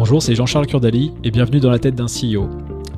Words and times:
Bonjour, 0.00 0.22
c'est 0.22 0.34
Jean-Charles 0.34 0.66
Curdali 0.66 1.12
et 1.24 1.30
bienvenue 1.30 1.60
dans 1.60 1.68
la 1.68 1.78
tête 1.78 1.94
d'un 1.94 2.06
CEO. 2.06 2.48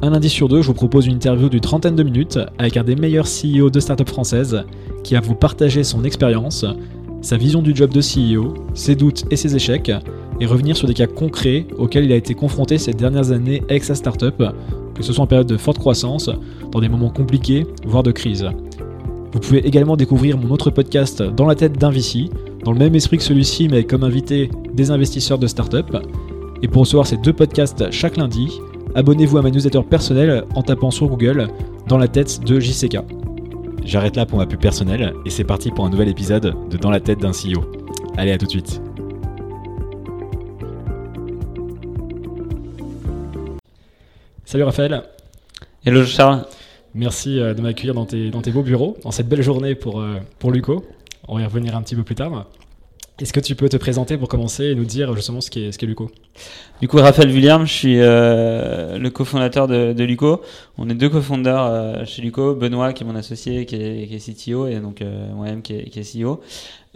Un 0.02 0.10
lundi 0.10 0.28
sur 0.28 0.48
deux, 0.48 0.62
je 0.62 0.68
vous 0.68 0.72
propose 0.72 1.08
une 1.08 1.14
interview 1.14 1.48
d'une 1.48 1.58
trentaine 1.58 1.96
de 1.96 2.04
minutes 2.04 2.38
avec 2.58 2.76
un 2.76 2.84
des 2.84 2.94
meilleurs 2.94 3.26
CEO 3.26 3.70
de 3.70 3.80
start-up 3.80 4.08
françaises 4.08 4.62
qui 5.02 5.14
va 5.14 5.20
vous 5.20 5.34
partager 5.34 5.82
son 5.82 6.04
expérience, 6.04 6.64
sa 7.20 7.36
vision 7.36 7.60
du 7.60 7.74
job 7.74 7.92
de 7.92 8.00
CEO, 8.00 8.54
ses 8.74 8.94
doutes 8.94 9.24
et 9.32 9.36
ses 9.36 9.56
échecs, 9.56 9.90
et 10.38 10.46
revenir 10.46 10.76
sur 10.76 10.86
des 10.86 10.94
cas 10.94 11.08
concrets 11.08 11.66
auxquels 11.76 12.04
il 12.04 12.12
a 12.12 12.16
été 12.16 12.34
confronté 12.34 12.78
ces 12.78 12.92
dernières 12.92 13.32
années 13.32 13.64
avec 13.68 13.82
sa 13.82 13.96
start-up, 13.96 14.40
que 14.94 15.02
ce 15.02 15.12
soit 15.12 15.24
en 15.24 15.26
période 15.26 15.48
de 15.48 15.56
forte 15.56 15.80
croissance, 15.80 16.30
dans 16.70 16.78
des 16.78 16.88
moments 16.88 17.10
compliqués, 17.10 17.66
voire 17.84 18.04
de 18.04 18.12
crise. 18.12 18.48
Vous 19.32 19.40
pouvez 19.40 19.66
également 19.66 19.96
découvrir 19.96 20.38
mon 20.38 20.50
autre 20.50 20.70
podcast 20.70 21.20
Dans 21.20 21.46
la 21.46 21.56
tête 21.56 21.76
d'un 21.76 21.90
VC, 21.90 22.30
dans 22.64 22.70
le 22.70 22.78
même 22.78 22.94
esprit 22.94 23.16
que 23.16 23.24
celui-ci, 23.24 23.66
mais 23.66 23.82
comme 23.82 24.04
invité 24.04 24.52
des 24.72 24.92
investisseurs 24.92 25.38
de 25.38 25.48
start-up. 25.48 25.96
Et 26.64 26.68
pour 26.68 26.82
recevoir 26.82 27.08
ces 27.08 27.16
deux 27.16 27.32
podcasts 27.32 27.90
chaque 27.90 28.16
lundi, 28.16 28.60
abonnez-vous 28.94 29.36
à 29.36 29.42
ma 29.42 29.50
newsletter 29.50 29.82
personnelle 29.82 30.44
en 30.54 30.62
tapant 30.62 30.92
sur 30.92 31.08
Google 31.08 31.48
Dans 31.88 31.98
la 31.98 32.06
tête 32.06 32.44
de 32.44 32.60
JCK. 32.60 32.98
J'arrête 33.84 34.14
là 34.14 34.26
pour 34.26 34.38
ma 34.38 34.46
pub 34.46 34.60
personnelle 34.60 35.12
et 35.26 35.30
c'est 35.30 35.42
parti 35.42 35.72
pour 35.72 35.84
un 35.84 35.90
nouvel 35.90 36.08
épisode 36.08 36.54
de 36.70 36.76
Dans 36.76 36.90
la 36.90 37.00
tête 37.00 37.18
d'un 37.18 37.32
CEO. 37.32 37.64
Allez, 38.16 38.30
à 38.30 38.38
tout 38.38 38.46
de 38.46 38.50
suite. 38.50 38.80
Salut 44.44 44.62
Raphaël. 44.62 45.02
Hello 45.84 46.04
Charles. 46.04 46.46
Merci 46.94 47.40
euh, 47.40 47.54
de 47.54 47.62
m'accueillir 47.62 47.94
dans 47.94 48.06
tes, 48.06 48.30
dans 48.30 48.42
tes 48.42 48.52
beaux 48.52 48.62
bureaux, 48.62 48.96
dans 49.02 49.10
cette 49.10 49.28
belle 49.28 49.42
journée 49.42 49.74
pour, 49.74 50.00
euh, 50.00 50.18
pour 50.38 50.52
Luco. 50.52 50.84
On 51.26 51.36
va 51.36 51.42
y 51.42 51.44
revenir 51.44 51.74
un 51.74 51.82
petit 51.82 51.96
peu 51.96 52.04
plus 52.04 52.14
tard. 52.14 52.46
Est-ce 53.22 53.32
que 53.32 53.38
tu 53.38 53.54
peux 53.54 53.68
te 53.68 53.76
présenter 53.76 54.18
pour 54.18 54.26
commencer 54.26 54.64
et 54.64 54.74
nous 54.74 54.84
dire 54.84 55.14
justement 55.14 55.40
ce 55.40 55.48
qu'est 55.48 55.70
ce 55.70 55.86
Luco? 55.86 56.10
Du 56.80 56.88
coup, 56.88 56.96
Raphaël 56.96 57.30
Vulliam, 57.30 57.64
je 57.64 57.72
suis 57.72 58.00
euh, 58.00 58.98
le 58.98 59.10
cofondateur 59.10 59.68
de, 59.68 59.92
de 59.92 60.02
Luco. 60.02 60.42
On 60.76 60.90
est 60.90 60.94
deux 60.94 61.08
cofondateurs 61.08 61.66
euh, 61.66 62.04
chez 62.04 62.20
Luco. 62.20 62.56
Benoît, 62.56 62.92
qui 62.92 63.04
est 63.04 63.06
mon 63.06 63.14
associé, 63.14 63.64
qui 63.64 63.76
est, 63.76 64.08
qui 64.08 64.16
est 64.16 64.34
CTO, 64.34 64.66
et 64.66 64.80
donc 64.80 65.02
euh, 65.02 65.32
moi-même 65.34 65.62
qui 65.62 65.72
est, 65.72 66.20
CEO. 66.20 66.40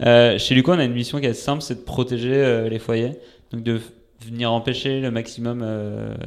Chez 0.01 0.53
Luco, 0.53 0.73
on 0.73 0.79
a 0.79 0.83
une 0.83 0.91
mission 0.91 1.21
qui 1.21 1.27
est 1.27 1.33
simple, 1.33 1.61
c'est 1.61 1.75
de 1.75 1.85
protéger 1.85 2.67
les 2.69 2.79
foyers. 2.79 3.13
Donc 3.53 3.63
de 3.63 3.79
venir 4.25 4.51
empêcher 4.51 4.99
le 4.99 5.11
maximum 5.11 5.65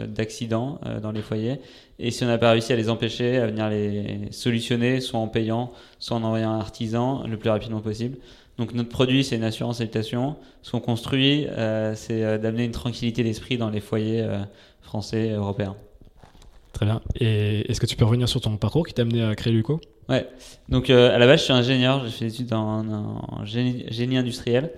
d'accidents 0.08 0.80
dans 1.02 1.12
les 1.12 1.20
foyers. 1.20 1.60
Et 1.98 2.10
si 2.10 2.24
on 2.24 2.26
n'a 2.26 2.38
pas 2.38 2.52
réussi 2.52 2.72
à 2.72 2.76
les 2.76 2.88
empêcher, 2.88 3.36
à 3.36 3.48
venir 3.48 3.68
les 3.68 4.28
solutionner, 4.30 5.02
soit 5.02 5.20
en 5.20 5.28
payant, 5.28 5.72
soit 5.98 6.16
en 6.16 6.22
envoyant 6.22 6.52
un 6.52 6.58
artisan 6.58 7.26
le 7.26 7.36
plus 7.36 7.50
rapidement 7.50 7.80
possible. 7.80 8.16
Donc 8.60 8.74
notre 8.74 8.90
produit, 8.90 9.24
c'est 9.24 9.36
une 9.36 9.42
assurance 9.42 9.80
habitation. 9.80 10.36
Ce 10.60 10.70
qu'on 10.70 10.80
construit, 10.80 11.46
euh, 11.48 11.94
c'est 11.94 12.22
euh, 12.22 12.36
d'amener 12.36 12.64
une 12.64 12.72
tranquillité 12.72 13.22
d'esprit 13.24 13.56
dans 13.56 13.70
les 13.70 13.80
foyers 13.80 14.20
euh, 14.20 14.38
français 14.82 15.28
et 15.28 15.30
européens. 15.30 15.76
Très 16.74 16.84
bien. 16.84 17.00
Et 17.18 17.70
est-ce 17.70 17.80
que 17.80 17.86
tu 17.86 17.96
peux 17.96 18.04
revenir 18.04 18.28
sur 18.28 18.42
ton 18.42 18.58
parcours 18.58 18.86
qui 18.86 18.92
t'a 18.92 19.00
amené 19.00 19.24
à 19.24 19.34
créer 19.34 19.54
Luco? 19.54 19.80
Ouais. 20.10 20.28
Donc 20.68 20.90
euh, 20.90 21.14
à 21.14 21.16
la 21.16 21.26
base, 21.26 21.40
je 21.40 21.44
suis 21.44 21.52
ingénieur. 21.54 22.04
J'ai 22.04 22.10
fait 22.10 22.24
des 22.26 22.34
études 22.34 22.52
en, 22.52 22.84
en 22.86 23.44
génie, 23.46 23.86
génie 23.88 24.18
industriel. 24.18 24.72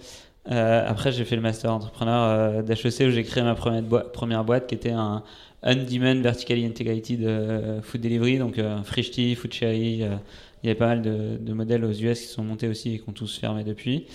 Après, 0.46 1.11
j'ai 1.11 1.24
fait 1.24 1.36
le 1.36 1.42
master 1.42 1.72
entrepreneur 1.72 2.62
d'HEC 2.62 3.08
où 3.08 3.11
j'ai 3.11 3.24
créé 3.24 3.42
ma 3.42 3.56
première, 3.56 3.83
boi- 3.83 4.12
première 4.12 4.44
boîte 4.44 4.69
qui 4.69 4.77
était 4.77 4.91
un 4.92 5.24
on-demand 5.64 6.20
vertically 6.22 6.64
integrated 6.64 7.20
food 7.83 8.00
delivery, 8.00 8.39
donc 8.39 8.61
Frishti, 8.84 9.34
Food 9.34 9.52
Cherry. 9.52 10.05
Il 10.62 10.68
y 10.68 10.70
avait 10.70 10.78
pas 10.78 10.86
mal 10.86 11.02
de, 11.02 11.52
modèles 11.52 11.84
aux 11.84 11.92
US 11.92 12.20
qui 12.20 12.28
sont 12.28 12.44
montés 12.44 12.68
aussi 12.68 12.94
et 12.94 12.98
qui 12.98 13.08
ont 13.08 13.12
tous 13.12 13.38
fermé 13.38 13.64
depuis. 13.64 14.06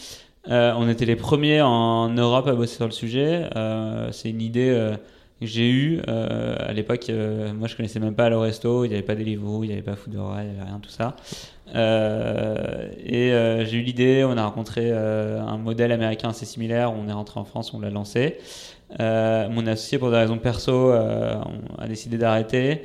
Euh, 0.49 0.73
on 0.77 0.87
était 0.87 1.05
les 1.05 1.17
premiers 1.17 1.61
en 1.61 2.09
Europe 2.09 2.47
à 2.47 2.53
bosser 2.53 2.75
sur 2.75 2.85
le 2.85 2.91
sujet. 2.91 3.49
Euh, 3.55 4.09
C'est 4.13 4.29
une 4.29 4.41
idée 4.41 4.69
euh, 4.69 4.95
que 5.41 5.45
j'ai 5.45 5.69
eue 5.69 5.99
à 6.07 6.71
l'époque. 6.73 7.11
moi, 7.53 7.67
je 7.67 7.75
connaissais 7.75 7.99
même 7.99 8.15
pas 8.15 8.29
le 8.29 8.37
resto. 8.37 8.85
Il 8.85 8.89
n'y 8.89 8.93
avait 8.95 9.03
pas 9.03 9.15
Deliveroo, 9.15 9.63
il 9.63 9.67
n'y 9.67 9.73
avait 9.73 9.81
pas 9.81 9.95
Foodora, 9.95 10.43
il 10.43 10.51
n'y 10.51 10.55
avait 10.55 10.69
rien 10.69 10.79
tout 10.81 10.89
ça. 10.89 11.15
Et 11.75 13.31
j'ai 13.65 13.77
eu 13.77 13.81
l'idée, 13.81 14.23
on 14.23 14.35
a 14.37 14.45
rencontré 14.45 14.91
un 14.91 15.57
modèle 15.57 15.91
américain 15.91 16.29
assez 16.29 16.45
similaire, 16.45 16.91
on 16.93 17.07
est 17.07 17.13
rentré 17.13 17.39
en 17.39 17.45
France, 17.45 17.73
on 17.73 17.79
l'a 17.79 17.91
lancé. 17.91 18.37
Mon 18.99 19.67
associé, 19.67 19.99
pour 19.99 20.09
des 20.09 20.17
raisons 20.17 20.39
perso, 20.39 20.89
a 20.89 21.87
décidé 21.87 22.17
d'arrêter. 22.17 22.81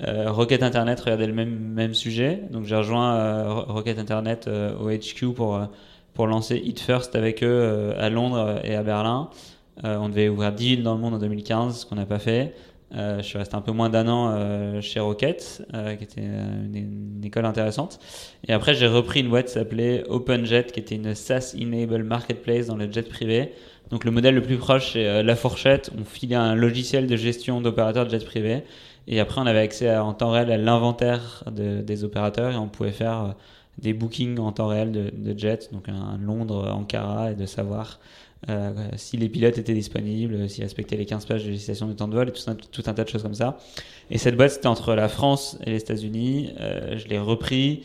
Euh, 0.00 0.30
Rocket 0.30 0.62
Internet 0.62 1.00
regardait 1.00 1.26
le 1.26 1.34
même, 1.34 1.94
sujet, 1.94 2.42
donc 2.50 2.64
j'ai 2.64 2.76
rejoint 2.76 3.14
euh, 3.14 3.52
Ro- 3.52 3.74
Rocket 3.74 3.98
Internet 3.98 4.48
euh, 4.48 4.74
au 4.78 4.90
HQ 4.90 5.34
pour, 5.34 5.60
pour 6.14 6.26
lancer 6.26 6.56
It 6.56 6.80
First 6.80 7.14
avec 7.14 7.42
eux 7.42 7.92
à 7.98 8.08
Londres 8.08 8.60
et 8.64 8.74
à 8.74 8.82
Berlin. 8.82 9.28
On 9.84 10.08
devait 10.10 10.28
ouvrir 10.28 10.52
10 10.52 10.66
villes 10.66 10.82
dans 10.82 10.94
le 10.94 11.00
monde 11.00 11.14
en 11.14 11.18
2015, 11.18 11.80
ce 11.80 11.86
qu'on 11.86 11.96
n'a 11.96 12.06
pas 12.06 12.18
fait. 12.18 12.54
Je 12.92 13.22
suis 13.22 13.38
resté 13.38 13.56
un 13.56 13.62
peu 13.62 13.72
moins 13.72 13.88
d'un 13.88 14.06
an 14.06 14.80
chez 14.82 15.00
Rocket, 15.00 15.64
qui 15.98 16.04
était 16.04 16.20
une, 16.20 17.22
école 17.24 17.46
intéressante. 17.46 17.98
Et 18.46 18.52
après, 18.52 18.74
j'ai 18.74 18.86
repris 18.86 19.20
une 19.20 19.30
boîte 19.30 19.46
qui 19.46 19.52
s'appelait 19.52 20.04
OpenJet, 20.08 20.64
qui 20.64 20.78
était 20.78 20.94
une 20.94 21.14
SaaS-enabled 21.14 22.04
marketplace 22.04 22.66
dans 22.66 22.76
le 22.76 22.92
jet 22.92 23.08
privé. 23.08 23.52
Donc 23.90 24.04
le 24.04 24.10
modèle 24.10 24.34
le 24.34 24.42
plus 24.42 24.58
proche, 24.58 24.92
c'est 24.92 25.22
La 25.22 25.36
Fourchette. 25.36 25.90
On 25.98 26.04
filait 26.04 26.36
un 26.36 26.54
logiciel 26.54 27.06
de 27.06 27.16
gestion 27.16 27.62
d'opérateurs 27.62 28.04
de 28.04 28.10
jet 28.10 28.24
privé. 28.24 28.62
Et 29.08 29.20
après, 29.20 29.40
on 29.40 29.46
avait 29.46 29.60
accès 29.60 29.94
en 29.96 30.14
temps 30.14 30.30
réel 30.30 30.50
à 30.52 30.56
l'inventaire 30.58 31.44
de- 31.50 31.80
des 31.82 32.04
opérateurs 32.04 32.52
et 32.52 32.56
on 32.56 32.68
pouvait 32.68 32.92
faire 32.92 33.24
euh, 33.24 33.28
des 33.78 33.92
bookings 33.94 34.38
en 34.38 34.52
temps 34.52 34.68
réel 34.68 34.92
de, 34.92 35.38
jets, 35.38 35.68
donc 35.72 35.88
un 35.88 36.18
Londres, 36.18 36.70
Ankara, 36.72 37.32
et 37.32 37.34
de 37.34 37.46
savoir 37.46 38.00
euh, 38.48 38.70
si 38.96 39.16
les 39.16 39.28
pilotes 39.28 39.56
étaient 39.58 39.72
disponibles, 39.74 40.48
s'ils 40.48 40.64
respectaient 40.64 40.96
les 40.96 41.06
15 41.06 41.26
pages 41.26 41.44
de 41.44 41.50
législation 41.50 41.86
de 41.86 41.92
temps 41.94 42.08
de 42.08 42.14
vol 42.14 42.28
et 42.28 42.32
tout 42.32 42.50
un, 42.50 42.54
tout 42.54 42.82
un 42.86 42.92
tas 42.94 43.04
de 43.04 43.08
choses 43.08 43.22
comme 43.22 43.34
ça. 43.34 43.56
Et 44.10 44.18
cette 44.18 44.36
boîte, 44.36 44.50
c'était 44.52 44.66
entre 44.66 44.94
la 44.94 45.08
France 45.08 45.58
et 45.64 45.70
les 45.70 45.78
États-Unis. 45.80 46.50
Euh, 46.60 46.98
je 46.98 47.08
l'ai 47.08 47.18
repris. 47.18 47.84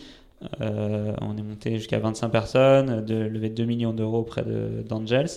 Euh, 0.62 1.14
on 1.22 1.38
est 1.38 1.42
monté 1.42 1.78
jusqu'à 1.78 2.00
25 2.00 2.30
personnes, 2.30 3.06
de 3.06 3.16
lever 3.16 3.50
2 3.50 3.66
millions 3.66 3.94
d'euros 3.94 4.20
auprès 4.20 4.44
d'Angels. 4.88 5.30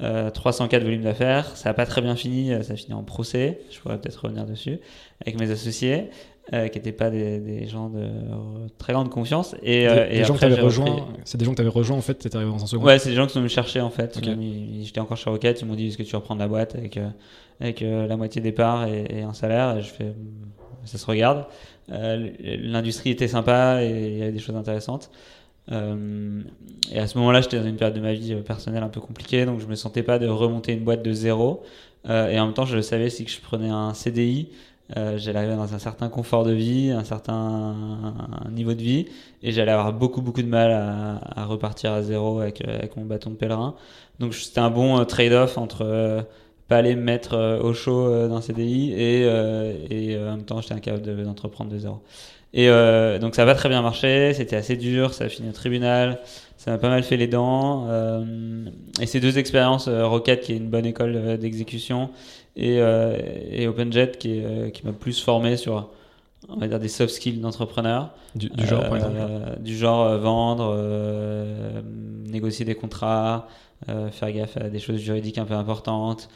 Euh, 0.00 0.30
304 0.30 0.84
volumes 0.84 1.02
d'affaires. 1.02 1.56
Ça 1.56 1.70
n'a 1.70 1.74
pas 1.74 1.84
très 1.84 2.00
bien 2.00 2.14
fini, 2.14 2.52
euh, 2.52 2.62
ça 2.62 2.74
a 2.74 2.76
fini 2.76 2.94
en 2.94 3.02
procès. 3.02 3.60
Je 3.70 3.80
pourrais 3.80 3.98
peut-être 4.00 4.22
revenir 4.24 4.46
dessus 4.46 4.78
avec 5.20 5.38
mes 5.40 5.50
associés, 5.50 6.10
euh, 6.52 6.68
qui 6.68 6.78
n'étaient 6.78 6.92
pas 6.92 7.10
des, 7.10 7.40
des 7.40 7.66
gens 7.66 7.88
de 7.90 7.98
euh, 7.98 8.08
très 8.78 8.92
grande 8.92 9.10
confiance. 9.10 9.56
Et, 9.64 9.88
euh, 9.88 10.06
Des- 10.06 10.14
et 10.14 10.18
des 10.18 10.24
gens 10.24 10.34
que 10.34 10.38
rejoint, 10.62 11.08
c'est 11.24 11.38
des 11.38 11.44
gens 11.44 11.50
que 11.50 11.56
tu 11.56 11.62
avais 11.62 11.70
rejoint 11.70 11.96
en 11.96 12.00
fait, 12.02 12.14
t'étais 12.14 12.36
arrivé 12.36 12.50
dans 12.52 12.62
un 12.62 12.66
second. 12.66 12.84
Ouais, 12.84 13.00
c'est 13.00 13.10
des 13.10 13.16
gens 13.16 13.26
qui 13.26 13.32
sont 13.32 13.40
venus 13.40 13.50
me 13.50 13.54
chercher 13.54 13.80
en 13.80 13.90
fait. 13.90 14.16
J'étais 14.84 15.00
encore 15.00 15.16
chez 15.16 15.28
Rocket, 15.28 15.60
ils 15.60 15.66
m'ont 15.66 15.74
dit 15.74 15.88
est-ce 15.88 15.98
que 15.98 16.04
tu 16.04 16.12
veux 16.12 16.18
reprendre 16.18 16.40
la 16.40 16.48
boîte 16.48 16.76
avec, 16.76 16.96
euh, 16.96 17.08
avec 17.60 17.82
euh, 17.82 18.06
la 18.06 18.16
moitié 18.16 18.40
des 18.40 18.52
parts 18.52 18.86
et, 18.86 19.06
et 19.10 19.22
un 19.22 19.34
salaire? 19.34 19.76
Et 19.76 19.82
je 19.82 19.88
fais 19.88 20.04
Hmm, 20.04 20.86
ça 20.86 20.96
se 20.98 21.04
regarde. 21.06 21.44
Euh, 21.92 22.30
L'industrie 22.62 23.10
était 23.10 23.28
sympa 23.28 23.82
et 23.82 24.12
il 24.12 24.18
y 24.18 24.22
avait 24.22 24.32
des 24.32 24.38
choses 24.38 24.56
intéressantes. 24.56 25.10
Euh, 25.72 26.42
et 26.90 26.98
à 26.98 27.06
ce 27.06 27.18
moment-là, 27.18 27.40
j'étais 27.40 27.58
dans 27.58 27.66
une 27.66 27.76
période 27.76 27.96
de 27.96 28.00
ma 28.00 28.12
vie 28.12 28.34
euh, 28.34 28.42
personnelle 28.42 28.82
un 28.82 28.88
peu 28.88 29.00
compliquée, 29.00 29.44
donc 29.46 29.60
je 29.60 29.66
me 29.66 29.74
sentais 29.74 30.02
pas 30.02 30.18
de 30.18 30.26
remonter 30.28 30.72
une 30.72 30.84
boîte 30.84 31.02
de 31.02 31.12
zéro. 31.12 31.62
Euh, 32.08 32.28
et 32.28 32.40
en 32.40 32.46
même 32.46 32.54
temps, 32.54 32.64
je 32.64 32.76
le 32.76 32.82
savais, 32.82 33.10
si 33.10 33.24
que 33.24 33.30
je 33.30 33.40
prenais 33.40 33.68
un 33.70 33.94
CDI, 33.94 34.48
j'allais 35.16 35.38
arriver 35.38 35.54
dans 35.54 35.72
un 35.72 35.78
certain 35.78 36.08
confort 36.08 36.44
de 36.44 36.50
vie, 36.50 36.90
un 36.90 37.04
certain 37.04 37.76
niveau 38.50 38.74
de 38.74 38.82
vie, 38.82 39.06
et 39.40 39.52
j'allais 39.52 39.70
avoir 39.70 39.92
beaucoup 39.92 40.20
beaucoup 40.20 40.42
de 40.42 40.48
mal 40.48 40.72
à, 40.72 41.44
repartir 41.44 41.92
à 41.92 42.02
zéro 42.02 42.40
avec, 42.40 42.64
mon 42.96 43.04
bâton 43.04 43.30
de 43.30 43.36
pèlerin. 43.36 43.76
Donc 44.18 44.34
c'était 44.34 44.58
un 44.58 44.70
bon 44.70 45.04
trade-off 45.04 45.58
entre 45.58 46.26
pas 46.66 46.78
aller 46.78 46.96
me 46.96 47.02
mettre 47.02 47.60
au 47.62 47.72
chaud 47.72 48.28
d'un 48.28 48.40
CDI 48.40 48.92
et, 48.92 49.22
et 49.90 50.18
en 50.18 50.36
même 50.36 50.44
temps 50.44 50.60
j'étais 50.60 50.74
incapable 50.74 51.04
de- 51.04 51.22
d'entreprendre 51.22 51.70
de 51.70 51.78
zéro. 51.78 52.02
Et 52.52 52.68
euh, 52.68 53.18
donc 53.18 53.34
ça 53.34 53.44
va 53.44 53.54
très 53.54 53.68
bien 53.68 53.80
marché, 53.80 54.34
c'était 54.34 54.56
assez 54.56 54.76
dur, 54.76 55.14
ça 55.14 55.24
a 55.24 55.28
fini 55.28 55.48
au 55.48 55.52
tribunal, 55.52 56.18
ça 56.56 56.72
m'a 56.72 56.78
pas 56.78 56.88
mal 56.88 57.04
fait 57.04 57.16
les 57.16 57.28
dents. 57.28 57.86
euh, 57.88 58.64
et 59.00 59.06
ces 59.06 59.20
deux 59.20 59.38
expériences, 59.38 59.86
euh, 59.86 60.06
Rocket 60.06 60.40
qui 60.40 60.52
est 60.52 60.56
une 60.56 60.68
bonne 60.68 60.86
école 60.86 61.38
d'exécution 61.38 62.10
et, 62.56 62.78
et 62.78 63.68
OpenJet 63.68 64.12
qui, 64.18 64.42
m'a 64.84 64.92
plus 64.92 65.20
formé 65.20 65.56
sur 65.56 65.90
on 66.48 66.56
va 66.56 66.66
dire 66.66 66.80
des 66.80 66.88
soft 66.88 67.14
skills 67.14 67.38
d'entrepreneur. 67.38 68.10
Du, 68.34 68.48
du 68.48 68.66
genre, 68.66 68.88
par 68.88 68.96
exemple. 68.96 69.18
Du 69.60 69.76
genre 69.76 70.18
vendre, 70.18 70.76
négocier 72.26 72.64
des 72.64 72.74
contrats, 72.74 73.46
faire 73.86 74.32
gaffe 74.32 74.56
à 74.56 74.68
des 74.68 74.80
choses 74.80 74.98
juridiques 74.98 75.38
un 75.38 75.44
peu 75.44 75.54
importantes, 75.54 76.28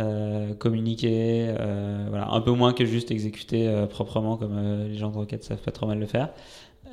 euh, 0.00 0.52
communiquer, 0.54 1.46
euh, 1.60 2.06
voilà, 2.08 2.28
un 2.30 2.40
peu 2.40 2.50
moins 2.50 2.72
que 2.72 2.84
juste 2.84 3.12
exécuter 3.12 3.68
euh, 3.68 3.86
proprement 3.86 4.36
comme 4.36 4.88
les 4.88 4.98
gens 4.98 5.10
de 5.10 5.16
Rocket 5.16 5.44
savent 5.44 5.62
pas 5.62 5.70
trop 5.70 5.86
mal 5.86 6.00
le 6.00 6.06
faire. 6.06 6.30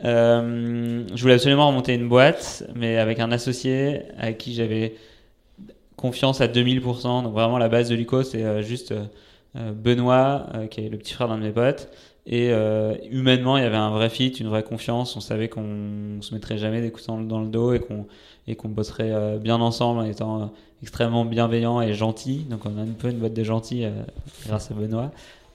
Je 0.03 1.21
voulais 1.21 1.33
absolument 1.33 1.67
remonter 1.67 1.95
une 1.95 2.07
boîte, 2.07 2.63
mais 2.75 2.97
avec 2.97 3.19
un 3.19 3.31
associé 3.31 4.03
avec 4.19 4.37
qui 4.37 4.53
j'avais 4.53 4.95
confiance 5.95 6.39
à 6.41 6.47
2000%. 6.47 7.23
Donc 7.23 7.33
vraiment 7.33 7.57
la 7.57 7.69
base 7.69 7.89
de 7.89 7.95
Luco, 7.95 8.21
c'est 8.21 8.61
juste 8.61 8.93
Benoît, 9.55 10.47
qui 10.69 10.81
est 10.81 10.89
le 10.89 10.97
petit 10.97 11.13
frère 11.13 11.29
d'un 11.29 11.37
de 11.37 11.43
mes 11.43 11.51
potes, 11.51 11.89
Et 12.25 12.51
humainement, 13.11 13.57
il 13.57 13.63
y 13.63 13.65
avait 13.65 13.75
un 13.75 13.89
vrai 13.89 14.09
fit, 14.09 14.29
une 14.29 14.47
vraie 14.47 14.63
confiance. 14.63 15.17
On 15.17 15.19
savait 15.19 15.49
qu'on 15.49 16.21
se 16.21 16.33
mettrait 16.33 16.57
jamais 16.57 16.81
des 16.81 16.89
coups 16.89 17.07
dans 17.07 17.41
le 17.41 17.47
dos 17.47 17.73
et 17.73 17.79
qu'on 17.79 18.07
et 18.47 18.55
qu'on 18.55 18.69
bosserait 18.69 19.37
bien 19.39 19.59
ensemble 19.59 19.99
en 19.99 20.03
étant 20.05 20.53
extrêmement 20.81 21.25
bienveillant 21.25 21.81
et 21.81 21.93
gentil. 21.93 22.45
Donc 22.49 22.65
on 22.65 22.77
a 22.77 22.81
un 22.81 22.93
peu 22.97 23.09
une 23.09 23.17
boîte 23.17 23.33
de 23.33 23.43
gentils 23.43 23.85
grâce 24.45 24.71
à 24.71 24.73
Benoît. 24.73 25.11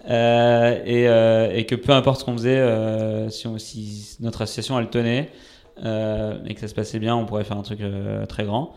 Euh, 0.08 0.80
et, 0.84 1.08
euh, 1.08 1.62
que 1.64 1.74
peu 1.74 1.92
importe 1.92 2.20
ce 2.20 2.24
qu'on 2.24 2.34
faisait, 2.34 2.58
euh, 2.58 3.28
si, 3.30 3.48
si, 3.58 4.16
notre 4.20 4.42
association 4.42 4.78
elle 4.78 4.88
tenait 4.88 5.30
et 5.84 6.54
que 6.54 6.60
ça 6.60 6.68
se 6.68 6.74
passait 6.74 6.98
bien, 6.98 7.14
on 7.14 7.24
pourrait 7.24 7.44
faire 7.44 7.56
un 7.56 7.62
truc 7.62 7.80
très 8.28 8.44
grand. 8.44 8.74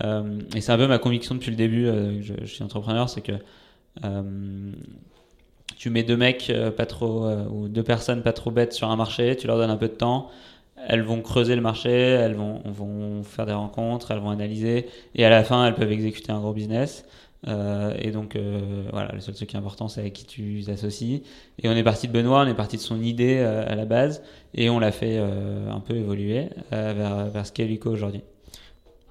et 0.00 0.60
c'est 0.60 0.72
un 0.72 0.78
peu 0.78 0.86
ma 0.86 0.98
conviction 0.98 1.34
depuis 1.34 1.50
le 1.50 1.56
début, 1.56 1.86
je, 2.20 2.34
je, 2.40 2.46
suis 2.46 2.62
entrepreneur, 2.62 3.08
c'est 3.08 3.20
que 3.20 3.32
tu 5.76 5.90
mets 5.90 6.02
deux 6.02 6.16
mecs 6.16 6.52
pas 6.76 6.86
trop 6.86 7.28
ou 7.50 7.68
deux 7.68 7.82
personnes 7.82 8.22
pas 8.22 8.32
trop 8.32 8.50
bêtes 8.50 8.72
sur 8.72 8.90
un 8.90 8.96
marché, 8.96 9.36
tu 9.36 9.46
leur 9.46 9.56
donnes 9.56 9.70
un 9.70 9.76
peu 9.76 9.88
de 9.88 9.94
temps, 9.94 10.30
elles 10.88 11.02
vont 11.02 11.20
creuser 11.20 11.56
le 11.56 11.62
marché, 11.62 11.90
elles 11.90 12.34
vont, 12.34 12.60
vont 12.64 13.22
faire 13.22 13.46
des 13.46 13.52
rencontres, 13.52 14.10
elles 14.10 14.20
vont 14.20 14.30
analyser, 14.30 14.86
et 15.14 15.24
à 15.24 15.30
la 15.30 15.42
fin, 15.42 15.66
elles 15.66 15.74
peuvent 15.74 15.92
exécuter 15.92 16.32
un 16.32 16.40
gros 16.40 16.52
business. 16.52 17.04
Euh, 17.48 17.94
et 17.98 18.10
donc, 18.10 18.34
euh, 18.34 18.84
voilà, 18.92 19.12
le 19.12 19.20
seul 19.20 19.34
truc 19.34 19.48
qui 19.48 19.56
est 19.56 19.58
important, 19.58 19.88
c'est 19.88 20.00
avec 20.00 20.12
qui 20.12 20.24
tu 20.26 20.62
t'associes. 20.64 21.22
Et 21.62 21.68
on 21.68 21.72
est 21.72 21.82
parti 21.82 22.08
de 22.08 22.12
Benoît, 22.12 22.42
on 22.44 22.48
est 22.48 22.54
parti 22.54 22.76
de 22.76 22.82
son 22.82 23.00
idée 23.02 23.36
euh, 23.38 23.64
à 23.66 23.74
la 23.74 23.84
base, 23.84 24.22
et 24.54 24.68
on 24.70 24.78
l'a 24.78 24.92
fait 24.92 25.18
un 25.18 25.80
peu 25.80 25.96
évoluer 25.96 26.48
vers, 26.70 27.26
vers 27.26 27.46
ce 27.46 27.52
qu'est 27.52 27.66
Luco 27.66 27.90
aujourd'hui. 27.90 28.22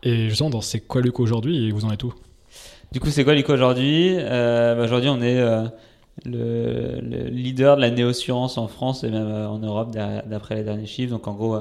Et 0.04 0.30
justement, 0.30 0.50
dans 0.50 0.62
c'est 0.62 0.82
quoi 0.82 1.02
Luco 1.02 1.24
aujourd'hui 1.24 1.68
et 1.68 1.72
vous 1.72 1.86
en 1.86 1.92
êtes 1.92 2.04
où? 2.04 2.14
Du 2.92 3.00
coup, 3.00 3.10
c'est 3.10 3.24
quoi 3.24 3.34
Luco 3.34 3.54
aujourd'hui? 3.54 4.16
Bah, 4.18 4.76
Aujourd'hui, 4.84 5.10
on 5.10 5.22
est 5.22 5.42
le, 6.24 7.00
le, 7.02 7.30
leader 7.30 7.76
de 7.76 7.82
la 7.82 7.92
néoscience 7.92 8.58
en 8.58 8.68
France 8.68 9.04
et 9.04 9.10
même 9.10 9.28
en 9.28 9.60
Europe 9.60 9.92
d'après 9.92 10.56
les 10.56 10.64
derniers 10.64 10.86
chiffres. 10.86 11.12
Donc, 11.12 11.28
en 11.28 11.34
gros, 11.34 11.58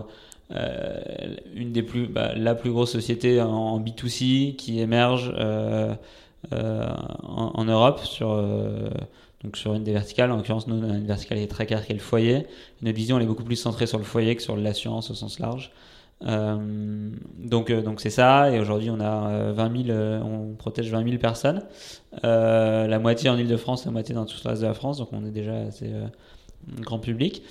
une 1.54 1.72
des 1.72 1.82
plus, 1.82 2.06
bah, 2.06 2.34
la 2.34 2.54
plus 2.54 2.70
grosse 2.70 2.92
société 2.92 3.40
en, 3.40 3.80
B2C 3.80 4.54
qui 4.56 4.80
émerge 4.80 5.32
euh, 6.52 6.86
en, 7.22 7.64
Europe 7.64 8.00
sur 8.00 8.32
euh, 8.32 8.90
donc 9.42 9.56
sur 9.56 9.74
une 9.74 9.82
des 9.82 9.92
verticales. 9.92 10.30
En 10.30 10.36
l'occurrence, 10.36 10.66
nous, 10.66 10.76
on 10.76 10.94
une 10.94 11.06
verticale 11.06 11.38
qui 11.38 11.44
est 11.44 11.48
très 11.48 11.66
claire, 11.66 11.86
qui 11.86 11.92
est 11.92 11.94
le 11.96 12.00
foyer. 12.00 12.46
Notre 12.82 12.96
vision, 12.96 13.16
elle 13.16 13.22
est 13.22 13.26
beaucoup 13.26 13.44
plus 13.44 13.56
centrée 13.56 13.86
sur 13.86 13.98
le 13.98 14.04
foyer 14.04 14.36
que 14.36 14.42
sur 14.42 14.56
l'assurance 14.56 15.10
au 15.10 15.14
sens 15.14 15.38
large. 15.38 15.72
Euh, 16.22 17.10
donc, 17.38 17.70
donc 17.72 18.00
c'est 18.00 18.10
ça. 18.10 18.50
Et 18.50 18.58
aujourd'hui, 18.58 18.90
on 18.90 19.00
a 19.00 19.52
20 19.52 19.86
000, 19.86 19.98
on 20.24 20.54
protège 20.54 20.90
20 20.90 21.04
000 21.04 21.18
personnes. 21.18 21.62
la 22.22 22.98
moitié 22.98 23.30
en 23.30 23.36
Ile-de-France, 23.36 23.84
la 23.84 23.92
moitié 23.92 24.14
dans 24.14 24.24
tout 24.24 24.36
le 24.44 24.50
reste 24.50 24.62
de 24.62 24.66
la 24.66 24.74
France. 24.74 24.98
Donc, 24.98 25.08
on 25.12 25.24
est 25.24 25.30
déjà 25.30 25.54
assez 25.54 25.90
grand 26.80 26.98
public. 26.98 27.42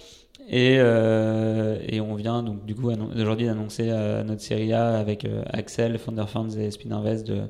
Et, 0.49 0.73
et, 0.75 2.01
on 2.01 2.15
vient 2.15 2.43
donc 2.43 2.65
du 2.65 2.75
coup 2.75 2.91
aujourd'hui 2.91 3.45
d'annoncer 3.45 3.85
notre 4.25 4.41
série 4.41 4.73
A 4.73 4.97
avec 4.97 5.25
Axel, 5.51 5.97
Founder 5.97 6.25
Funds 6.27 6.57
et 6.57 6.69
Spin 6.71 6.91
Invest 6.91 7.25
de 7.25 7.43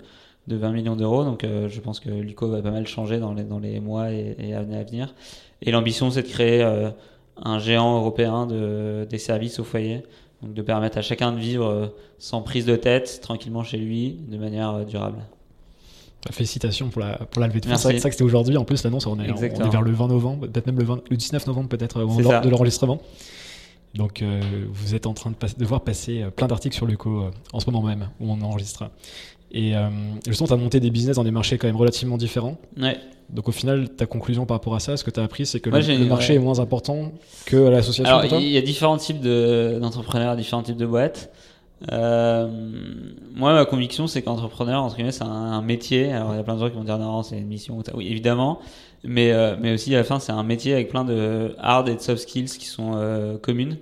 de 0.48 0.56
20 0.56 0.71
millions 0.71 0.95
d'euros. 0.95 1.24
Donc 1.24 1.44
euh, 1.44 1.69
je 1.69 1.80
pense 1.80 2.00
que 2.00 2.09
Luco 2.09 2.48
va 2.48 2.62
pas 2.62 2.71
mal 2.71 2.88
changer 2.88 3.19
dans 3.19 3.33
les, 3.33 3.44
dans 3.44 3.59
les 3.59 3.80
mois 3.80 4.12
et, 4.12 4.54
années 4.54 4.77
à 4.77 4.83
venir. 4.83 5.13
Et 5.62 5.71
l'ambition, 5.71 6.12
c'est 6.12 6.24
de 6.24 6.27
créer 6.27 6.63
euh, 6.63 6.89
un 7.38 7.59
géant 7.59 7.98
européen 7.98 8.45
de, 8.45 9.07
des 9.09 9.18
services 9.18 9.59
au 9.59 9.63
foyer. 9.63 10.04
Donc 10.44 10.54
de 10.54 10.62
permettre 10.62 10.98
à 10.98 11.01
chacun 11.01 11.31
de 11.31 11.40
vivre 11.40 11.66
euh, 11.66 11.88
sans 12.19 12.42
prise 12.42 12.66
de 12.66 12.75
tête, 12.75 13.19
tranquillement 13.22 13.63
chez 13.63 13.78
lui, 13.78 14.19
de 14.28 14.38
manière 14.38 14.86
durable. 14.86 15.19
Félicitations 16.31 16.90
pour 16.90 17.01
la, 17.01 17.18
pour 17.18 17.42
la 17.42 17.48
levée 17.48 17.60
de 17.60 17.66
fonds. 17.66 17.75
C'est 17.75 18.00
ça 18.00 18.10
que 18.10 18.13
c'était 18.16 18.24
aujourd'hui. 18.24 18.56
En 18.57 18.63
plus, 18.63 18.84
l'annonce, 18.84 19.07
on, 19.07 19.19
est, 19.19 19.30
on 19.31 19.36
est 19.36 19.69
vers 19.69 19.81
le 19.81 19.92
20 19.92 20.07
novembre, 20.07 20.48
peut-être 20.48 20.68
même 20.68 20.80
le, 20.80 20.86
le 21.10 21.18
19 21.18 21.48
novembre, 21.48 21.69
peut-être, 21.69 22.00
de 22.00 22.50
l'enregistrement. 22.50 23.01
Donc, 23.94 24.24
vous 24.72 24.95
êtes 24.95 25.06
en 25.06 25.13
train 25.13 25.31
de, 25.31 25.36
de 25.57 25.66
voir 25.66 25.81
passer 25.81 26.24
plein 26.36 26.48
d'articles 26.48 26.75
sur 26.75 26.86
Luco 26.86 27.25
en 27.51 27.60
ce 27.60 27.69
moment 27.69 27.86
même, 27.86 28.10
où 28.22 28.31
on 28.31 28.42
enregistre. 28.42 28.90
Et 29.53 29.75
euh, 29.75 29.89
justement, 30.27 30.47
tu 30.47 30.53
as 30.53 30.57
monté 30.57 30.79
des 30.79 30.89
business 30.89 31.15
dans 31.15 31.23
des 31.23 31.31
marchés 31.31 31.57
quand 31.57 31.67
même 31.67 31.75
relativement 31.75 32.17
différents. 32.17 32.57
Ouais. 32.79 32.97
Donc 33.29 33.47
au 33.47 33.51
final, 33.51 33.89
ta 33.89 34.05
conclusion 34.05 34.45
par 34.45 34.57
rapport 34.57 34.75
à 34.75 34.79
ça, 34.79 34.97
ce 34.97 35.03
que 35.03 35.11
tu 35.11 35.19
as 35.19 35.23
appris, 35.23 35.45
c'est 35.45 35.59
que 35.59 35.69
le, 35.69 36.05
marché 36.05 36.35
est 36.35 36.39
moins 36.39 36.59
important 36.59 37.11
que 37.45 37.55
l'association 37.55 38.17
Alors, 38.17 38.39
il 38.39 38.50
y 38.50 38.57
a 38.57 38.61
différents 38.61 38.97
types 38.97 39.21
d'entrepreneurs, 39.21 40.35
différents 40.35 40.63
types 40.63 40.77
de 40.77 40.85
boîtes. 40.85 41.31
Euh, 41.91 42.47
moi, 43.35 43.53
ma 43.53 43.65
conviction, 43.65 44.07
c'est 44.07 44.21
qu'entrepreneur, 44.21 44.83
entre 44.83 44.95
guillemets, 44.95 45.11
c'est 45.11 45.23
un, 45.23 45.61
métier. 45.61 46.11
Alors, 46.11 46.33
il 46.33 46.38
y 46.38 46.39
a 46.39 46.44
plein 46.44 46.56
de 46.56 46.59
gens 46.59 46.69
qui 46.69 46.75
vont 46.75 46.83
dire 46.83 46.97
non, 46.97 47.23
c'est 47.23 47.38
une 47.38 47.47
mission. 47.47 47.81
Oui, 47.94 48.07
évidemment. 48.07 48.59
Mais, 49.03 49.31
euh, 49.31 49.56
mais 49.59 49.73
aussi, 49.73 49.94
à 49.94 49.97
la 49.97 50.03
fin, 50.03 50.19
c'est 50.19 50.31
un 50.31 50.44
métier 50.44 50.73
avec 50.73 50.89
plein 50.89 51.03
de 51.03 51.56
hard 51.59 51.89
et 51.89 51.95
de 51.95 51.99
soft 51.99 52.21
skills 52.21 52.57
qui 52.57 52.65
sont 52.65 52.94
euh, 52.95 53.38
communes. 53.38 53.77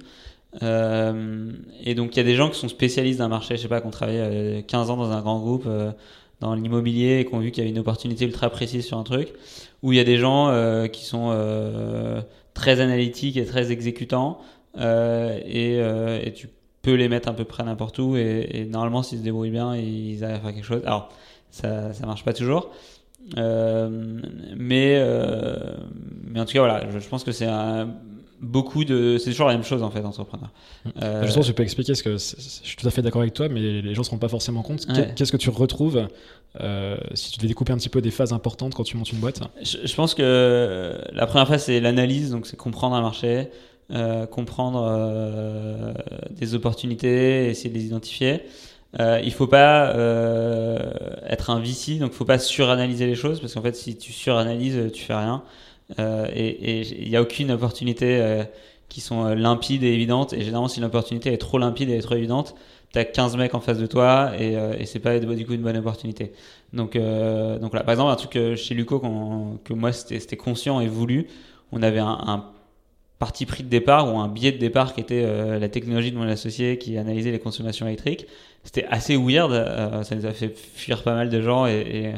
Euh, 0.61 1.51
et 1.83 1.95
donc 1.95 2.15
il 2.15 2.17
y 2.17 2.19
a 2.19 2.23
des 2.23 2.35
gens 2.35 2.49
qui 2.49 2.59
sont 2.59 2.67
spécialistes 2.67 3.19
d'un 3.19 3.29
marché, 3.29 3.55
je 3.55 3.61
sais 3.61 3.67
pas, 3.67 3.81
qui 3.81 3.87
ont 3.87 3.91
travaillé 3.91 4.63
15 4.67 4.89
euh, 4.89 4.93
ans 4.93 4.97
dans 4.97 5.11
un 5.11 5.21
grand 5.21 5.39
groupe 5.39 5.63
euh, 5.65 5.91
dans 6.39 6.55
l'immobilier 6.55 7.19
et 7.19 7.25
qui 7.25 7.33
ont 7.33 7.39
vu 7.39 7.51
qu'il 7.51 7.63
y 7.63 7.65
avait 7.65 7.71
une 7.71 7.79
opportunité 7.79 8.25
ultra 8.25 8.49
précise 8.49 8.85
sur 8.85 8.97
un 8.97 9.03
truc, 9.03 9.33
ou 9.83 9.93
il 9.93 9.97
y 9.97 9.99
a 9.99 10.03
des 10.03 10.17
gens 10.17 10.51
qui 10.91 11.05
sont 11.05 11.35
très 12.55 12.79
analytiques 12.79 13.37
et 13.37 13.45
très 13.45 13.71
exécutants, 13.71 14.39
et, 14.75 16.33
tu 16.35 16.49
peux 16.81 16.95
les 16.95 17.09
mettre 17.09 17.29
à 17.29 17.33
peu 17.33 17.43
près 17.43 17.63
n'importe 17.63 17.99
où, 17.99 18.17
et, 18.17 18.47
et 18.53 18.65
normalement 18.65 19.03
s'ils 19.03 19.19
se 19.19 19.23
débrouillent 19.23 19.51
bien, 19.51 19.75
ils 19.75 20.23
arrivent 20.23 20.37
à 20.37 20.39
faire 20.39 20.53
quelque 20.55 20.65
chose. 20.65 20.81
Alors 20.83 21.09
ça, 21.51 21.93
ça 21.93 22.07
marche 22.07 22.25
pas 22.25 22.33
toujours. 22.33 22.71
mais, 23.37 24.55
mais 24.57 26.39
en 26.39 26.45
tout 26.45 26.53
cas, 26.53 26.59
voilà, 26.59 26.89
je 26.89 27.07
pense 27.07 27.23
que 27.23 27.31
c'est 27.31 27.45
un, 27.45 27.87
beaucoup 28.41 28.83
de. 28.83 29.17
C'est 29.17 29.31
toujours 29.31 29.47
la 29.47 29.53
même 29.53 29.63
chose 29.63 29.83
en 29.83 29.91
fait, 29.91 30.01
entrepreneur. 30.01 30.49
Mmh. 30.85 30.89
Euh... 31.01 31.23
Justement, 31.23 31.43
je 31.43 31.51
peux 31.51 31.63
expliquer 31.63 31.95
ce 31.95 32.03
que 32.03 32.13
je 32.13 32.17
suis 32.17 32.75
tout 32.75 32.87
à 32.87 32.91
fait 32.91 33.01
d'accord 33.01 33.21
avec 33.21 33.33
toi, 33.33 33.47
mais 33.47 33.59
les 33.59 33.93
gens 33.93 34.01
ne 34.01 34.05
se 34.05 34.09
rendent 34.09 34.19
pas 34.19 34.27
forcément 34.27 34.61
compte. 34.63 34.85
Qu'est-ce 35.15 35.31
que 35.31 35.37
tu 35.37 35.49
retrouves 35.49 36.07
euh, 36.59 36.97
si 37.13 37.31
tu 37.31 37.37
devais 37.37 37.47
découper 37.47 37.71
un 37.71 37.77
petit 37.77 37.89
peu 37.89 38.01
des 38.01 38.11
phases 38.11 38.33
importantes 38.33 38.73
quand 38.73 38.83
tu 38.83 38.97
montes 38.97 39.11
une 39.11 39.19
boîte? 39.19 39.39
Je, 39.63 39.95
pense 39.95 40.13
que 40.13 40.97
la 41.13 41.25
première 41.25 41.47
phase, 41.47 41.63
c'est 41.65 41.79
l'analyse, 41.79 42.31
donc 42.31 42.45
c'est 42.45 42.57
comprendre 42.57 42.95
un 42.95 43.01
marché, 43.01 43.49
euh, 43.91 44.25
comprendre 44.25 44.85
euh, 44.89 45.93
des 46.31 46.55
opportunités, 46.55 47.49
essayer 47.49 47.69
de 47.69 47.75
les 47.75 47.85
identifier. 47.85 48.43
Euh, 48.99 49.21
il 49.23 49.31
faut 49.31 49.47
pas 49.47 49.95
euh, 49.95 50.91
être 51.25 51.49
un 51.49 51.59
VC, 51.59 51.97
donc 51.99 52.11
il 52.11 52.17
faut 52.17 52.25
pas 52.25 52.39
suranalyser 52.39 53.05
les 53.05 53.15
choses, 53.15 53.39
parce 53.39 53.53
qu'en 53.53 53.61
fait, 53.61 53.75
si 53.75 53.97
tu 53.97 54.11
suranalyses, 54.11 54.91
tu 54.93 55.03
fais 55.03 55.15
rien. 55.15 55.43
Euh, 55.99 56.27
et 56.33 56.81
il 56.81 57.09
n'y 57.09 57.15
a 57.15 57.21
aucune 57.21 57.51
opportunité 57.51 58.19
euh, 58.21 58.43
qui 58.89 59.01
sont 59.01 59.25
euh, 59.25 59.35
limpides 59.35 59.83
et 59.83 59.93
évidentes. 59.93 60.33
Et 60.33 60.41
généralement, 60.41 60.67
si 60.67 60.79
l'opportunité 60.79 61.33
est 61.33 61.37
trop 61.37 61.57
limpide 61.57 61.89
et 61.89 61.99
trop 61.99 62.15
évidente, 62.15 62.55
tu 62.93 62.99
as 62.99 63.05
15 63.05 63.37
mecs 63.37 63.55
en 63.55 63.61
face 63.61 63.77
de 63.77 63.85
toi 63.85 64.31
et, 64.37 64.53
et 64.77 64.85
c'est 64.85 64.99
pas 64.99 65.17
du 65.17 65.45
coup 65.45 65.53
une 65.53 65.61
bonne 65.61 65.77
opportunité. 65.77 66.33
Donc, 66.73 66.97
donc 66.97 67.73
là, 67.73 67.83
par 67.83 67.91
exemple, 67.93 68.11
un 68.11 68.15
truc 68.17 68.57
chez 68.57 68.75
Luco 68.75 68.99
que 69.63 69.71
moi 69.73 69.93
c'était 69.93 70.35
conscient 70.35 70.81
et 70.81 70.87
voulu, 70.87 71.27
on 71.71 71.83
avait 71.83 71.99
un, 71.99 72.49
parti 73.21 73.45
pris 73.45 73.63
de 73.63 73.69
départ 73.69 74.13
ou 74.13 74.19
un 74.19 74.27
biais 74.27 74.51
de 74.51 74.57
départ 74.57 74.93
qui 74.93 74.99
était 74.99 75.25
la 75.59 75.69
technologie 75.69 76.11
de 76.11 76.17
mon 76.17 76.27
associé 76.27 76.77
qui 76.77 76.97
analysait 76.97 77.31
les 77.31 77.39
consommations 77.39 77.87
électriques. 77.87 78.25
C'était 78.65 78.85
assez 78.89 79.15
weird, 79.15 80.03
ça 80.03 80.15
nous 80.15 80.25
a 80.25 80.31
fait 80.31 80.53
fuir 80.75 81.01
pas 81.03 81.15
mal 81.15 81.29
de 81.29 81.41
gens 81.41 81.65
et, 81.65 81.79
et 81.79 82.11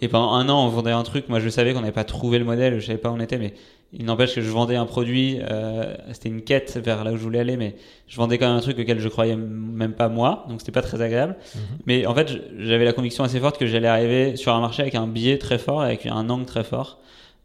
et 0.00 0.08
pendant 0.08 0.32
un 0.32 0.48
an, 0.48 0.66
on 0.66 0.68
vendait 0.68 0.90
un 0.90 1.02
truc. 1.02 1.28
Moi, 1.28 1.40
je 1.40 1.48
savais 1.48 1.72
qu'on 1.72 1.80
n'avait 1.80 1.92
pas 1.92 2.04
trouvé 2.04 2.38
le 2.38 2.44
modèle, 2.44 2.80
je 2.80 2.86
savais 2.86 2.98
pas 2.98 3.10
où 3.10 3.14
on 3.14 3.20
était, 3.20 3.38
mais 3.38 3.54
il 3.92 4.04
n'empêche 4.04 4.34
que 4.34 4.42
je 4.42 4.50
vendais 4.50 4.76
un 4.76 4.84
produit. 4.84 5.38
Euh, 5.40 5.94
c'était 6.12 6.28
une 6.28 6.42
quête 6.42 6.78
vers 6.82 7.02
là 7.02 7.12
où 7.12 7.16
je 7.16 7.22
voulais 7.22 7.38
aller, 7.38 7.56
mais 7.56 7.76
je 8.06 8.16
vendais 8.16 8.36
quand 8.36 8.46
même 8.46 8.56
un 8.56 8.60
truc 8.60 8.78
auquel 8.78 9.00
je 9.00 9.08
croyais 9.08 9.36
même 9.36 9.94
pas 9.94 10.08
moi, 10.08 10.44
donc 10.48 10.60
c'était 10.60 10.72
pas 10.72 10.82
très 10.82 11.00
agréable. 11.00 11.36
Mhm. 11.54 11.60
Mais 11.86 12.06
en 12.06 12.14
fait, 12.14 12.30
j'avais 12.58 12.84
la 12.84 12.92
conviction 12.92 13.24
assez 13.24 13.40
forte 13.40 13.58
que 13.58 13.66
j'allais 13.66 13.88
arriver 13.88 14.36
sur 14.36 14.54
un 14.54 14.60
marché 14.60 14.82
avec 14.82 14.94
un 14.94 15.06
biais 15.06 15.38
très 15.38 15.58
fort, 15.58 15.80
avec 15.80 16.04
un 16.04 16.28
angle 16.28 16.44
très 16.44 16.64
fort. 16.64 16.98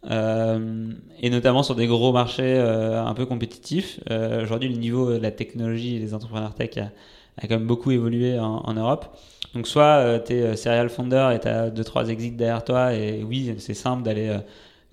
Euh, 0.10 0.92
et 1.20 1.30
notamment 1.30 1.62
sur 1.62 1.76
des 1.76 1.86
gros 1.86 2.12
marchés 2.12 2.56
euh, 2.58 3.04
un 3.04 3.14
peu 3.14 3.26
compétitifs. 3.26 4.00
Euh, 4.10 4.44
Aujourd'hui, 4.44 4.70
le 4.70 4.78
niveau 4.78 5.12
de 5.12 5.18
la 5.18 5.32
technologie 5.32 5.98
et 5.98 6.00
des 6.00 6.14
entrepreneurs 6.14 6.56
tech 6.56 6.78
a, 6.78 6.90
quand 7.42 7.50
même 7.50 7.68
beaucoup 7.68 7.92
évolué 7.92 8.40
en, 8.40 8.74
Europe. 8.74 9.18
Donc 9.54 9.68
soit 9.68 10.20
tu 10.26 10.34
es 10.34 10.56
serial 10.56 10.90
founder 10.90 11.32
et 11.36 11.40
tu 11.40 11.48
as 11.48 11.70
2-3 11.70 12.10
exits 12.10 12.32
derrière 12.32 12.64
toi 12.64 12.94
et 12.94 13.24
oui, 13.24 13.56
c'est 13.58 13.74
simple 13.74 14.04
d'aller 14.04 14.38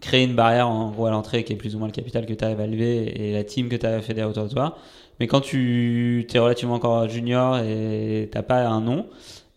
créer 0.00 0.25
une 0.25 0.35
barrière 0.35 0.69
en 0.69 0.91
gros 0.91 1.07
à 1.07 1.11
l'entrée 1.11 1.45
qui 1.45 1.53
est 1.53 1.57
plus 1.57 1.75
ou 1.75 1.79
moins 1.79 1.88
le 1.88 1.93
capital 1.93 2.27
que 2.27 2.33
tu 2.33 2.45
as 2.45 2.50
évalué 2.50 3.29
et 3.29 3.33
la 3.33 3.45
team 3.45 3.69
que 3.69 3.77
tu 3.77 3.87
as 3.87 4.00
fait 4.00 4.21
autour 4.23 4.45
de 4.45 4.49
toi. 4.49 4.79
Mais 5.21 5.27
quand 5.27 5.41
tu 5.41 6.27
es 6.33 6.38
relativement 6.38 6.75
encore 6.75 7.09
junior 7.09 7.59
et 7.59 8.29
t'as 8.33 8.43
pas 8.43 8.67
un 8.67 8.81
nom, 8.81 9.07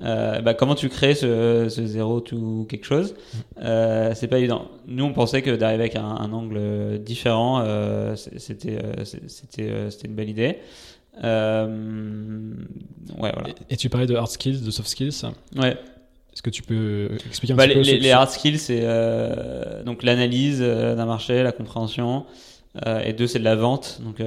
euh, 0.03 0.41
bah, 0.41 0.53
comment 0.53 0.75
tu 0.75 0.89
crées 0.89 1.15
ce, 1.15 1.67
ce 1.70 1.86
zéro 1.86 2.22
tout 2.22 2.65
quelque 2.70 2.86
chose 2.86 3.15
euh, 3.62 4.13
C'est 4.15 4.27
pas 4.27 4.39
évident. 4.39 4.70
Nous, 4.88 5.03
on 5.03 5.13
pensait 5.13 5.41
que 5.41 5.55
d'arriver 5.55 5.84
avec 5.84 5.96
un, 5.96 6.03
un, 6.05 6.31
angle 6.34 7.00
différent, 7.00 7.62
euh, 7.63 8.15
c'était 8.15 8.79
c'était 9.27 9.89
c'était 9.89 10.08
une 10.08 10.15
belle 10.15 10.29
idée. 10.29 10.58
Euh, 11.24 12.53
ouais, 13.17 13.31
voilà. 13.34 13.50
et, 13.70 13.77
tu 13.77 13.89
parlais 13.89 14.08
de 14.08 14.15
hard 14.15 14.29
skills, 14.29 14.62
de 14.62 14.72
soft 14.72 14.89
skills. 14.89 15.25
Ouais. 15.55 15.77
Est-ce 16.34 16.41
que 16.41 16.50
tu 16.50 16.63
peux 16.63 17.10
expliquer 17.27 17.53
un 17.53 17.58
bah, 17.58 17.67
petit 17.67 17.75
les, 17.75 17.81
peu 17.81 17.88
les, 17.88 18.00
les 18.00 18.12
hard 18.12 18.29
skills, 18.29 18.58
c'est 18.58 18.79
euh, 18.84 19.84
donc 19.84 20.03
l'analyse 20.03 20.60
euh, 20.62 20.96
d'un 20.96 21.05
marché, 21.05 21.43
la 21.43 21.51
compréhension, 21.51 22.25
et 23.03 23.12
deux, 23.12 23.27
c'est 23.27 23.39
de 23.39 23.43
la 23.43 23.58
vente. 23.58 24.00
Donc, 24.01 24.22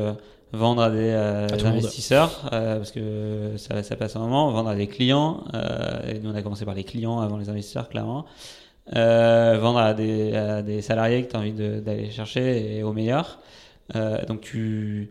vendre 0.54 0.82
à 0.82 0.90
des, 0.90 1.12
investisseurs, 1.64 2.48
parce 2.50 2.90
que 2.90 3.52
ça, 3.56 3.82
ça, 3.82 3.96
passe 3.96 4.16
un 4.16 4.20
moment, 4.20 4.50
vendre 4.50 4.70
à 4.70 4.74
des 4.74 4.86
clients. 4.86 5.44
et 6.08 6.18
nous, 6.20 6.30
on 6.30 6.34
a 6.34 6.42
commencé 6.42 6.64
par 6.64 6.74
les 6.74 6.84
clients 6.84 7.20
avant 7.20 7.36
les 7.36 7.48
investisseurs, 7.48 7.88
clairement. 7.88 8.24
vendre 8.92 9.78
à 9.78 9.94
des, 9.94 10.34
à 10.34 10.62
des, 10.62 10.82
salariés 10.82 11.24
que 11.24 11.30
tu 11.30 11.36
as 11.36 11.40
envie 11.40 11.52
d'aller 11.52 12.10
chercher 12.10 12.76
et 12.76 12.82
au 12.82 12.92
meilleur. 12.92 13.38
donc, 14.28 14.40
tu 14.40 15.10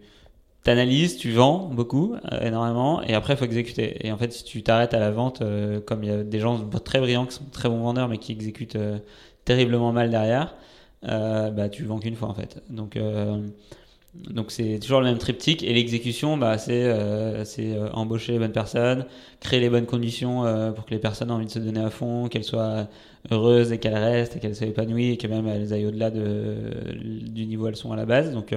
t'analyses, 0.63 1.17
tu 1.17 1.31
vends 1.31 1.69
beaucoup, 1.71 2.15
euh, 2.31 2.41
énormément, 2.41 3.01
et 3.03 3.13
après 3.13 3.33
il 3.33 3.37
faut 3.37 3.45
exécuter. 3.45 4.05
Et 4.05 4.11
en 4.11 4.17
fait, 4.17 4.31
si 4.31 4.43
tu 4.43 4.63
t'arrêtes 4.63 4.93
à 4.93 4.99
la 4.99 5.11
vente, 5.11 5.41
euh, 5.41 5.79
comme 5.81 6.03
il 6.03 6.09
y 6.09 6.13
a 6.13 6.23
des 6.23 6.39
gens 6.39 6.57
très 6.83 6.99
brillants 6.99 7.25
qui 7.25 7.35
sont 7.35 7.45
très 7.51 7.69
bons 7.69 7.81
vendeurs, 7.81 8.07
mais 8.07 8.17
qui 8.17 8.31
exécutent 8.31 8.77
euh, 8.77 8.97
terriblement 9.45 9.91
mal 9.91 10.09
derrière, 10.09 10.55
bah 11.03 11.67
tu 11.69 11.83
vends 11.83 11.99
qu'une 11.99 12.15
fois 12.15 12.29
en 12.29 12.33
fait. 12.33 12.63
Donc 12.69 12.97
donc 14.15 14.51
c'est 14.51 14.79
toujours 14.79 14.99
le 14.99 15.07
même 15.07 15.17
triptyque 15.17 15.63
et 15.63 15.73
l'exécution, 15.73 16.37
bah, 16.37 16.57
c'est 16.57 17.45
c'est 17.45 17.75
embaucher 17.93 18.33
les 18.33 18.39
bonnes 18.39 18.51
personnes, 18.51 19.05
créer 19.39 19.59
les 19.59 19.69
bonnes 19.69 19.87
conditions 19.87 20.43
pour 20.75 20.85
que 20.85 20.91
les 20.91 20.99
personnes 20.99 21.29
aient 21.29 21.33
envie 21.33 21.47
de 21.47 21.51
se 21.51 21.59
donner 21.59 21.79
à 21.79 21.89
fond, 21.89 22.27
qu'elles 22.27 22.43
soient 22.43 22.87
heureuses 23.31 23.71
et 23.71 23.79
qu'elles 23.79 23.97
restent 23.97 24.35
et 24.35 24.39
qu'elles 24.39 24.55
soient 24.55 24.67
épanouies 24.67 25.11
et 25.11 25.17
que 25.17 25.27
même 25.27 25.47
elles 25.47 25.73
aillent 25.73 25.87
au-delà 25.87 26.11
de, 26.11 26.55
du 26.93 27.47
niveau 27.47 27.67
elles 27.67 27.75
sont 27.75 27.91
à 27.91 27.95
la 27.95 28.05
base. 28.05 28.31
Donc 28.31 28.53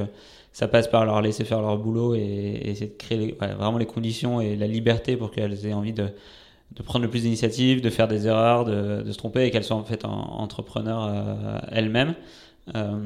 ça 0.56 0.68
passe 0.68 0.88
par 0.88 1.04
leur 1.04 1.20
laisser 1.20 1.44
faire 1.44 1.60
leur 1.60 1.76
boulot 1.76 2.14
et, 2.14 2.62
essayer 2.64 2.86
de 2.86 2.96
créer 2.96 3.36
vraiment 3.38 3.76
les 3.76 3.84
conditions 3.84 4.40
et 4.40 4.56
la 4.56 4.66
liberté 4.66 5.14
pour 5.14 5.30
qu'elles 5.30 5.66
aient 5.66 5.74
envie 5.74 5.92
de, 5.92 6.08
de 6.74 6.82
prendre 6.82 7.04
le 7.04 7.10
plus 7.10 7.24
d'initiatives, 7.24 7.82
de 7.82 7.90
faire 7.90 8.08
des 8.08 8.26
erreurs, 8.26 8.64
de, 8.64 9.02
de 9.02 9.12
se 9.12 9.18
tromper 9.18 9.44
et 9.44 9.50
qu'elles 9.50 9.64
soient 9.64 9.76
en 9.76 9.84
fait 9.84 10.06
entrepreneurs 10.06 11.10
euh, 11.12 11.58
elles-mêmes. 11.72 12.14
Euh, 12.74 12.98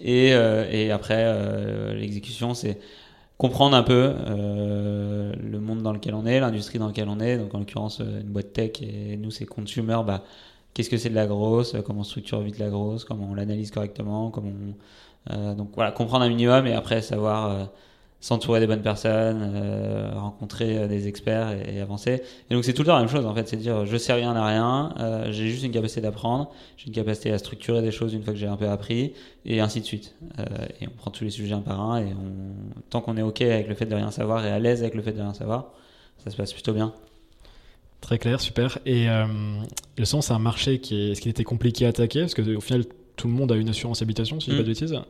et, 0.00 0.32
euh, 0.32 0.70
et, 0.70 0.90
après, 0.90 1.94
l'exécution, 1.94 2.54
c'est 2.54 2.78
comprendre 3.36 3.76
un 3.76 3.82
peu 3.82 4.14
le 4.26 5.58
monde 5.58 5.82
dans 5.82 5.92
lequel 5.92 6.14
on 6.14 6.26
est, 6.26 6.40
l'industrie 6.40 6.78
dans 6.78 6.88
laquelle 6.88 7.08
on 7.08 7.20
est. 7.20 7.38
Donc 7.38 7.54
en 7.54 7.58
l'occurrence, 7.58 8.00
une 8.00 8.28
boîte 8.28 8.52
tech 8.52 8.82
et 8.82 9.16
nous, 9.16 9.30
c'est 9.30 9.46
consumer. 9.46 10.00
Bah, 10.06 10.24
Qu'est-ce 10.74 10.90
que 10.90 10.96
c'est 10.96 11.10
de 11.10 11.14
la 11.16 11.26
grosse 11.26 11.74
Comment 11.84 12.00
on 12.00 12.04
structure 12.04 12.40
vite 12.40 12.58
la 12.58 12.68
grosse 12.68 13.04
Comment 13.04 13.30
on 13.30 13.34
l'analyse 13.34 13.72
correctement 13.72 14.30
Comment 14.30 14.50
on 14.50 14.74
euh, 15.30 15.54
donc 15.54 15.70
voilà, 15.74 15.92
comprendre 15.92 16.24
un 16.24 16.28
minimum 16.28 16.66
et 16.66 16.74
après 16.74 17.02
savoir 17.02 17.50
euh, 17.50 17.64
s'entourer 18.20 18.58
des 18.58 18.66
bonnes 18.66 18.82
personnes, 18.82 19.52
euh, 19.54 20.10
rencontrer 20.14 20.88
des 20.88 21.06
experts 21.06 21.52
et, 21.68 21.80
avancer. 21.80 22.22
Et 22.50 22.54
donc 22.54 22.64
c'est 22.64 22.72
tout 22.72 22.82
le 22.82 22.86
temps 22.86 22.94
la 22.94 23.00
même 23.00 23.08
chose 23.08 23.26
en 23.26 23.34
fait, 23.34 23.48
c'est 23.48 23.56
dire 23.56 23.86
je 23.86 23.96
sais 23.96 24.12
rien 24.12 24.34
à 24.34 24.46
rien, 24.46 24.94
j'ai 25.30 25.48
juste 25.48 25.64
une 25.64 25.72
capacité 25.72 26.00
d'apprendre, 26.00 26.50
j'ai 26.76 26.88
une 26.88 26.92
capacité 26.92 27.30
à 27.30 27.38
structurer 27.38 27.80
des 27.82 27.92
choses 27.92 28.14
une 28.14 28.22
fois 28.22 28.32
que 28.32 28.38
j'ai 28.38 28.46
un 28.46 28.56
peu 28.56 28.68
appris 28.68 29.12
et 29.44 29.60
ainsi 29.60 29.80
de 29.80 29.84
suite. 29.84 30.16
et 30.80 30.88
on 30.88 30.96
prend 30.96 31.10
tous 31.10 31.24
les 31.24 31.30
sujets 31.30 31.54
un 31.54 31.60
par 31.60 31.80
un 31.80 32.00
et 32.00 32.06
on, 32.06 32.80
tant 32.90 33.00
qu'on 33.00 33.16
est 33.16 33.22
ok 33.22 33.42
avec 33.42 33.68
le 33.68 33.74
fait 33.74 33.86
de 33.86 33.94
rien 33.94 34.10
savoir 34.10 34.44
et 34.44 34.50
à 34.50 34.58
l'aise 34.58 34.82
avec 34.82 34.94
le 34.94 35.02
fait 35.02 35.12
de 35.12 35.20
rien 35.20 35.34
savoir, 35.34 35.72
ça 36.24 36.30
se 36.30 36.36
passe 36.36 36.52
plutôt 36.52 36.72
bien. 36.72 36.92
Très 38.00 38.18
clair, 38.18 38.40
super. 38.40 38.78
Et 38.86 39.06
le 39.06 40.04
son, 40.04 40.20
c'est 40.20 40.32
un 40.32 40.38
marché 40.38 40.80
qui 40.80 41.10
est, 41.10 41.14
ce 41.14 41.20
qui 41.20 41.28
était 41.28 41.44
compliqué 41.44 41.86
à 41.86 41.88
attaquer? 41.88 42.20
Parce 42.20 42.34
que 42.34 42.56
au 42.56 42.60
final 42.60 42.84
tout 43.18 43.28
le 43.28 43.34
monde 43.34 43.52
a 43.52 43.56
une 43.56 43.68
assurance 43.68 44.00
habitation, 44.00 44.40
si 44.40 44.46
je 44.46 44.52
dis 44.52 44.56
pas 44.56 44.62
de 44.62 44.68
mm. 44.68 44.72
bêtises. 44.72 45.00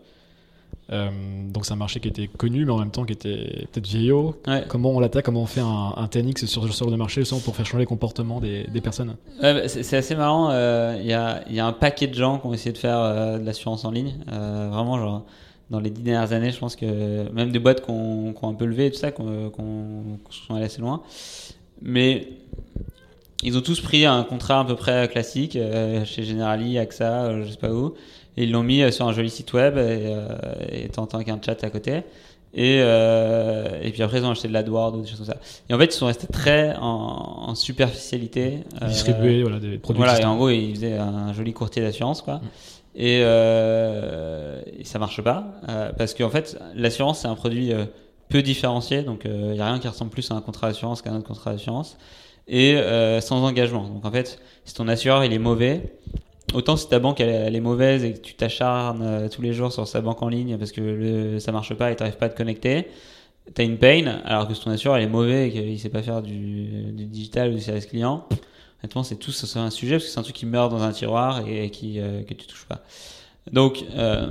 Euh, 0.90 1.10
donc 1.52 1.66
c'est 1.66 1.72
un 1.72 1.76
marché 1.76 2.00
qui 2.00 2.08
était 2.08 2.28
connu, 2.28 2.64
mais 2.64 2.72
en 2.72 2.78
même 2.78 2.90
temps 2.90 3.04
qui 3.04 3.12
était 3.12 3.66
peut-être 3.70 3.86
vieillot. 3.86 4.40
Comment 4.68 4.90
on 4.90 5.00
l'attaque? 5.00 5.24
Comment 5.24 5.42
on 5.42 5.46
fait 5.46 5.60
un, 5.60 5.94
un 5.96 6.06
10 6.06 6.46
sur 6.46 6.62
ce 6.66 6.78
genre 6.78 6.90
de 6.90 6.96
marché 6.96 7.22
pour 7.44 7.54
faire 7.54 7.66
changer 7.66 7.80
les 7.80 7.86
comportements 7.86 8.40
des, 8.40 8.66
personnes? 8.82 9.16
Bah, 9.40 9.68
C'est 9.68 9.96
assez 9.96 10.14
marrant. 10.14 10.50
Euh, 10.50 10.96
il 11.00 11.06
y, 11.06 11.12
a, 11.12 11.42
y, 11.50 11.60
a, 11.60 11.66
un 11.66 11.72
paquet 11.72 12.06
de 12.06 12.14
gens 12.14 12.38
qui 12.38 12.46
ont 12.46 12.54
essayé 12.54 12.72
de 12.72 12.78
faire 12.78 12.98
euh, 12.98 13.38
de 13.38 13.44
l'assurance 13.44 13.84
en 13.84 13.90
ligne. 13.90 14.14
vraiment, 14.26 14.98
genre, 14.98 15.24
dans 15.70 15.80
les 15.80 15.90
dix 15.90 16.02
dernières 16.02 16.32
années, 16.32 16.50
je 16.50 16.58
pense 16.58 16.74
que 16.74 17.30
même 17.32 17.52
des 17.52 17.58
boîtes 17.58 17.84
qui 17.84 17.90
ont, 17.90 18.34
un 18.42 18.54
peu 18.54 18.64
levé 18.64 18.86
et 18.86 18.90
tout 18.90 18.98
ça, 18.98 19.10
qui 19.12 19.22
sont 19.22 20.54
allées 20.54 20.64
assez 20.64 20.80
loin. 20.80 21.02
Mais 21.82 22.28
ils 23.42 23.56
ont 23.58 23.60
tous 23.60 23.80
pris 23.80 24.06
un 24.06 24.24
contrat 24.24 24.60
à 24.60 24.64
peu 24.64 24.74
près 24.74 25.06
classique 25.08 25.58
chez 26.06 26.22
Generali, 26.22 26.78
AXA, 26.78 27.42
je 27.42 27.50
sais 27.50 27.58
pas 27.58 27.70
où, 27.70 27.94
et 28.38 28.44
ils 28.44 28.52
l'ont 28.52 28.62
mis 28.62 28.82
euh, 28.82 28.90
sur 28.90 29.06
un 29.06 29.12
joli 29.12 29.30
site 29.30 29.52
web 29.52 29.76
et, 29.76 30.14
et 30.70 30.88
t'entends 30.88 31.22
qu'un 31.22 31.40
chat 31.44 31.62
à 31.64 31.70
côté. 31.70 32.02
Et, 32.54 32.78
et 32.78 33.90
puis 33.92 34.02
après, 34.02 34.18
ils 34.18 34.24
ont 34.24 34.30
acheté 34.30 34.48
de 34.48 34.54
l'AdWords 34.54 34.94
ou 34.94 35.02
des 35.02 35.06
choses 35.06 35.18
comme 35.18 35.26
ça. 35.26 35.36
Et 35.68 35.74
en 35.74 35.78
fait, 35.78 35.84
ils 35.84 35.92
sont 35.92 36.06
restés 36.06 36.26
très 36.28 36.74
en, 36.80 37.54
superficialité. 37.54 38.60
Distribuer 38.86 39.42
voilà, 39.42 39.58
des 39.58 39.76
produits. 39.76 40.02
Voilà, 40.02 40.18
et 40.18 40.24
en 40.24 40.34
gros, 40.36 40.48
ils 40.48 40.74
faisaient 40.74 40.96
un 40.96 41.34
joli 41.34 41.52
courtier 41.52 41.82
d'assurance, 41.82 42.22
quoi. 42.22 42.36
Mm. 42.36 42.40
Et, 42.96 43.18
et, 44.80 44.84
ça 44.84 44.98
marche 44.98 45.20
pas. 45.20 45.44
parce 45.98 46.14
qu'en 46.14 46.30
fait, 46.30 46.58
l'assurance, 46.74 47.20
c'est 47.20 47.28
un 47.28 47.34
produit 47.34 47.70
peu 48.30 48.40
différencié. 48.40 49.02
Donc, 49.02 49.22
il 49.26 49.52
n'y 49.52 49.60
a 49.60 49.66
rien 49.66 49.78
qui 49.78 49.86
ressemble 49.86 50.10
plus 50.10 50.30
à 50.30 50.34
un 50.34 50.40
contrat 50.40 50.68
d'assurance 50.68 51.02
qu'à 51.02 51.10
un 51.10 51.16
autre 51.16 51.28
contrat 51.28 51.52
d'assurance 51.52 51.98
et 52.48 52.76
euh, 52.76 53.20
sans 53.20 53.44
engagement. 53.44 53.84
Donc 53.84 54.04
en 54.04 54.10
fait, 54.10 54.40
si 54.64 54.74
ton 54.74 54.88
assureur 54.88 55.24
il 55.24 55.32
est 55.32 55.38
mauvais, 55.38 55.82
autant 56.54 56.76
si 56.76 56.88
ta 56.88 56.98
banque 56.98 57.20
elle, 57.20 57.54
est 57.54 57.60
mauvaise 57.60 58.04
et 58.04 58.14
que 58.14 58.18
tu 58.18 58.34
t'acharnes 58.34 59.02
euh, 59.02 59.28
tous 59.28 59.42
les 59.42 59.52
jours 59.52 59.72
sur 59.72 59.86
sa 59.86 60.00
banque 60.00 60.22
en 60.22 60.28
ligne 60.28 60.56
parce 60.58 60.72
que 60.72 60.80
le, 60.80 61.38
ça 61.38 61.52
marche 61.52 61.74
pas 61.74 61.90
et 61.90 61.96
t'arrives 61.96 62.16
pas 62.16 62.26
à 62.26 62.28
te 62.28 62.36
connecter, 62.36 62.88
t'as 63.54 63.64
une 63.64 63.78
pain, 63.78 64.20
alors 64.24 64.48
que 64.48 64.54
si 64.54 64.62
ton 64.62 64.70
assureur 64.70 64.98
il 64.98 65.04
est 65.04 65.08
mauvais 65.08 65.48
et 65.48 65.52
qu'il 65.52 65.78
sait 65.78 65.88
pas 65.88 66.02
faire 66.02 66.22
du, 66.22 66.92
digital 66.92 67.50
ou 67.50 67.54
du 67.54 67.60
service 67.60 67.86
client, 67.86 68.26
honnêtement 68.82 69.02
c'est 69.02 69.16
tout 69.16 69.32
ça 69.32 69.60
un 69.60 69.70
sujet 69.70 69.96
parce 69.96 70.04
que 70.04 70.10
c'est 70.10 70.20
un 70.20 70.22
truc 70.22 70.36
qui 70.36 70.46
meurt 70.46 70.70
dans 70.70 70.82
un 70.82 70.92
tiroir 70.92 71.46
et, 71.46 71.70
qui 71.70 72.00
euh, 72.00 72.22
que 72.22 72.34
tu 72.34 72.46
touches 72.46 72.66
pas. 72.66 72.82
Donc, 73.52 73.82
euh, 73.96 74.26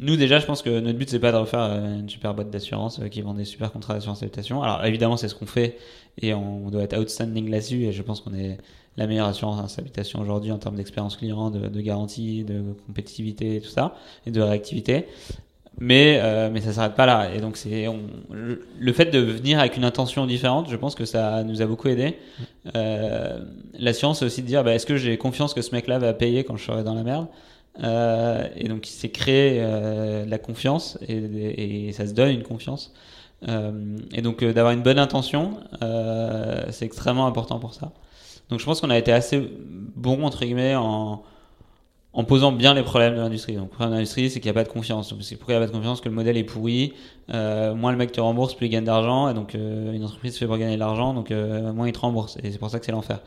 nous 0.00 0.16
déjà, 0.16 0.40
je 0.40 0.46
pense 0.46 0.62
que 0.62 0.80
notre 0.80 0.98
but 0.98 1.08
c'est 1.08 1.20
pas 1.20 1.30
de 1.30 1.36
refaire 1.36 1.60
une 1.60 2.08
super 2.08 2.34
boîte 2.34 2.50
d'assurance 2.50 3.00
qui 3.08 3.22
vend 3.22 3.34
des 3.34 3.44
super 3.44 3.70
contrats 3.70 3.94
d'assurance 3.94 4.22
habitation. 4.22 4.62
Alors 4.62 4.84
évidemment, 4.84 5.16
c'est 5.16 5.28
ce 5.28 5.36
qu'on 5.36 5.46
fait 5.46 5.78
et 6.20 6.34
on 6.34 6.68
doit 6.70 6.82
être 6.82 6.98
outstanding 6.98 7.48
là-dessus. 7.50 7.84
Et 7.84 7.92
je 7.92 8.02
pense 8.02 8.20
qu'on 8.20 8.34
est 8.34 8.58
la 8.98 9.06
meilleure 9.06 9.28
assurance 9.28 9.78
habitation 9.78 10.20
aujourd'hui 10.20 10.52
en 10.52 10.58
termes 10.58 10.76
d'expérience 10.76 11.16
client, 11.16 11.50
de, 11.50 11.68
de, 11.68 11.80
garantie, 11.80 12.44
de 12.44 12.62
compétitivité, 12.86 13.60
tout 13.62 13.70
ça, 13.70 13.94
et 14.26 14.30
de 14.30 14.40
réactivité. 14.40 15.06
Mais 15.80 16.18
euh, 16.20 16.50
mais 16.52 16.60
ça 16.60 16.72
s'arrête 16.72 16.96
pas 16.96 17.06
là. 17.06 17.32
Et 17.32 17.40
donc 17.40 17.56
c'est 17.56 17.86
le 18.30 18.92
fait 18.92 19.06
de 19.06 19.20
venir 19.20 19.60
avec 19.60 19.76
une 19.76 19.84
intention 19.84 20.26
différente, 20.26 20.68
je 20.68 20.76
pense 20.76 20.94
que 20.94 21.04
ça 21.04 21.44
nous 21.44 21.62
a 21.62 21.66
beaucoup 21.66 21.88
aidé. 21.88 22.18
Euh, 22.74 23.38
L'assurance, 23.78 24.18
c'est 24.18 24.24
aussi 24.24 24.42
de 24.42 24.46
dire, 24.48 24.64
bah, 24.64 24.74
est-ce 24.74 24.86
que 24.86 24.96
j'ai 24.96 25.16
confiance 25.16 25.54
que 25.54 25.62
ce 25.62 25.72
mec-là 25.72 26.00
va 26.00 26.12
payer 26.12 26.42
quand 26.42 26.56
je 26.56 26.64
serai 26.64 26.82
dans 26.82 26.94
la 26.94 27.04
merde? 27.04 27.28
Euh, 27.82 28.48
et 28.56 28.68
donc, 28.68 28.88
il 28.88 28.92
s'est 28.92 29.12
euh, 29.28 30.26
la 30.26 30.38
confiance 30.38 30.98
et, 31.06 31.88
et, 31.88 31.92
ça 31.92 32.06
se 32.06 32.12
donne 32.12 32.30
une 32.30 32.42
confiance. 32.42 32.92
Euh, 33.48 33.96
et 34.12 34.22
donc, 34.22 34.42
euh, 34.42 34.52
d'avoir 34.52 34.72
une 34.72 34.82
bonne 34.82 34.98
intention, 34.98 35.58
c'est 36.70 36.84
extrêmement 36.84 37.26
important 37.26 37.58
pour 37.58 37.74
ça. 37.74 37.92
Donc, 38.50 38.60
je 38.60 38.64
pense 38.64 38.80
qu'on 38.80 38.90
a 38.90 38.98
été 38.98 39.12
assez 39.12 39.50
bon, 39.96 40.24
entre 40.24 40.44
guillemets, 40.44 40.74
en, 40.74 41.22
en 42.12 42.24
posant 42.24 42.52
bien 42.52 42.74
les 42.74 42.82
problèmes 42.82 43.14
de 43.14 43.20
l'industrie. 43.20 43.54
Donc, 43.54 43.64
le 43.64 43.70
problème 43.70 43.90
de 43.90 43.94
l'industrie, 43.96 44.30
c'est 44.30 44.40
qu'il 44.40 44.50
n'y 44.50 44.56
a 44.58 44.60
pas 44.62 44.64
de 44.64 44.72
confiance. 44.72 45.14
C'est 45.20 45.36
pourquoi 45.36 45.54
il 45.54 45.58
n'y 45.58 45.64
a 45.64 45.66
pas 45.66 45.72
de 45.72 45.76
confiance? 45.76 46.00
Que 46.00 46.08
le 46.08 46.14
modèle 46.14 46.36
est 46.36 46.44
pourri. 46.44 46.94
Euh, 47.30 47.74
moins 47.74 47.92
le 47.92 47.98
mec 47.98 48.12
te 48.12 48.20
rembourse, 48.20 48.54
plus 48.54 48.66
il 48.66 48.70
gagne 48.70 48.84
d'argent. 48.84 49.28
Et 49.28 49.34
donc, 49.34 49.54
une 49.54 50.04
entreprise 50.04 50.36
fait 50.38 50.46
pour 50.46 50.58
gagner 50.58 50.74
de 50.74 50.80
l'argent, 50.80 51.14
donc 51.14 51.30
moins 51.30 51.86
il 51.86 51.92
te 51.92 52.00
rembourse. 52.00 52.38
Et 52.42 52.50
c'est 52.52 52.58
pour 52.58 52.70
ça 52.70 52.78
que 52.78 52.86
c'est 52.86 52.92
l'enfer. 52.92 53.20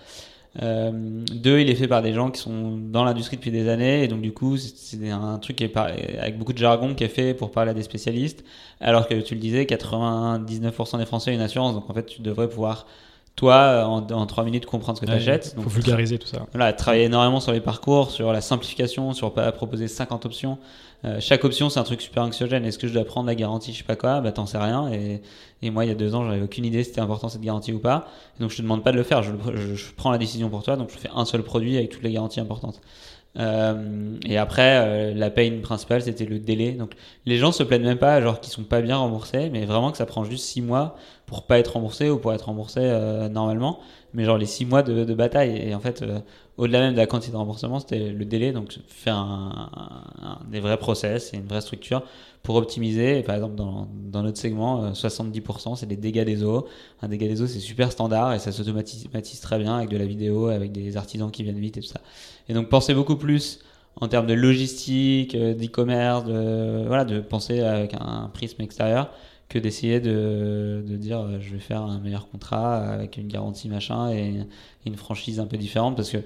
Euh, 0.61 0.91
deux, 1.31 1.61
il 1.61 1.69
est 1.69 1.75
fait 1.75 1.87
par 1.87 2.01
des 2.01 2.11
gens 2.11 2.29
qui 2.29 2.41
sont 2.41 2.77
dans 2.77 3.05
l'industrie 3.05 3.37
depuis 3.37 3.51
des 3.51 3.69
années 3.69 4.03
et 4.03 4.09
donc 4.09 4.19
du 4.19 4.33
coup 4.33 4.57
c'est 4.57 5.09
un 5.09 5.37
truc 5.37 5.55
qui 5.55 5.63
est 5.63 5.77
avec 5.77 6.37
beaucoup 6.37 6.51
de 6.51 6.57
jargon 6.57 6.93
qui 6.93 7.05
est 7.05 7.09
fait 7.09 7.33
pour 7.33 7.51
parler 7.51 7.71
à 7.71 7.73
des 7.73 7.83
spécialistes 7.83 8.43
alors 8.81 9.07
que 9.07 9.15
tu 9.21 9.33
le 9.33 9.39
disais 9.39 9.63
99% 9.63 10.97
des 10.97 11.05
Français 11.05 11.31
ont 11.31 11.35
une 11.35 11.39
assurance 11.39 11.73
donc 11.73 11.89
en 11.89 11.93
fait 11.93 12.05
tu 12.05 12.21
devrais 12.21 12.49
pouvoir 12.49 12.85
toi 13.35 13.85
en, 13.87 14.05
en 14.11 14.25
3 14.25 14.43
minutes 14.43 14.65
comprendre 14.65 14.97
ce 14.97 15.01
que 15.01 15.09
tu 15.09 15.15
achètes. 15.15 15.55
Il 15.57 15.63
faut 15.63 15.69
vulgariser 15.69 16.19
tout 16.19 16.27
ça. 16.27 16.45
Voilà, 16.53 16.73
travailler 16.73 17.05
énormément 17.05 17.39
sur 17.39 17.51
les 17.51 17.61
parcours, 17.61 18.11
sur 18.11 18.31
la 18.31 18.41
simplification, 18.41 19.13
sur 19.13 19.33
pas 19.33 19.51
proposer 19.51 19.87
50 19.87 20.25
options. 20.25 20.57
Euh, 21.03 21.17
chaque 21.19 21.43
option, 21.43 21.69
c'est 21.69 21.79
un 21.79 21.83
truc 21.83 22.01
super 22.01 22.23
anxiogène. 22.23 22.63
Est-ce 22.65 22.77
que 22.77 22.87
je 22.87 22.93
dois 22.93 23.05
prendre 23.05 23.27
la 23.27 23.35
garantie, 23.35 23.73
je 23.73 23.79
sais 23.79 23.83
pas 23.83 23.95
quoi? 23.95 24.21
Bah, 24.21 24.31
t'en 24.31 24.45
sais 24.45 24.57
rien. 24.57 24.91
Et, 24.91 25.21
et 25.63 25.71
moi, 25.71 25.85
il 25.85 25.87
y 25.87 25.91
a 25.91 25.95
deux 25.95 26.13
ans, 26.13 26.29
j'avais 26.29 26.43
aucune 26.43 26.65
idée 26.65 26.83
si 26.83 26.89
c'était 26.89 27.01
important 27.01 27.29
cette 27.29 27.41
garantie 27.41 27.73
ou 27.73 27.79
pas. 27.79 28.07
donc, 28.39 28.51
je 28.51 28.57
te 28.57 28.61
demande 28.61 28.83
pas 28.83 28.91
de 28.91 28.97
le 28.97 29.03
faire. 29.03 29.23
Je, 29.23 29.31
je, 29.75 29.91
prends 29.95 30.11
la 30.11 30.19
décision 30.19 30.49
pour 30.49 30.61
toi. 30.61 30.75
Donc, 30.75 30.91
je 30.91 30.97
fais 30.97 31.09
un 31.15 31.25
seul 31.25 31.41
produit 31.41 31.77
avec 31.77 31.89
toutes 31.89 32.03
les 32.03 32.11
garanties 32.11 32.39
importantes. 32.39 32.81
Euh, 33.37 34.17
et 34.25 34.37
après, 34.37 35.11
euh, 35.11 35.13
la 35.13 35.29
pain 35.29 35.59
principale, 35.61 36.01
c'était 36.01 36.25
le 36.25 36.39
délai. 36.39 36.73
Donc, 36.73 36.93
les 37.25 37.37
gens 37.37 37.51
se 37.51 37.63
plaignent 37.63 37.83
même 37.83 37.97
pas, 37.97 38.21
genre 38.21 38.39
qu'ils 38.39 38.51
sont 38.51 38.63
pas 38.63 38.81
bien 38.81 38.97
remboursés, 38.97 39.49
mais 39.49 39.65
vraiment 39.65 39.91
que 39.91 39.97
ça 39.97 40.05
prend 40.05 40.23
juste 40.23 40.45
six 40.45 40.61
mois 40.61 40.95
pour 41.25 41.43
pas 41.43 41.59
être 41.59 41.73
remboursé 41.73 42.09
ou 42.09 42.17
pour 42.17 42.33
être 42.33 42.47
remboursé 42.47 42.81
euh, 42.81 43.29
normalement. 43.29 43.79
Mais 44.13 44.25
genre 44.25 44.37
les 44.37 44.45
six 44.45 44.65
mois 44.65 44.83
de, 44.83 45.13
bataille. 45.13 45.55
Et 45.57 45.73
en 45.73 45.79
fait, 45.79 46.01
euh, 46.01 46.19
au-delà 46.57 46.79
même 46.81 46.91
de 46.91 46.97
la 46.97 47.07
quantité 47.07 47.31
de 47.31 47.37
remboursement, 47.37 47.79
c'était 47.79 48.09
le 48.09 48.25
délai. 48.25 48.51
Donc, 48.51 48.77
faire 48.87 49.15
un, 49.15 50.39
des 50.51 50.59
vrais 50.59 50.77
process 50.77 51.33
et 51.33 51.37
une 51.37 51.47
vraie 51.47 51.61
structure 51.61 52.03
pour 52.43 52.55
optimiser. 52.55 53.23
Par 53.23 53.35
exemple, 53.35 53.55
dans, 53.55 53.87
dans 54.11 54.23
notre 54.23 54.37
segment, 54.37 54.91
70%, 54.91 55.77
c'est 55.77 55.85
des 55.85 55.95
dégâts 55.95 56.25
des 56.25 56.43
eaux. 56.43 56.67
Un 57.01 57.07
dégât 57.07 57.27
des 57.27 57.41
eaux, 57.41 57.47
c'est 57.47 57.59
super 57.59 57.93
standard 57.93 58.33
et 58.33 58.39
ça 58.39 58.51
s'automatise 58.51 59.39
très 59.41 59.57
bien 59.57 59.77
avec 59.77 59.89
de 59.89 59.97
la 59.97 60.05
vidéo, 60.05 60.47
avec 60.47 60.73
des 60.73 60.97
artisans 60.97 61.31
qui 61.31 61.43
viennent 61.43 61.59
vite 61.59 61.77
et 61.77 61.81
tout 61.81 61.87
ça. 61.87 62.01
Et 62.51 62.53
donc, 62.53 62.67
pensez 62.67 62.93
beaucoup 62.93 63.15
plus 63.15 63.59
en 63.95 64.09
termes 64.09 64.27
de 64.27 64.33
logistique, 64.33 65.37
d'e-commerce, 65.37 66.25
de, 66.25 66.83
voilà, 66.85 67.05
de 67.05 67.21
penser 67.21 67.61
avec 67.61 67.93
un 67.97 68.29
prisme 68.33 68.61
extérieur 68.61 69.09
que 69.47 69.57
d'essayer 69.57 70.01
de, 70.01 70.83
dire 70.85 71.39
je 71.39 71.53
vais 71.53 71.59
faire 71.59 71.81
un 71.81 71.99
meilleur 71.99 72.29
contrat 72.29 72.77
avec 72.77 73.15
une 73.15 73.29
garantie 73.29 73.69
machin 73.69 74.11
et 74.11 74.45
une 74.85 74.95
franchise 74.97 75.39
un 75.39 75.45
peu 75.45 75.55
différente 75.55 75.95
parce 75.95 76.09
que 76.09 76.17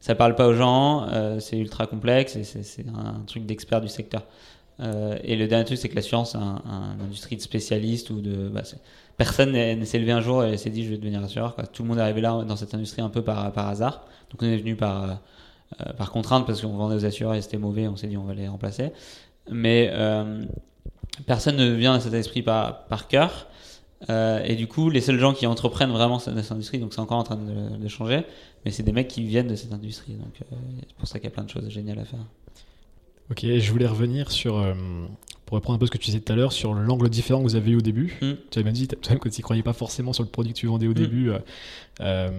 ça 0.00 0.16
parle 0.16 0.34
pas 0.34 0.48
aux 0.48 0.54
gens, 0.54 1.06
c'est 1.38 1.58
ultra 1.58 1.86
complexe 1.86 2.34
et 2.34 2.42
c'est 2.42 2.86
un 2.88 3.20
truc 3.24 3.46
d'expert 3.46 3.80
du 3.80 3.88
secteur. 3.88 4.24
Euh, 4.80 5.16
et 5.22 5.36
le 5.36 5.46
dernier 5.46 5.64
truc, 5.64 5.78
c'est 5.78 5.88
que 5.88 5.94
l'assurance, 5.94 6.32
c'est 6.32 6.38
un, 6.38 6.96
industrie 7.00 7.36
de 7.36 7.42
spécialistes 7.42 8.10
ou 8.10 8.20
de. 8.20 8.48
Bah, 8.48 8.62
personne 9.16 9.52
ne 9.52 9.84
s'est 9.84 9.98
levé 9.98 10.12
un 10.12 10.20
jour 10.20 10.44
et 10.44 10.56
s'est 10.56 10.70
dit 10.70 10.84
je 10.84 10.90
vais 10.90 10.96
devenir 10.96 11.22
assureur. 11.22 11.54
Tout 11.72 11.82
le 11.82 11.88
monde 11.88 11.98
est 11.98 12.02
arrivé 12.02 12.20
là 12.20 12.42
dans 12.44 12.56
cette 12.56 12.74
industrie 12.74 13.02
un 13.02 13.08
peu 13.08 13.22
par, 13.22 13.52
par 13.52 13.68
hasard. 13.68 14.04
Donc 14.30 14.42
on 14.42 14.46
est 14.46 14.56
venu 14.56 14.76
par, 14.76 15.20
euh, 15.80 15.92
par 15.92 16.10
contrainte 16.10 16.46
parce 16.46 16.62
qu'on 16.62 16.76
vendait 16.76 16.96
aux 16.96 17.04
assureurs 17.04 17.34
et 17.34 17.42
c'était 17.42 17.58
mauvais. 17.58 17.88
On 17.88 17.96
s'est 17.96 18.08
dit 18.08 18.16
on 18.16 18.24
va 18.24 18.34
les 18.34 18.48
remplacer. 18.48 18.92
Mais 19.50 19.90
euh, 19.92 20.44
personne 21.26 21.56
ne 21.56 21.70
vient 21.72 21.94
dans 21.94 22.00
cet 22.00 22.14
esprit 22.14 22.42
par, 22.42 23.08
cœur. 23.08 23.48
et 24.08 24.54
du 24.56 24.66
coup, 24.66 24.90
les 24.90 25.00
seuls 25.00 25.18
gens 25.18 25.34
qui 25.34 25.46
entreprennent 25.46 25.90
vraiment 25.90 26.18
cette, 26.18 26.52
industrie, 26.52 26.78
donc 26.78 26.94
c'est 26.94 27.00
encore 27.00 27.18
en 27.18 27.24
train 27.24 27.36
de, 27.36 27.76
de 27.76 27.88
changer, 27.88 28.24
mais 28.64 28.70
c'est 28.70 28.82
des 28.82 28.92
mecs 28.92 29.08
qui 29.08 29.22
viennent 29.24 29.48
de 29.48 29.56
cette 29.56 29.72
industrie. 29.72 30.14
Donc 30.14 30.38
c'est 30.38 30.96
pour 30.96 31.08
ça 31.08 31.18
qu'il 31.18 31.28
y 31.28 31.32
a 31.32 31.34
plein 31.34 31.44
de 31.44 31.50
choses 31.50 31.68
géniales 31.68 31.98
à 31.98 32.04
faire. 32.04 32.24
Ok, 33.32 33.46
je 33.46 33.72
voulais 33.72 33.86
revenir 33.86 34.30
sur, 34.30 34.58
euh, 34.58 34.74
pour 35.52 35.58
reprendre 35.58 35.76
un 35.76 35.78
peu 35.80 35.84
ce 35.84 35.90
que 35.90 35.98
tu 35.98 36.06
disais 36.06 36.20
tout 36.20 36.32
à 36.32 36.36
l'heure, 36.36 36.50
sur 36.50 36.72
l'angle 36.72 37.10
différent 37.10 37.40
que 37.40 37.44
vous 37.44 37.56
avez 37.56 37.72
eu 37.72 37.76
au 37.76 37.82
début. 37.82 38.16
Mm. 38.22 38.32
Tu 38.50 38.58
avais 38.58 38.64
même 38.64 38.72
dit 38.72 38.88
toi-même 38.88 39.18
que 39.18 39.28
tu 39.28 39.36
n'y 39.36 39.42
croyais 39.42 39.62
pas 39.62 39.74
forcément 39.74 40.14
sur 40.14 40.22
le 40.22 40.30
produit 40.30 40.54
que 40.54 40.58
tu 40.58 40.66
vendais 40.66 40.86
au 40.86 40.92
mm. 40.92 40.94
début. 40.94 41.30
Euh, 41.30 41.38
euh, 42.00 42.30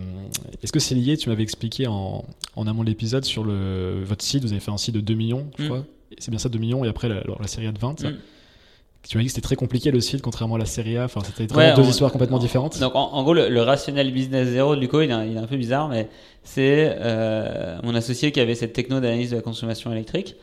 est-ce 0.63 0.71
que 0.71 0.79
c'est 0.79 0.95
lié 0.95 1.15
Tu 1.15 1.29
m'avais 1.29 1.43
expliqué 1.43 1.85
en, 1.85 2.25
en 2.55 2.65
amont 2.65 2.83
de 2.83 2.89
l'épisode 2.89 3.23
sur 3.23 3.43
le, 3.43 4.01
votre 4.03 4.25
site, 4.25 4.41
vous 4.41 4.51
avez 4.51 4.59
fait 4.59 4.71
un 4.71 4.77
site 4.77 4.95
de 4.95 4.99
2 4.99 5.13
millions, 5.13 5.45
je 5.59 5.63
mm. 5.63 5.67
crois. 5.67 5.85
C'est 6.17 6.31
bien 6.31 6.39
ça, 6.39 6.49
2 6.49 6.57
millions, 6.57 6.85
et 6.85 6.87
après 6.87 7.07
la, 7.07 7.21
la 7.39 7.47
série 7.47 7.67
A 7.67 7.71
de 7.71 7.77
20. 7.77 7.97
Tu 9.07 9.17
m'as 9.17 9.21
dit 9.21 9.27
que 9.27 9.33
c'était 9.35 9.41
très 9.41 9.57
compliqué 9.57 9.91
le 9.91 10.01
site, 10.01 10.23
contrairement 10.23 10.55
à 10.55 10.59
la 10.59 10.65
série 10.65 10.97
A. 10.97 11.03
Enfin, 11.03 11.21
c'était 11.23 11.45
deux 11.75 11.83
histoires 11.83 12.11
complètement 12.11 12.39
différentes. 12.39 12.79
Donc, 12.79 12.95
en, 12.95 13.21
gros, 13.21 13.35
le, 13.35 13.61
rationnel 13.61 14.11
business 14.11 14.47
zéro, 14.47 14.75
du 14.75 14.87
coup, 14.87 15.01
il 15.01 15.11
est, 15.11 15.29
il 15.29 15.35
est 15.35 15.39
un 15.39 15.45
peu 15.45 15.57
bizarre, 15.57 15.87
mais 15.87 16.09
c'est 16.43 16.97
mon 17.83 17.93
associé 17.93 18.31
qui 18.31 18.39
avait 18.39 18.55
cette 18.55 18.73
techno 18.73 18.99
d'analyse 18.99 19.29
de 19.29 19.35
la 19.35 19.43
consommation 19.43 19.91
électrique. 19.91 20.35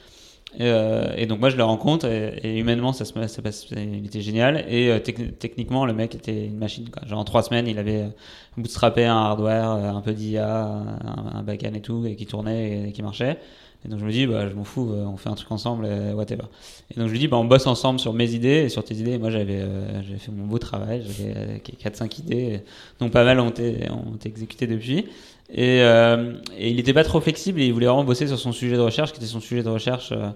Euh, 0.58 1.12
et 1.16 1.26
donc 1.26 1.38
moi 1.38 1.48
je 1.48 1.56
le 1.56 1.62
rencontre 1.62 2.06
et, 2.06 2.58
humainement 2.58 2.92
ça 2.92 3.04
se 3.04 3.12
passe, 3.12 3.68
il 3.70 4.04
était 4.04 4.20
génial 4.20 4.64
et 4.68 4.90
euh, 4.90 4.98
techniquement 4.98 5.86
le 5.86 5.92
mec 5.92 6.16
était 6.16 6.46
une 6.46 6.58
machine 6.58 6.88
quoi. 6.90 7.06
Genre 7.06 7.20
en 7.20 7.24
trois 7.24 7.44
semaines 7.44 7.68
il 7.68 7.78
avait 7.78 8.08
bootstrappé 8.56 9.04
un 9.04 9.16
hardware, 9.16 9.70
euh, 9.70 9.90
un 9.90 10.00
peu 10.00 10.12
d'IA, 10.12 10.64
un, 10.64 11.38
un 11.38 11.42
backend 11.44 11.76
et 11.76 11.80
tout 11.80 12.04
et 12.04 12.16
qui 12.16 12.26
tournait 12.26 12.88
et, 12.88 12.92
qui 12.92 13.02
marchait. 13.02 13.38
Et 13.84 13.88
donc 13.88 13.98
je 13.98 14.04
me 14.04 14.10
dis 14.10 14.26
bah 14.26 14.48
je 14.48 14.54
m'en 14.54 14.64
fous, 14.64 14.92
on 14.92 15.16
fait 15.16 15.30
un 15.30 15.34
truc 15.34 15.50
ensemble, 15.52 15.88
whatever. 16.14 16.44
Et 16.90 16.98
donc 16.98 17.06
je 17.06 17.12
lui 17.12 17.18
dis 17.18 17.28
bah 17.28 17.38
on 17.38 17.46
bosse 17.46 17.66
ensemble 17.66 17.98
sur 17.98 18.12
mes 18.12 18.32
idées 18.32 18.64
et 18.64 18.68
sur 18.68 18.84
tes 18.84 18.94
idées. 18.94 19.16
moi 19.16 19.30
j'avais 19.30 19.62
j'avais 20.02 20.18
fait 20.18 20.30
mon 20.32 20.46
beau 20.46 20.58
travail, 20.58 21.02
j'avais 21.06 21.62
4-5 21.82 22.20
idées, 22.20 22.60
donc 22.98 23.10
pas 23.10 23.24
mal 23.24 23.40
ont 23.40 23.48
été, 23.48 23.88
ont 23.90 24.16
été 24.16 24.28
exécutées 24.28 24.66
depuis. 24.66 25.06
Et, 25.52 25.82
euh, 25.82 26.34
et 26.56 26.70
il 26.70 26.76
n'était 26.76 26.92
pas 26.92 27.04
trop 27.04 27.20
flexible 27.20 27.60
et 27.60 27.66
il 27.66 27.72
voulait 27.72 27.86
vraiment 27.86 28.04
bosser 28.04 28.26
sur 28.28 28.38
son 28.38 28.52
sujet 28.52 28.76
de 28.76 28.80
recherche, 28.80 29.12
qui 29.12 29.18
était 29.18 29.26
son 29.26 29.40
sujet 29.40 29.62
de 29.62 29.68
recherche 29.68 30.12
euh, 30.12 30.30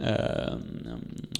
euh 0.00 0.56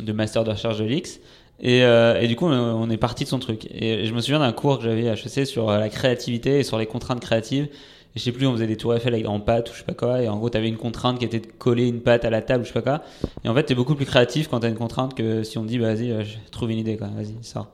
de 0.01 0.13
master 0.13 0.45
de 0.45 0.51
recherche 0.51 0.79
de 0.79 0.85
l'X. 0.85 1.21
Et, 1.61 1.85
euh, 1.85 2.21
et, 2.21 2.27
du 2.27 2.35
coup, 2.35 2.47
on 2.47 2.91
est 2.91 2.97
parti 2.97 3.23
de 3.23 3.29
son 3.29 3.39
truc. 3.39 3.69
Et 3.73 4.05
je 4.05 4.13
me 4.13 4.21
souviens 4.21 4.41
d'un 4.41 4.53
cours 4.53 4.79
que 4.79 4.85
j'avais 4.85 5.09
à 5.09 5.13
HEC 5.13 5.47
sur 5.47 5.71
la 5.71 5.89
créativité 5.89 6.59
et 6.59 6.65
sur 6.65 6.77
les 6.77 6.87
contraintes 6.87 7.21
créatives 7.21 7.69
je 8.15 8.21
sais 8.21 8.33
plus, 8.33 8.47
on 8.47 8.53
faisait 8.53 8.67
des 8.67 8.77
tours 8.77 8.95
Eiffel 8.95 9.15
avec 9.15 9.27
en 9.27 9.41
pâte 9.41 9.71
ou 9.71 9.73
je 9.73 9.79
sais 9.79 9.85
pas 9.85 9.95
quoi. 9.95 10.23
Et 10.23 10.29
en 10.29 10.37
gros, 10.37 10.51
tu 10.51 10.59
avais 10.59 10.69
une 10.69 10.77
contrainte 10.77 11.19
qui 11.19 11.25
était 11.25 11.41
de 11.41 11.47
coller 11.47 11.89
une 11.89 12.01
pâte 12.01 12.25
à 12.25 12.31
la 12.31 12.43
table 12.43 12.63
ou 12.63 12.65
je 12.65 12.69
sais 12.73 12.81
pas 12.81 12.99
quoi. 12.99 13.03
Et 13.45 13.49
en 13.49 13.55
fait, 13.55 13.65
tu 13.65 13.73
es 13.73 13.77
beaucoup 13.77 13.95
plus 13.95 14.05
créatif 14.05 14.49
quand 14.49 14.61
tu 14.61 14.67
as 14.67 14.69
une 14.69 14.75
contrainte 14.77 15.15
que 15.15 15.43
si 15.43 15.57
on 15.57 15.63
te 15.63 15.69
dit, 15.69 15.79
bah, 15.79 15.95
vas-y, 15.95 16.11
euh, 16.11 16.23
trouve 16.51 16.71
une 16.71 16.79
idée, 16.79 16.97
quoi. 16.99 17.09
Vas-y, 17.09 17.35
sors. 17.43 17.69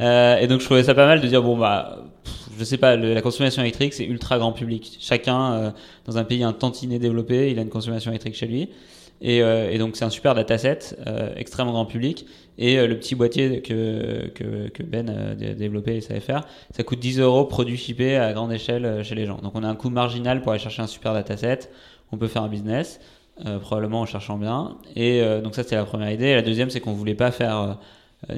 euh, 0.00 0.36
et 0.36 0.46
donc, 0.46 0.60
je 0.60 0.66
trouvais 0.66 0.82
ça 0.84 0.94
pas 0.94 1.06
mal 1.06 1.20
de 1.20 1.26
dire, 1.26 1.42
bon, 1.42 1.56
bah, 1.56 2.04
je 2.58 2.64
sais 2.64 2.76
pas, 2.76 2.96
la 2.96 3.22
consommation 3.22 3.62
électrique, 3.62 3.94
c'est 3.94 4.04
ultra 4.04 4.38
grand 4.38 4.52
public. 4.52 4.98
Chacun, 5.00 5.52
euh, 5.52 5.70
dans 6.06 6.18
un 6.18 6.24
pays 6.24 6.42
un 6.42 6.52
tantinet 6.52 6.98
développé, 6.98 7.50
il 7.50 7.58
a 7.58 7.62
une 7.62 7.70
consommation 7.70 8.10
électrique 8.10 8.34
chez 8.34 8.46
lui. 8.46 8.68
Et, 9.20 9.42
euh, 9.42 9.70
et, 9.70 9.78
donc 9.78 9.96
c'est 9.96 10.04
un 10.04 10.10
super 10.10 10.34
dataset, 10.34 10.96
euh, 11.06 11.32
extrêmement 11.36 11.72
grand 11.72 11.86
public. 11.86 12.26
Et 12.56 12.78
euh, 12.78 12.86
le 12.86 12.98
petit 12.98 13.14
boîtier 13.14 13.62
que, 13.62 14.30
Ben 14.84 15.08
a 15.08 15.34
développé 15.34 15.96
et 15.96 16.00
savait 16.00 16.20
faire, 16.20 16.44
ça 16.74 16.82
coûte 16.82 16.98
10 16.98 17.20
euros 17.20 17.44
produit 17.44 17.76
shippé 17.76 18.16
à 18.16 18.32
grande 18.32 18.52
échelle 18.52 19.02
chez 19.04 19.14
les 19.14 19.26
gens. 19.26 19.38
Donc 19.38 19.52
on 19.54 19.62
a 19.62 19.68
un 19.68 19.76
coût 19.76 19.90
marginal 19.90 20.42
pour 20.42 20.52
aller 20.52 20.60
chercher 20.60 20.82
un 20.82 20.86
super 20.86 21.14
dataset. 21.14 21.70
On 22.12 22.16
peut 22.16 22.28
faire 22.28 22.42
un 22.42 22.48
business, 22.48 23.00
probablement 23.60 24.00
en 24.00 24.06
cherchant 24.06 24.38
bien. 24.38 24.76
Et 24.96 25.22
donc 25.42 25.54
ça 25.54 25.62
c'était 25.62 25.76
la 25.76 25.84
première 25.84 26.10
idée. 26.10 26.26
Et 26.26 26.34
la 26.34 26.42
deuxième 26.42 26.70
c'est 26.70 26.80
qu'on 26.80 26.94
voulait 26.94 27.14
pas 27.14 27.30
faire 27.30 27.58
euh, 27.58 27.72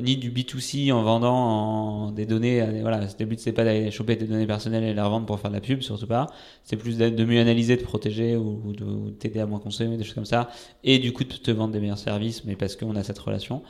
ni 0.03 0.17
du 0.17 0.31
B2C 0.31 0.93
en 0.93 1.03
vendant 1.03 1.35
en 1.35 2.13
des 2.13 2.27
données. 2.27 2.61
Euh, 2.61 2.81
voilà, 2.83 3.01
le 3.01 3.25
but 3.25 3.41
c'est 3.41 3.53
pas 3.53 3.65
d'aller 3.65 3.91
choper 3.91 4.17
des 4.17 4.27
données 4.27 4.47
personnelles 4.47 4.85
et 4.85 4.93
les 4.93 5.01
revendre 5.01 5.27
pour 5.27 5.41
faire 5.41 5.51
de 5.51 5.57
la 5.57 5.61
pub, 5.61 5.81
surtout 5.81 6.07
pas. 6.07 6.27
C'est 6.65 6.77
plus 6.77 6.99
de 6.99 7.25
mieux 7.25 7.41
analyser, 7.41 7.77
de 7.77 7.83
protéger 7.83 8.37
ou, 8.37 8.73
de 8.73 9.11
t'aider 9.11 9.41
à 9.41 9.47
moins 9.47 9.59
consommer, 9.59 9.97
des 9.97 10.05
choses 10.05 10.15
comme 10.15 10.27
ça. 10.27 10.51
Et 10.85 10.99
du 10.99 11.13
coup 11.13 11.25
de 11.25 11.33
te 11.33 11.51
vendre 11.51 11.73
des 11.73 11.81
meilleurs 11.81 11.99
services, 11.99 12.45
mais 12.45 12.57
parce 12.57 12.77
qu'on 12.77 12.95
a 12.95 13.03
cette 13.03 13.19
relation. 13.19 13.63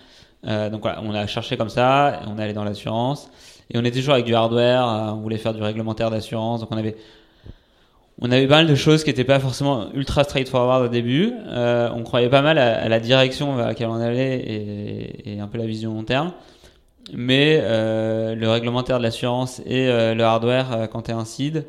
Euh, 0.46 0.68
donc 0.70 0.82
voilà, 0.82 1.00
on 1.02 1.14
a 1.14 1.26
cherché 1.26 1.56
comme 1.56 1.68
ça, 1.68 2.22
on 2.26 2.38
est 2.38 2.42
allé 2.42 2.54
dans 2.54 2.64
l'assurance 2.64 3.30
et 3.70 3.78
on 3.78 3.84
était 3.84 4.00
toujours 4.00 4.14
avec 4.14 4.26
du 4.26 4.34
hardware. 4.34 4.88
Euh, 4.88 5.12
on 5.12 5.20
voulait 5.20 5.38
faire 5.38 5.54
du 5.54 5.62
réglementaire 5.62 6.10
d'assurance, 6.10 6.60
donc 6.60 6.70
on 6.72 6.76
avait 6.76 6.96
on 8.20 8.30
avait 8.30 8.46
pas 8.46 8.56
mal 8.56 8.66
de 8.66 8.74
choses 8.74 9.02
qui 9.02 9.10
n'étaient 9.10 9.24
pas 9.24 9.40
forcément 9.40 9.90
ultra 9.94 10.24
straightforward 10.24 10.84
au 10.84 10.88
début. 10.88 11.32
Euh, 11.48 11.88
on 11.94 12.02
croyait 12.02 12.28
pas 12.28 12.42
mal 12.42 12.58
à, 12.58 12.88
la 12.88 13.00
direction 13.00 13.54
vers 13.56 13.66
laquelle 13.66 13.88
on 13.88 14.00
allait 14.00 14.38
et, 14.38 15.34
et, 15.34 15.40
un 15.40 15.46
peu 15.46 15.58
la 15.58 15.66
vision 15.66 15.94
long 15.94 16.04
terme. 16.04 16.32
Mais 17.14 17.58
euh, 17.62 18.34
le 18.34 18.48
réglementaire 18.48 18.98
de 18.98 19.02
l'assurance 19.02 19.60
et 19.66 19.88
euh, 19.88 20.14
le 20.14 20.22
hardware, 20.22 20.88
quand 20.92 21.02
tu 21.02 21.10
es 21.10 21.14
un 21.14 21.24
seed, 21.24 21.66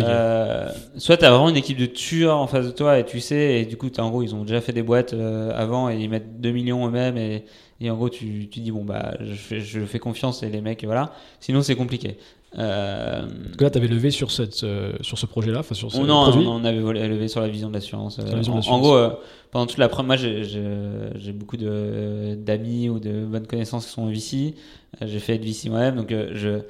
euh, 0.00 0.68
soit 0.96 1.18
tu 1.18 1.24
as 1.24 1.30
vraiment 1.30 1.50
une 1.50 1.56
équipe 1.56 1.78
de 1.78 1.86
tueurs 1.86 2.38
en 2.38 2.46
face 2.46 2.66
de 2.66 2.70
toi 2.70 2.98
et 2.98 3.04
tu 3.04 3.20
sais, 3.20 3.60
et 3.60 3.64
du 3.64 3.76
coup, 3.76 3.90
en 3.98 4.10
gros, 4.10 4.22
ils 4.22 4.34
ont 4.34 4.42
déjà 4.42 4.60
fait 4.60 4.72
des 4.72 4.82
boîtes 4.82 5.14
avant 5.54 5.88
et 5.88 5.96
ils 5.96 6.10
mettent 6.10 6.40
2 6.40 6.50
millions 6.50 6.86
eux-mêmes 6.86 7.16
et, 7.16 7.44
et, 7.80 7.90
en 7.90 7.94
gros, 7.94 8.08
tu, 8.08 8.48
tu 8.50 8.60
dis, 8.60 8.72
bon, 8.72 8.84
bah, 8.84 9.14
je 9.20 9.34
fais, 9.34 9.60
je 9.60 9.80
fais 9.84 9.98
confiance 9.98 10.42
et 10.42 10.48
les 10.48 10.62
mecs, 10.62 10.84
voilà. 10.84 11.12
Sinon, 11.40 11.62
c'est 11.62 11.76
compliqué. 11.76 12.16
Euh... 12.58 13.26
que 13.58 13.64
là, 13.64 13.70
tu 13.70 13.78
avais 13.78 13.88
levé 13.88 14.10
sur, 14.10 14.30
cette, 14.30 14.64
euh, 14.64 14.92
sur 15.02 15.18
ce 15.18 15.26
projet-là 15.26 15.62
sur 15.72 15.92
ce 15.92 15.98
Non, 15.98 16.30
produit. 16.30 16.46
on 16.46 16.64
avait 16.64 17.08
levé 17.08 17.28
sur 17.28 17.40
la 17.40 17.48
vision 17.48 17.68
de 17.68 17.74
l'assurance. 17.74 18.18
Euh, 18.18 18.42
en, 18.48 18.60
en, 18.60 18.78
gros, 18.78 18.94
euh, 18.94 19.10
pendant 19.50 19.66
toute 19.66 19.78
la 19.78 19.88
première, 19.88 20.06
moi 20.06 20.16
j'ai 20.16 21.32
beaucoup 21.32 21.56
d'amis 21.58 22.88
ou 22.88 22.98
de 22.98 23.24
bonnes 23.26 23.46
connaissances 23.46 23.86
qui 23.86 23.92
sont 23.92 24.06
VC. 24.06 24.54
j'ai 25.02 25.18
fait 25.18 25.34
être 25.34 25.44
VC 25.44 25.68
moi-même, 25.68 25.96
donc 25.96 26.10
je, 26.10 26.60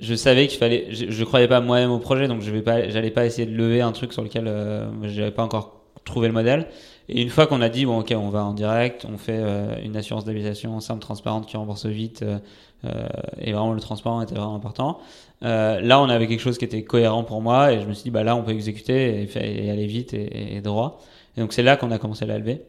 je 0.00 0.14
savais 0.14 0.46
qu'il 0.48 0.58
fallait. 0.58 0.88
Je, 0.90 1.06
je 1.10 1.24
croyais 1.24 1.48
pas 1.48 1.60
moi-même 1.60 1.90
au 1.90 1.98
projet, 1.98 2.28
donc 2.28 2.42
je 2.42 2.50
vais 2.50 2.62
pas, 2.62 2.88
j'allais 2.90 3.10
pas 3.10 3.24
essayer 3.24 3.46
de 3.46 3.56
lever 3.56 3.80
un 3.80 3.92
truc 3.92 4.12
sur 4.12 4.22
lequel 4.22 4.44
je 4.44 5.18
n'avais 5.20 5.30
pas 5.32 5.44
encore 5.44 5.80
trouvé 6.04 6.28
le 6.28 6.34
modèle. 6.34 6.66
Et 7.08 7.22
une 7.22 7.28
fois 7.28 7.46
qu'on 7.46 7.60
a 7.60 7.68
dit, 7.68 7.86
bon, 7.86 8.00
ok, 8.00 8.14
on 8.16 8.28
va 8.28 8.44
en 8.44 8.52
direct, 8.54 9.04
on 9.12 9.18
fait 9.18 9.42
une 9.82 9.96
assurance 9.96 10.24
d'habitation 10.24 10.78
simple, 10.78 11.00
transparente, 11.00 11.46
qui 11.46 11.56
rembourse 11.56 11.86
vite, 11.86 12.22
euh, 12.22 12.38
et 12.84 13.52
vraiment 13.52 13.72
le 13.72 13.80
transparent 13.80 14.22
était 14.22 14.34
vraiment 14.34 14.54
important. 14.54 14.98
Euh, 15.42 15.80
là, 15.80 16.00
on 16.00 16.08
avait 16.08 16.26
quelque 16.26 16.40
chose 16.40 16.58
qui 16.58 16.64
était 16.64 16.82
cohérent 16.82 17.24
pour 17.24 17.40
moi 17.40 17.72
et 17.72 17.80
je 17.80 17.86
me 17.86 17.94
suis 17.94 18.04
dit, 18.04 18.10
bah 18.10 18.24
là, 18.24 18.36
on 18.36 18.42
peut 18.42 18.52
exécuter 18.52 19.22
et, 19.22 19.64
et 19.64 19.70
aller 19.70 19.86
vite 19.86 20.12
et, 20.14 20.60
droit. 20.60 21.00
Et 21.36 21.40
donc, 21.40 21.52
c'est 21.52 21.62
là 21.62 21.76
qu'on 21.76 21.90
a 21.90 21.98
commencé 21.98 22.24
à 22.24 22.28
la 22.28 22.38
lever. 22.38 22.62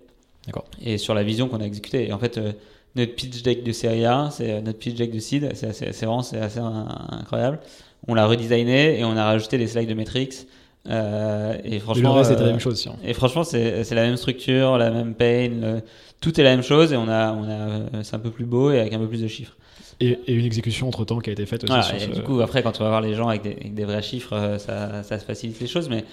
D'accord. 0.45 0.65
Et 0.83 0.97
sur 0.97 1.13
la 1.13 1.23
vision 1.23 1.47
qu'on 1.47 1.61
a 1.61 1.65
exécutée. 1.65 2.07
Et 2.07 2.13
en 2.13 2.19
fait, 2.19 2.37
euh, 2.37 2.53
notre 2.95 3.13
pitch 3.13 3.43
deck 3.43 3.63
de 3.63 3.71
série 3.71 4.05
A, 4.05 4.29
c'est 4.31 4.61
notre 4.61 4.79
pitch 4.79 4.95
deck 4.95 5.11
de 5.11 5.19
seed, 5.19 5.51
c'est 5.53 6.05
vraiment 6.05 6.23
c'est 6.23 6.39
assez 6.39 6.59
incroyable. 6.59 7.59
On 8.07 8.13
l'a 8.13 8.25
redesigné 8.25 8.99
et 8.99 9.05
on 9.05 9.15
a 9.15 9.25
rajouté 9.25 9.57
des 9.57 9.67
slides 9.67 9.89
de 9.89 9.93
metrics. 9.93 10.47
Euh, 10.89 11.55
et 11.63 11.79
franchement, 11.79 12.23
c'était 12.23 12.41
la 12.41 12.49
même 12.49 12.59
chose. 12.59 12.89
Et 13.03 13.13
franchement, 13.13 13.43
c'est 13.43 13.91
la 13.91 14.01
même 14.01 14.17
structure, 14.17 14.77
la 14.77 14.89
même 14.89 15.13
pain, 15.13 15.81
tout 16.21 16.39
est 16.39 16.43
la 16.43 16.51
même 16.51 16.63
chose 16.63 16.91
et 16.91 16.97
on 16.97 17.07
a, 17.07 17.31
on 17.33 17.43
a, 17.43 18.03
c'est 18.03 18.15
un 18.15 18.19
peu 18.19 18.31
plus 18.31 18.45
beau 18.45 18.71
et 18.71 18.79
avec 18.79 18.93
un 18.93 18.99
peu 18.99 19.07
plus 19.07 19.21
de 19.21 19.27
chiffres. 19.27 19.55
Et, 20.01 20.33
une 20.33 20.45
exécution 20.45 20.87
entre 20.87 21.05
temps 21.05 21.19
qui 21.19 21.29
a 21.29 21.33
été 21.33 21.45
faite 21.45 21.63
aussi. 21.63 22.03
et 22.03 22.07
Du 22.07 22.23
coup, 22.23 22.41
après, 22.41 22.63
quand 22.63 22.79
on 22.81 22.83
va 22.83 22.89
voir 22.89 23.01
les 23.01 23.13
gens 23.13 23.27
avec 23.27 23.43
des, 23.43 23.51
avec 23.51 23.73
des 23.73 23.85
vrais 23.85 24.01
chiffres, 24.01 24.33
euh, 24.33 24.57
ça, 24.57 25.03
ça, 25.03 25.19
facilite 25.19 25.59
les 25.59 25.67
choses. 25.67 25.89
Mais 25.89 26.05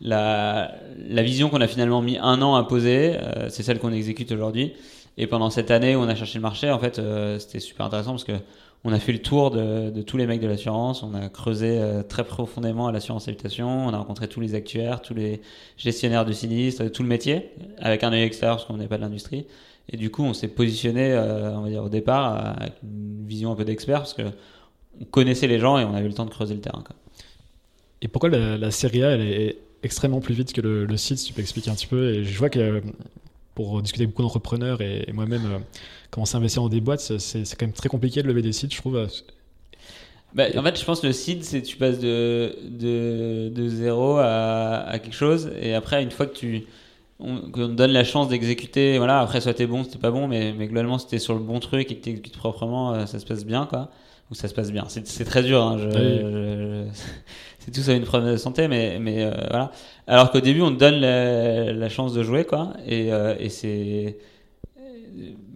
la, 0.00 0.72
la 1.08 1.22
vision 1.22 1.50
qu'on 1.50 1.60
a 1.60 1.66
finalement 1.66 2.00
mis 2.00 2.16
un 2.16 2.40
an 2.40 2.54
à 2.54 2.64
poser, 2.64 3.16
euh, 3.16 3.48
c'est 3.50 3.62
celle 3.62 3.78
qu'on 3.78 3.92
exécute 3.92 4.32
aujourd'hui. 4.32 4.72
Et 5.18 5.26
pendant 5.26 5.50
cette 5.50 5.70
année 5.70 5.94
où 5.94 6.00
on 6.00 6.08
a 6.08 6.14
cherché 6.14 6.38
le 6.38 6.42
marché, 6.42 6.70
en 6.70 6.78
fait, 6.78 6.98
euh, 6.98 7.38
c'était 7.38 7.60
super 7.60 7.86
intéressant 7.86 8.12
parce 8.12 8.24
que 8.24 8.32
on 8.86 8.92
a 8.92 8.98
fait 8.98 9.12
le 9.12 9.20
tour 9.20 9.50
de, 9.50 9.88
de 9.88 10.02
tous 10.02 10.18
les 10.18 10.26
mecs 10.26 10.42
de 10.42 10.46
l'assurance, 10.46 11.02
on 11.02 11.14
a 11.14 11.30
creusé 11.30 11.80
très 12.06 12.22
profondément 12.22 12.86
à 12.86 12.92
l'assurance 12.92 13.28
habitation, 13.28 13.86
on 13.86 13.94
a 13.94 13.96
rencontré 13.96 14.28
tous 14.28 14.40
les 14.40 14.54
actuaires, 14.54 15.00
tous 15.00 15.14
les 15.14 15.40
gestionnaires 15.78 16.26
de 16.26 16.32
sinistres, 16.32 16.92
tout 16.92 17.02
le 17.02 17.08
métier, 17.08 17.48
avec 17.78 18.04
un 18.04 18.12
œil 18.12 18.24
extérieur 18.24 18.56
parce 18.56 18.66
qu'on 18.66 18.76
n'est 18.76 18.86
pas 18.86 18.98
de 18.98 19.00
l'industrie. 19.00 19.46
Et 19.88 19.96
du 19.96 20.10
coup, 20.10 20.22
on 20.22 20.34
s'est 20.34 20.48
positionné, 20.48 21.12
euh, 21.12 21.56
on 21.56 21.62
va 21.62 21.68
dire, 21.68 21.84
au 21.84 21.88
départ, 21.88 22.56
avec 22.60 22.74
une 22.82 23.26
vision 23.26 23.52
un 23.52 23.54
peu 23.54 23.64
d'expert, 23.64 24.00
parce 24.00 24.14
que 24.14 24.22
on 25.00 25.04
connaissait 25.04 25.46
les 25.46 25.58
gens 25.58 25.78
et 25.78 25.84
on 25.84 25.94
avait 25.94 26.08
le 26.08 26.14
temps 26.14 26.24
de 26.24 26.30
creuser 26.30 26.54
le 26.54 26.60
terrain. 26.60 26.82
Quoi. 26.86 26.96
Et 28.00 28.08
pourquoi 28.08 28.28
la, 28.30 28.70
série 28.70 29.02
A, 29.02 29.10
elle 29.10 29.20
est, 29.20 29.58
extrêmement 29.82 30.20
plus 30.20 30.34
vite 30.34 30.54
que 30.54 30.62
le, 30.62 30.86
le 30.86 30.96
site, 30.96 31.18
si 31.18 31.26
tu 31.26 31.32
peux 31.34 31.42
expliquer 31.42 31.70
un 31.70 31.74
petit 31.74 31.86
peu? 31.86 32.14
Et 32.14 32.24
je 32.24 32.38
vois 32.38 32.48
que 32.48 32.82
pour 33.54 33.80
discuter 33.82 34.04
avec 34.04 34.10
beaucoup 34.10 34.22
d'entrepreneurs 34.22 34.80
et, 34.80 35.06
moi-même 35.12 35.46
euh, 35.46 35.58
commencer 36.10 36.36
à 36.36 36.38
investir 36.38 36.62
dans 36.62 36.68
des 36.68 36.80
boîtes, 36.80 37.18
c'est 37.18 37.42
quand 37.56 37.66
même 37.66 37.72
très 37.72 37.88
compliqué 37.88 38.22
de 38.22 38.28
lever 38.28 38.42
des 38.42 38.52
sites, 38.52 38.72
je 38.72 38.78
trouve. 38.78 39.06
Bah, 40.34 40.44
en 40.56 40.62
fait, 40.62 40.78
je 40.78 40.84
pense 40.84 41.00
que 41.00 41.06
le 41.06 41.12
seed, 41.12 41.44
c'est 41.44 41.62
tu 41.62 41.76
passes 41.76 41.98
de, 42.00 42.56
de, 42.68 43.50
de 43.54 43.68
zéro 43.68 44.16
à, 44.16 44.84
à, 44.88 44.98
quelque 44.98 45.14
chose. 45.14 45.50
Et 45.60 45.74
après, 45.74 46.02
une 46.02 46.10
fois 46.10 46.26
que 46.26 46.36
tu 46.36 46.64
on, 47.20 47.36
donne 47.68 47.92
la 47.92 48.04
chance 48.04 48.28
d'exécuter, 48.28 48.98
voilà, 48.98 49.20
après, 49.20 49.40
soit 49.40 49.54
t'es 49.54 49.66
bon, 49.66 49.84
c'était 49.84 49.98
pas 49.98 50.10
bon, 50.10 50.26
mais, 50.26 50.52
mais 50.56 50.66
globalement, 50.66 50.98
si 50.98 51.06
t'es 51.06 51.18
sur 51.18 51.34
le 51.34 51.40
bon 51.40 51.60
truc 51.60 51.90
et 51.90 51.96
que 51.96 52.02
t'exécutes 52.02 52.36
proprement, 52.36 52.92
euh, 52.92 53.06
ça 53.06 53.18
se 53.18 53.26
passe 53.26 53.44
bien, 53.44 53.66
quoi. 53.66 53.90
Ou 54.30 54.34
ça 54.34 54.48
se 54.48 54.54
passe 54.54 54.72
bien. 54.72 54.84
C'est 54.88 55.24
très 55.24 55.42
dur, 55.42 55.62
hein, 55.62 55.76
je, 55.78 56.84
c'est 57.58 57.70
tout 57.70 57.82
ça 57.82 57.92
une 57.92 58.04
preuve 58.04 58.26
de 58.26 58.36
santé, 58.36 58.68
mais, 58.68 58.98
mais 58.98 59.22
euh, 59.22 59.32
voilà. 59.50 59.70
Alors 60.06 60.30
qu'au 60.30 60.40
début, 60.40 60.62
on 60.62 60.70
te 60.70 60.78
donne 60.78 60.96
la, 60.96 61.72
la, 61.72 61.88
chance 61.88 62.14
de 62.14 62.22
jouer, 62.22 62.44
quoi. 62.44 62.72
Et, 62.86 63.12
euh, 63.12 63.36
et 63.38 63.50
c'est 63.50 64.16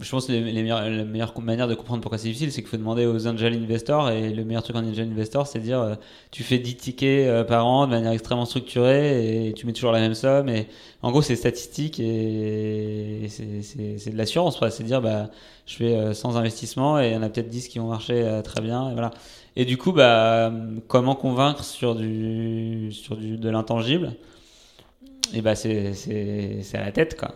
je 0.00 0.10
pense 0.10 0.26
que 0.26 0.32
la 0.32 1.04
meilleure 1.04 1.40
manière 1.40 1.66
de 1.66 1.74
comprendre 1.74 2.00
pourquoi 2.00 2.18
c'est 2.18 2.28
difficile, 2.28 2.52
c'est 2.52 2.60
qu'il 2.60 2.70
faut 2.70 2.76
demander 2.76 3.06
aux 3.06 3.26
angel 3.26 3.54
investors. 3.54 4.10
Et 4.10 4.32
le 4.32 4.44
meilleur 4.44 4.62
truc 4.62 4.76
en 4.76 4.84
angel 4.84 5.10
investor, 5.10 5.46
c'est 5.46 5.58
de 5.58 5.64
dire 5.64 5.80
euh, 5.80 5.94
tu 6.30 6.44
fais 6.44 6.58
10 6.58 6.76
tickets 6.76 7.26
euh, 7.26 7.44
par 7.44 7.66
an 7.66 7.86
de 7.86 7.92
manière 7.92 8.12
extrêmement 8.12 8.44
structurée 8.44 9.48
et 9.48 9.54
tu 9.54 9.66
mets 9.66 9.72
toujours 9.72 9.92
la 9.92 10.00
même 10.00 10.14
somme. 10.14 10.48
Et 10.48 10.68
en 11.02 11.10
gros, 11.10 11.22
c'est 11.22 11.36
statistique 11.36 11.98
et 11.98 13.26
c'est 13.28 14.10
de 14.10 14.16
l'assurance. 14.16 14.58
C'est 14.70 14.84
dire 14.84 15.02
bah, 15.02 15.30
je 15.66 15.74
fais 15.74 15.94
euh, 15.94 16.14
sans 16.14 16.36
investissement 16.36 17.00
et 17.00 17.08
il 17.08 17.12
y 17.12 17.16
en 17.16 17.22
a 17.22 17.28
peut-être 17.28 17.48
10 17.48 17.68
qui 17.68 17.78
vont 17.78 17.88
marcher 17.88 18.40
très 18.44 18.60
bien. 18.60 18.90
Et, 18.90 18.92
voilà. 18.92 19.10
et 19.56 19.64
du 19.64 19.76
coup, 19.76 19.92
bah, 19.92 20.52
comment 20.86 21.16
convaincre 21.16 21.64
sur, 21.64 21.96
du, 21.96 22.92
sur 22.92 23.16
du, 23.16 23.36
de 23.36 23.50
l'intangible? 23.50 24.14
Et 25.34 25.42
bah 25.42 25.54
c'est 25.54 25.92
à 26.72 26.80
la 26.80 26.90
tête 26.90 27.18
quoi. 27.20 27.34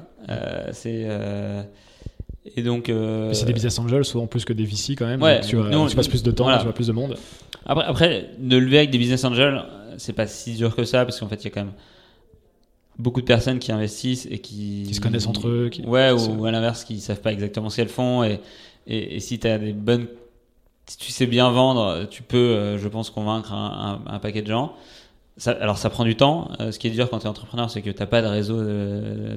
c'est 0.73 1.07
et 2.45 2.63
donc. 2.63 2.89
Euh... 2.89 3.33
C'est 3.33 3.47
des 3.47 3.53
business 3.53 3.79
angels, 3.79 4.05
souvent 4.05 4.27
plus 4.27 4.45
que 4.45 4.53
des 4.53 4.65
VC 4.65 4.97
quand 4.97 5.07
même. 5.07 5.23
Ouais, 5.23 5.41
tu, 5.41 5.57
passes 5.57 6.09
plus 6.09 6.23
de 6.23 6.31
temps, 6.31 6.57
tu 6.59 6.65
vois 6.65 6.75
plus 6.75 6.89
de 6.89 6.93
monde. 6.93 7.17
Après, 7.65 7.85
après, 7.85 8.31
de 8.39 8.57
lever 8.57 8.79
avec 8.79 8.91
des 8.91 8.99
business 8.99 9.25
angels, 9.25 9.63
c'est 9.99 10.13
pas 10.13 10.27
si 10.27 10.55
dur 10.55 10.75
que 10.75 10.85
ça, 10.85 11.05
parce 11.05 11.21
qu'en 11.21 11.29
fait, 11.29 11.43
il 11.43 11.45
y 11.45 11.47
a 11.49 11.51
quand 11.51 11.65
même 11.65 11.75
beaucoup 12.99 13.21
de 13.21 13.27
personnes 13.27 13.59
qui 13.59 13.73
investissent 13.73 14.27
et 14.31 14.39
qui. 14.39 14.85
Qui 14.87 14.95
se 14.95 15.01
connaissent 15.01 15.27
entre 15.27 15.49
eux. 15.49 15.71
Ouais, 15.85 16.11
ou, 16.11 16.45
à 16.45 16.51
l'inverse, 16.51 16.85
qui 16.85 17.01
savent 17.01 17.21
pas 17.21 17.33
exactement 17.33 17.71
ce 17.71 17.77
qu'elles 17.77 17.89
font. 17.89 18.25
Et, 18.25 18.41
et, 18.87 19.21
si 19.21 19.39
tu 19.39 19.47
as 19.47 19.59
des 19.59 19.73
bonnes. 19.73 20.07
Si 20.87 20.99
tu 20.99 21.13
sais 21.13 21.27
bien 21.27 21.49
vendre, 21.53 22.09
tu 22.11 22.25
peux, 22.25 22.37
euh, 22.37 22.77
je 22.77 22.89
pense, 22.89 23.09
convaincre 23.09 23.53
un, 23.53 24.03
un, 24.05 24.15
un 24.15 24.19
paquet 24.19 24.43
de 24.43 24.49
gens. 24.49 24.75
Ça, 25.39 25.53
alors 25.53 25.79
ça 25.79 25.89
prend 25.89 26.05
du 26.05 26.15
temps. 26.15 26.51
Euh, 26.61 26.73
ce 26.73 26.79
qui 26.79 26.89
est 26.89 26.91
dur 26.91 27.09
quand 27.09 27.21
tu 27.21 27.25
es 27.25 27.29
entrepreneur, 27.29 27.71
c'est 27.71 27.81
que 27.81 27.89
tu 27.89 28.07
pas 28.07 28.21
de 28.21 28.27
réseau 28.27 28.63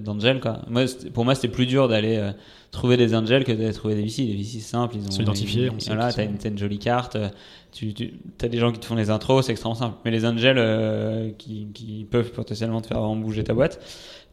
d'angels. 0.01 0.41
Moi, 0.67 0.83
pour 1.13 1.23
moi, 1.23 1.35
c'était 1.35 1.47
plus 1.47 1.65
dur 1.65 1.87
d'aller 1.87 2.17
euh, 2.17 2.31
trouver 2.71 2.97
des 2.97 3.15
angels 3.15 3.45
que 3.45 3.53
d'aller 3.53 3.71
trouver 3.71 3.95
des 3.95 4.03
VC. 4.03 4.23
Les 4.23 4.35
VC, 4.35 4.55
c'est 4.55 4.59
simple. 4.59 4.97
Ils 4.97 5.07
ont 5.07 5.21
identifiés. 5.21 5.71
Voilà, 5.87 6.11
tu 6.11 6.19
as 6.19 6.23
une, 6.23 6.37
une, 6.43 6.57
jolie 6.57 6.79
carte. 6.79 7.15
Tu, 7.71 7.93
tu 7.93 8.13
as 8.41 8.49
des 8.49 8.57
gens 8.57 8.73
qui 8.73 8.79
te 8.79 8.85
font 8.85 8.95
les 8.95 9.09
intros, 9.09 9.45
c'est 9.45 9.53
extrêmement 9.53 9.75
simple. 9.75 9.95
Mais 10.03 10.11
les 10.11 10.25
angels 10.25 10.57
euh, 10.57 11.29
qui, 11.37 11.67
qui, 11.73 12.05
peuvent 12.09 12.31
potentiellement 12.31 12.81
te 12.81 12.87
faire 12.87 13.01
bouger 13.15 13.45
ta 13.45 13.53
boîte, 13.53 13.79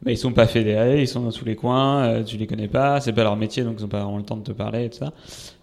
bah, 0.01 0.11
ils 0.11 0.17
sont 0.17 0.33
pas 0.33 0.47
fédérés, 0.47 1.01
ils 1.01 1.07
sont 1.07 1.21
dans 1.21 1.31
tous 1.31 1.45
les 1.45 1.55
coins, 1.55 2.23
tu 2.23 2.35
les 2.35 2.47
connais 2.47 2.67
pas, 2.67 2.99
c'est 2.99 3.13
pas 3.13 3.23
leur 3.23 3.37
métier, 3.37 3.63
donc 3.63 3.75
ils 3.79 3.85
ont 3.85 3.89
pas 3.89 4.01
vraiment 4.01 4.17
le 4.17 4.23
temps 4.23 4.37
de 4.37 4.43
te 4.43 4.51
parler 4.51 4.85
et 4.85 4.89
tout 4.89 4.97
ça. 4.97 5.13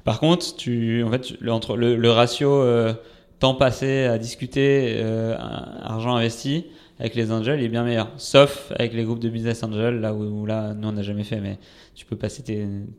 Par 0.05 0.19
contre, 0.19 0.57
tu, 0.57 1.05
en 1.05 1.11
fait, 1.11 1.39
le, 1.41 1.53
entre 1.53 1.77
le, 1.77 1.97
le 1.97 2.11
ratio 2.11 2.63
temps 3.41 3.55
passé 3.55 4.05
à 4.05 4.19
discuter, 4.19 4.95
euh, 4.97 5.37
argent 5.83 6.15
investi 6.15 6.67
avec 7.01 7.15
les 7.15 7.33
angels, 7.33 7.59
il 7.59 7.65
est 7.65 7.71
bien 7.71 7.83
meilleur. 7.83 8.11
Sauf 8.19 8.73
avec 8.77 8.93
les 8.93 9.05
groupes 9.05 9.21
de 9.21 9.31
business 9.31 9.63
angels, 9.63 10.01
là 10.01 10.15
où, 10.15 10.45
là, 10.45 10.75
nous 10.75 10.89
on 10.89 10.93
n'a 10.93 11.03
jamais 11.03 11.25
fait, 11.25 11.41
mais 11.41 11.59
tu 11.95 12.05
peux 12.05 12.17
passer 12.17 12.45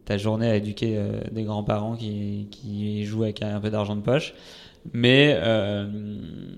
ta 0.04 0.18
journée 0.18 0.50
à 0.50 0.56
éduquer 0.56 0.96
euh, 0.98 1.22
des 1.32 1.44
grands-parents 1.44 1.96
qui, 1.96 2.48
qui 2.50 3.06
jouent 3.06 3.24
avec 3.24 3.44
un 3.44 3.60
peu 3.60 3.70
d'argent 3.70 3.96
de 3.96 4.02
poche. 4.02 4.34
Mais 4.94 5.38
euh, 5.40 5.88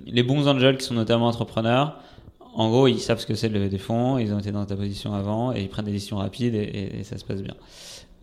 les 0.07 0.23
bons 0.23 0.47
angels 0.47 0.77
qui 0.77 0.85
sont 0.85 0.93
notamment 0.93 1.27
entrepreneurs, 1.27 1.99
en 2.55 2.69
gros, 2.69 2.87
ils 2.87 2.99
savent 2.99 3.19
ce 3.19 3.25
que 3.25 3.35
c'est 3.35 3.49
de 3.49 3.53
lever 3.53 3.69
des 3.69 3.77
fonds, 3.77 4.17
ils 4.17 4.33
ont 4.33 4.39
été 4.39 4.51
dans 4.51 4.65
ta 4.65 4.75
position 4.75 5.13
avant 5.13 5.53
et 5.53 5.61
ils 5.61 5.69
prennent 5.69 5.85
des 5.85 5.91
décisions 5.91 6.17
rapides 6.17 6.55
et, 6.55 6.99
et, 6.99 7.03
ça 7.03 7.17
se 7.17 7.25
passe 7.25 7.41
bien. 7.41 7.55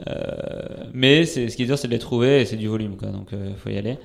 Euh, 0.09 0.85
mais 0.95 1.27
ce 1.27 1.55
qui 1.55 1.63
est 1.63 1.67
dur, 1.67 1.77
c'est 1.77 1.89
de 1.89 1.93
les 1.93 1.99
trouver 1.99 2.41
et 2.41 2.45
c'est 2.47 2.57
du 2.57 2.69
volume, 2.69 2.97
quoi, 2.97 3.09
donc 3.09 3.29
il 3.33 3.39
euh, 3.39 3.55
faut 3.57 3.69
y 3.69 3.77
aller. 3.77 3.99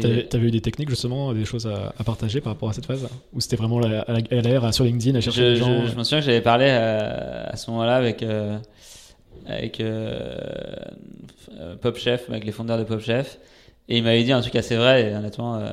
T'avais 0.00 0.46
eu 0.46 0.50
des 0.50 0.60
techniques 0.60 0.90
justement, 0.90 1.32
des 1.32 1.44
choses 1.44 1.66
à, 1.66 2.02
partager 2.04 2.40
par 2.40 2.52
rapport 2.52 2.68
à 2.68 2.72
cette 2.72 2.86
phase 2.86 3.08
Ou 3.32 3.40
c'était 3.40 3.56
vraiment 3.56 3.78
la, 3.78 4.00
à 4.00 4.12
la 4.12 4.72
sur 4.72 4.84
LinkedIn 4.84 5.16
à 5.16 5.20
chercher 5.20 5.40
je, 5.40 5.46
des 5.52 5.56
gens 5.56 5.86
je, 5.86 5.96
me 5.96 6.02
souviens 6.02 6.20
que 6.20 6.26
j'avais 6.26 6.40
parlé 6.40 6.68
à, 6.68 7.50
à 7.50 7.56
ce 7.56 7.70
moment-là 7.70 7.96
avec, 7.96 8.22
euh, 8.22 8.58
avec 9.46 9.80
euh, 9.80 10.36
Pop 11.80 11.96
Chef, 11.96 12.28
avec 12.28 12.44
les 12.44 12.52
fondateurs 12.52 12.84
de 12.84 12.88
Pop 12.88 13.00
Chef, 13.00 13.38
et 13.88 13.98
il 13.98 14.04
m'avait 14.04 14.24
dit 14.24 14.32
un 14.32 14.40
truc 14.40 14.56
assez 14.56 14.76
vrai, 14.76 15.10
et 15.10 15.14
honnêtement, 15.14 15.56
euh, 15.56 15.70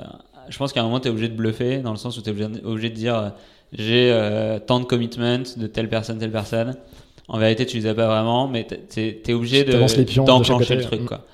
je 0.50 0.58
pense 0.58 0.74
qu'à 0.74 0.82
un 0.82 0.84
moment 0.84 1.00
tu 1.00 1.08
es 1.08 1.12
obligé 1.12 1.30
de 1.30 1.36
bluffer, 1.36 1.80
dans 1.80 1.92
le 1.92 1.98
sens 1.98 2.18
où 2.18 2.22
tu 2.22 2.30
es 2.30 2.32
obligé, 2.32 2.50
obligé, 2.64 2.90
de 2.90 2.96
dire 2.96 3.32
j'ai 3.74 4.16
tant 4.68 4.80
de 4.80 4.86
commitment 4.86 5.44
de 5.56 5.68
telle 5.68 5.90
personne, 5.90 6.18
telle 6.18 6.32
personne. 6.32 6.76
En 7.30 7.38
vérité, 7.38 7.66
tu 7.66 7.78
les 7.78 7.88
as 7.88 7.94
pas 7.94 8.08
vraiment, 8.08 8.50
mais 8.50 8.68
tu 8.68 9.00
es, 9.00 9.34
obligé 9.34 9.64
d'enclencher 9.64 10.76
le 10.76 10.82
truc. 10.82 11.06
Quoi. 11.06 11.26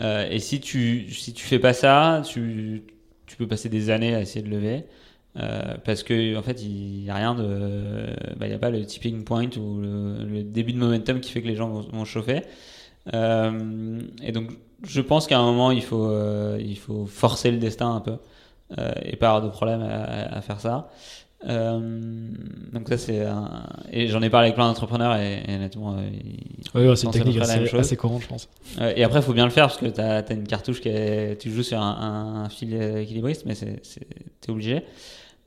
Euh, 0.00 0.28
et 0.30 0.38
si 0.38 0.60
tu, 0.60 1.10
si 1.12 1.32
tu 1.32 1.44
fais 1.44 1.58
pas 1.58 1.72
ça, 1.72 2.22
tu, 2.24 2.82
tu 3.26 3.36
peux 3.36 3.46
passer 3.46 3.68
des 3.68 3.90
années 3.90 4.14
à 4.14 4.20
essayer 4.20 4.44
de 4.44 4.50
lever. 4.50 4.84
Euh, 5.36 5.76
parce 5.84 6.02
que 6.02 6.36
en 6.36 6.42
fait 6.42 6.60
il 6.60 7.04
n'y 7.04 7.10
a 7.10 7.14
rien 7.14 7.36
de 7.36 8.08
bah, 8.36 8.48
il 8.48 8.50
y 8.50 8.52
a 8.54 8.58
pas 8.58 8.70
le 8.70 8.84
tipping 8.84 9.22
point 9.22 9.48
ou 9.56 9.78
le, 9.80 10.42
début 10.42 10.72
de 10.72 10.78
momentum 10.78 11.20
qui 11.20 11.30
fait 11.30 11.40
que 11.40 11.46
les 11.46 11.54
gens 11.54 11.68
vont, 11.68 12.04
chauffer 12.04 12.42
euh, 13.14 14.00
et 14.24 14.32
donc 14.32 14.50
je 14.82 15.00
pense 15.00 15.28
qu'à 15.28 15.38
un 15.38 15.44
moment 15.44 15.70
il 15.70 15.84
faut 15.84 16.12
il 16.58 16.76
faut 16.76 17.06
forcer 17.06 17.52
le 17.52 17.58
destin 17.58 17.94
un 17.94 18.00
peu 18.00 18.16
et 19.04 19.14
pas 19.14 19.28
avoir 19.28 19.42
de 19.42 19.50
problème 19.50 19.82
à, 19.82 20.36
à 20.36 20.40
faire 20.40 20.58
ça 20.58 20.90
euh, 21.48 21.80
donc 22.70 22.88
ça 22.90 22.98
c'est 22.98 23.24
un... 23.24 23.62
et 23.90 24.08
j'en 24.08 24.20
ai 24.20 24.28
parlé 24.28 24.48
avec 24.48 24.56
plein 24.56 24.66
d'entrepreneurs 24.66 25.16
et, 25.16 25.42
honnêtement 25.48 25.96
euh, 26.74 26.94
c'est 26.94 27.06
une 27.06 27.12
technique 27.12 27.40
assez, 27.40 27.74
assez 27.74 27.96
courante 27.96 28.20
je 28.20 28.28
pense 28.28 28.48
euh, 28.78 28.92
et 28.94 29.04
après 29.04 29.20
il 29.20 29.22
faut 29.22 29.32
bien 29.32 29.46
le 29.46 29.50
faire 29.50 29.68
parce 29.68 29.78
que 29.78 29.86
tu 29.86 30.00
as, 30.02 30.30
une 30.32 30.46
cartouche 30.46 30.82
qui 30.82 30.90
est... 30.90 31.40
tu 31.40 31.50
joues 31.50 31.62
sur 31.62 31.80
un, 31.80 32.44
un, 32.44 32.48
fil 32.50 32.74
équilibriste 32.74 33.46
mais 33.46 33.54
c'est 33.54 33.80
t'es 34.42 34.50
obligé 34.50 34.82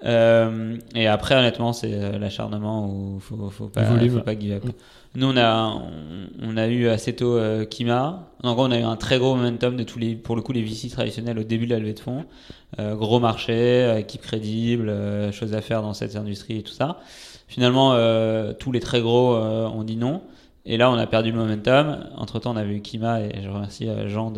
euh, 0.04 0.78
et 0.96 1.06
après 1.06 1.36
honnêtement 1.36 1.74
c'est 1.74 2.18
l'acharnement 2.18 2.88
où 2.88 3.20
faut, 3.20 3.52
faut 3.52 3.68
pas 3.68 3.86
faut 3.86 4.20
pas 4.22 4.36
give 4.36 4.54
up. 4.54 4.66
Mm. 4.66 4.72
nous 5.14 5.28
on 5.28 5.38
a 5.38 5.80
on, 6.42 6.58
a 6.58 6.68
eu 6.70 6.88
assez 6.88 7.16
tôt 7.16 7.40
Kima 7.70 8.33
en 8.44 8.54
gros 8.54 8.66
on 8.66 8.72
a 8.72 8.80
eu 8.80 8.84
un 8.84 8.96
très 8.96 9.18
gros 9.18 9.36
momentum 9.36 9.76
de 9.76 9.84
tous 9.84 10.00
les 10.00 10.16
pour 10.16 10.36
le 10.36 10.42
coup 10.42 10.52
les 10.52 10.64
VC 10.64 10.90
traditionnels 10.90 11.40
au 11.40 11.44
début 11.44 11.66
de 11.66 11.72
la 11.72 11.80
levée 11.80 11.94
de 11.94 12.00
fonds 12.00 12.26
euh, 12.80 12.96
gros 12.96 13.20
marché, 13.20 13.54
euh, 13.54 14.00
équipe 14.00 14.22
crédible, 14.22 14.90
euh, 14.90 15.32
choses 15.32 15.54
à 15.54 15.62
faire 15.62 15.82
dans 15.82 15.94
cette 15.94 16.16
industrie 16.16 16.60
et 16.60 16.64
tout 16.64 16.74
ça. 16.74 17.00
Finalement, 17.48 17.94
tous 18.58 18.72
les 18.72 18.80
très 18.80 19.00
gros 19.00 19.36
ont 19.36 19.84
dit 19.84 19.96
non. 19.96 20.24
Et 20.66 20.78
là, 20.78 20.90
on 20.90 20.96
a 20.96 21.06
perdu 21.06 21.32
le 21.32 21.38
momentum. 21.38 22.00
Entre 22.18 22.40
temps, 22.40 22.54
on 22.54 22.56
avait 22.56 22.74
eu 22.74 22.82
Kima 22.82 23.22
et 23.22 23.44
je 23.44 23.50
remercie 23.50 23.88
Jean 24.08 24.34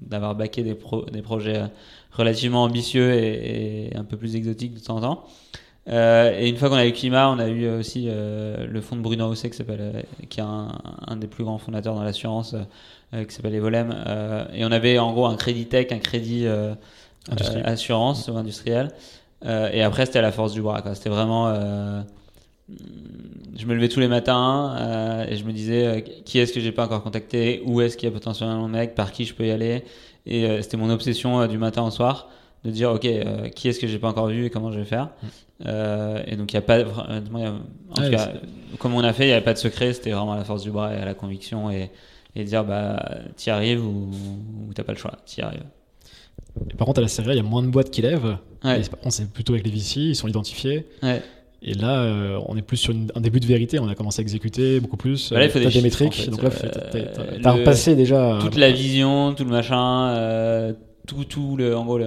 d'avoir 0.00 0.34
de, 0.34 0.38
baqué 0.38 0.62
des, 0.62 0.78
des 1.12 1.22
projets 1.22 1.64
relativement 2.12 2.62
ambitieux 2.62 3.12
et, 3.12 3.90
un 3.94 4.04
peu 4.04 4.16
plus 4.16 4.36
exotiques 4.36 4.72
de 4.72 4.80
temps 4.80 4.96
en 4.96 5.00
temps. 5.00 5.24
Et 5.88 6.48
une 6.48 6.56
fois 6.56 6.68
qu'on 6.68 6.76
a 6.76 6.86
eu 6.86 6.92
Kima, 6.92 7.30
on 7.30 7.38
a 7.38 7.48
eu 7.48 7.68
aussi 7.68 8.08
le 8.08 8.80
fonds 8.80 8.96
de 8.96 9.00
Bruno 9.00 9.26
Haussé, 9.28 9.50
qui, 9.50 9.62
qui 10.28 10.40
est 10.40 10.42
un, 10.42 10.68
un, 11.06 11.16
des 11.16 11.26
plus 11.26 11.44
grands 11.44 11.58
fondateurs 11.58 11.94
dans 11.94 12.02
l'assurance, 12.02 12.54
qui 13.12 13.34
s'appelle 13.34 13.54
Evolem. 13.54 13.94
et 14.52 14.64
on 14.64 14.70
avait 14.70 14.98
en 14.98 15.12
gros 15.12 15.26
un 15.26 15.36
crédit 15.36 15.66
tech, 15.66 15.86
un 15.92 15.98
crédit 15.98 16.46
euh, 17.30 17.60
assurance. 17.64 18.30
Euh, 19.44 19.70
et 19.72 19.82
après, 19.82 20.06
c'était 20.06 20.18
à 20.18 20.22
la 20.22 20.32
force 20.32 20.52
du 20.52 20.62
bras. 20.62 20.82
C'était 20.94 21.10
vraiment. 21.10 21.48
Euh, 21.48 22.02
je 23.56 23.66
me 23.66 23.74
levais 23.74 23.88
tous 23.88 24.00
les 24.00 24.08
matins 24.08 25.24
et 25.28 25.36
je 25.36 25.44
me 25.44 25.52
disais 25.52 26.04
qui 26.24 26.38
est-ce 26.38 26.52
que 26.52 26.60
j'ai 26.60 26.72
pas 26.72 26.84
encore 26.84 27.02
contacté, 27.02 27.62
où 27.64 27.80
est-ce 27.80 27.96
qu'il 27.96 28.08
y 28.08 28.12
a 28.12 28.14
potentiellement 28.14 28.64
un 28.64 28.68
mec, 28.68 28.94
par 28.94 29.10
qui 29.10 29.24
je 29.24 29.34
peux 29.34 29.46
y 29.46 29.50
aller? 29.50 29.84
Et 30.26 30.60
c'était 30.60 30.76
mon 30.76 30.90
obsession 30.90 31.46
du 31.46 31.56
matin 31.56 31.82
au 31.82 31.90
soir 31.90 32.28
de 32.64 32.70
dire 32.70 32.90
ok 32.90 33.08
qui 33.54 33.68
est-ce 33.68 33.80
que 33.80 33.86
j'ai 33.86 33.98
pas 33.98 34.08
encore 34.08 34.26
vu 34.26 34.44
et 34.44 34.50
comment 34.50 34.70
je 34.70 34.80
vais 34.80 34.84
faire? 34.84 35.08
Mm. 35.60 36.22
et 36.26 36.36
donc 36.36 36.52
il 36.52 36.54
y 36.54 36.58
a 36.58 36.62
pas 36.62 36.80
en 36.80 37.94
tout 37.94 38.10
cas 38.10 38.32
comme 38.78 38.94
on 38.94 39.04
a 39.04 39.12
fait 39.12 39.24
il 39.24 39.28
n'y 39.28 39.32
avait 39.32 39.44
pas 39.44 39.54
de 39.54 39.58
secret 39.58 39.92
c'était 39.92 40.10
vraiment 40.10 40.32
à 40.32 40.36
la 40.36 40.44
force 40.44 40.62
du 40.62 40.70
bras 40.70 40.94
et 40.94 40.98
à 40.98 41.04
la 41.04 41.14
conviction 41.14 41.70
et, 41.70 41.90
et 42.36 42.44
dire 42.44 42.64
bah 42.64 43.18
t'y 43.36 43.50
arrives 43.50 43.84
ou, 43.84 44.10
ou 44.68 44.74
t'as 44.74 44.84
pas 44.84 44.92
le 44.92 44.98
choix 44.98 45.16
t'y 45.24 45.42
arrives 45.42 45.64
par 46.76 46.86
contre, 46.86 46.98
à 46.98 47.02
la 47.02 47.08
série, 47.08 47.30
il 47.30 47.36
y 47.36 47.40
a 47.40 47.42
moins 47.42 47.62
de 47.62 47.68
boîtes 47.68 47.90
qui 47.90 48.02
lèvent. 48.02 48.36
Ouais. 48.64 48.80
c'est 49.10 49.30
plutôt 49.30 49.52
avec 49.52 49.64
les 49.64 49.70
VC, 49.72 50.00
ils 50.00 50.16
sont 50.16 50.28
identifiés. 50.28 50.86
Et 51.60 51.74
là, 51.74 52.02
euh, 52.02 52.38
on 52.46 52.56
est 52.56 52.62
plus 52.62 52.76
sur 52.76 52.94
un 53.14 53.20
début 53.20 53.40
de 53.40 53.46
vérité. 53.46 53.80
On 53.80 53.88
a 53.88 53.96
commencé 53.96 54.20
à 54.20 54.22
exécuter 54.22 54.78
beaucoup 54.78 54.96
plus. 54.96 55.30
Bah 55.30 55.40
là, 55.40 55.46
il 55.46 55.50
faut 55.50 55.58
des, 55.58 55.82
métriques. 55.82 56.30
Donc 56.30 56.42
là, 56.42 56.50
euh, 56.64 57.38
t'as 57.42 57.50
repassé 57.50 57.96
déjà. 57.96 58.38
Toute 58.40 58.56
la 58.56 58.70
vision, 58.70 59.34
tout 59.34 59.44
le 59.44 59.50
machin, 59.50 60.10
euh, 60.10 60.72
tout, 61.08 61.24
tout 61.24 61.56
le, 61.56 61.76
en 61.76 61.84
gros, 61.84 61.98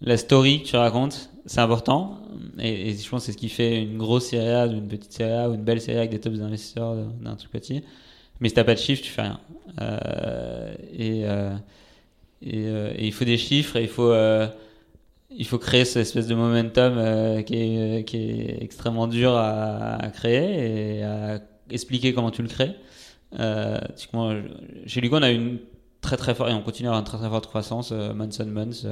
la 0.00 0.16
story 0.16 0.62
que 0.62 0.68
tu 0.68 0.76
racontes. 0.76 1.29
C'est 1.46 1.60
important. 1.60 2.22
Et, 2.58 2.94
je 2.94 3.08
pense 3.08 3.22
que 3.22 3.26
c'est 3.26 3.32
ce 3.32 3.36
qui 3.36 3.48
fait 3.48 3.82
une 3.82 3.98
grosse 3.98 4.26
série 4.26 4.48
A, 4.48 4.66
une 4.66 4.88
petite 4.88 5.12
série 5.12 5.32
A 5.32 5.48
ou 5.48 5.54
une 5.54 5.64
belle 5.64 5.80
série 5.80 5.98
avec 5.98 6.10
des 6.10 6.20
tops 6.20 6.38
d'investisseurs 6.38 6.94
d'un 7.20 7.36
truc 7.36 7.50
petit. 7.50 7.82
Mais 8.40 8.48
si 8.48 8.54
t'as 8.54 8.64
pas 8.64 8.74
de 8.74 8.78
chiffres, 8.78 9.02
tu 9.02 9.10
fais 9.10 9.22
rien. 9.22 9.40
et, 10.92 11.24
et, 12.42 13.06
il 13.06 13.12
faut 13.12 13.24
des 13.24 13.38
chiffres 13.38 13.76
et 13.76 13.82
il 13.82 13.88
faut 13.88 14.12
il 15.30 15.46
faut 15.46 15.58
créer 15.58 15.84
cette 15.84 16.02
espèce 16.02 16.26
de 16.26 16.34
momentum 16.34 16.94
euh, 16.96 17.42
qui, 17.42 17.54
est, 17.56 18.04
qui, 18.04 18.16
est, 18.16 18.62
extrêmement 18.62 19.06
dur 19.06 19.32
à, 19.34 19.94
à, 19.96 20.10
créer 20.10 20.98
et 20.98 21.02
à 21.04 21.40
expliquer 21.70 22.12
comment 22.12 22.30
tu 22.30 22.42
le 22.42 22.48
crées. 22.48 22.74
Euh, 23.38 23.78
chez 24.86 25.00
Lugo, 25.00 25.18
on 25.18 25.22
a 25.22 25.30
une 25.30 25.58
très 26.00 26.16
très 26.16 26.34
forte, 26.34 26.50
et 26.50 26.54
on 26.54 26.62
continue 26.62 26.88
à 26.88 26.92
avoir 26.92 27.00
une 27.00 27.06
très 27.06 27.18
très 27.18 27.28
forte 27.28 27.46
croissance, 27.46 27.90
euh, 27.92 28.14
months 28.14 28.40
on 28.40 28.46
months, 28.46 28.86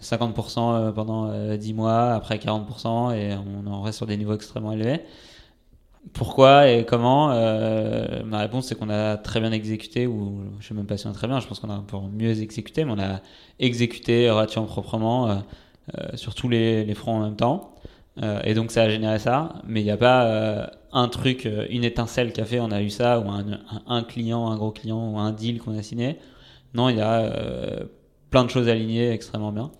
50% 0.00 0.58
euh, 0.58 0.92
pendant 0.92 1.56
10 1.56 1.74
mois, 1.74 2.12
après 2.14 2.38
40%, 2.38 3.14
et 3.14 3.34
on 3.34 3.66
en 3.70 3.82
reste 3.82 3.98
sur 3.98 4.06
des 4.06 4.16
niveaux 4.16 4.34
extrêmement 4.34 4.72
élevés. 4.72 5.02
Pourquoi 6.12 6.68
et 6.70 6.84
comment 6.86 7.28
Ma 8.24 8.38
réponse 8.38 8.66
c'est 8.66 8.78
qu'on 8.78 8.90
a 8.90 9.16
très 9.16 9.40
bien 9.40 9.50
exécuté, 9.50 10.06
ou 10.06 10.40
je 10.60 10.68
sais 10.68 10.74
même 10.74 10.86
pas 10.86 10.96
si 10.96 11.06
on 11.08 11.12
très 11.12 11.26
bien, 11.26 11.40
je 11.40 11.48
pense 11.48 11.58
qu'on 11.58 11.70
a 11.70 11.82
pour 11.86 12.08
mieux 12.08 12.40
exécuté, 12.40 12.84
mais 12.84 12.92
on 12.92 13.00
a 13.00 13.20
exécuté 13.58 14.30
relativement 14.30 14.66
proprement 14.66 15.42
euh, 15.94 16.16
sur 16.16 16.34
tous 16.34 16.48
les, 16.48 16.92
fronts 16.94 17.18
en 17.18 17.20
même 17.20 17.36
temps. 17.36 17.76
Euh, 18.20 18.40
et 18.42 18.54
donc 18.54 18.72
ça 18.72 18.82
a 18.82 18.88
généré 18.88 19.20
ça, 19.20 19.62
mais 19.68 19.82
il 19.82 19.84
n'y 19.84 19.90
a 19.92 19.96
pas 19.96 20.24
euh, 20.24 20.66
un 20.92 21.06
truc, 21.06 21.48
une 21.70 21.84
étincelle 21.84 22.32
qui 22.32 22.40
a 22.40 22.44
fait 22.44 22.58
on 22.58 22.72
a 22.72 22.82
eu 22.82 22.90
ça, 22.90 23.20
ou 23.20 23.30
un, 23.30 23.44
un, 23.86 24.02
client, 24.02 24.50
un 24.50 24.56
gros 24.56 24.72
client, 24.72 25.12
ou 25.12 25.18
un 25.18 25.30
deal 25.30 25.60
qu'on 25.60 25.78
a 25.78 25.82
signé. 25.82 26.18
Non, 26.76 26.88
il 26.88 26.98
y 26.98 27.00
a 27.00 27.32
plein 28.30 28.44
de 28.44 28.50
choses 28.50 28.68
alignées 28.68 29.10
extrêmement 29.10 29.52
bien. 29.52 29.70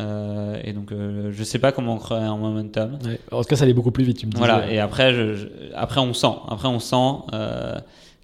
Euh, 0.00 0.60
et 0.64 0.72
donc, 0.72 0.92
je 0.92 1.44
sais 1.44 1.58
pas 1.58 1.72
comment 1.72 1.94
on 1.94 1.98
crée 1.98 2.16
un 2.16 2.36
momentum. 2.36 2.98
En 3.30 3.42
tout 3.42 3.48
cas, 3.48 3.56
ça 3.56 3.64
allait 3.64 3.74
beaucoup 3.74 3.90
plus 3.90 4.04
vite, 4.04 4.18
tu 4.18 4.26
me 4.26 4.32
disais. 4.32 4.44
Voilà, 4.44 4.70
et 4.70 4.78
après, 4.78 5.12
je, 5.14 5.48
après 5.74 6.00
on 6.00 6.14
sent. 6.14 6.34
Après, 6.48 6.68
on 6.68 6.80
sent 6.80 7.24
euh, 7.32 7.78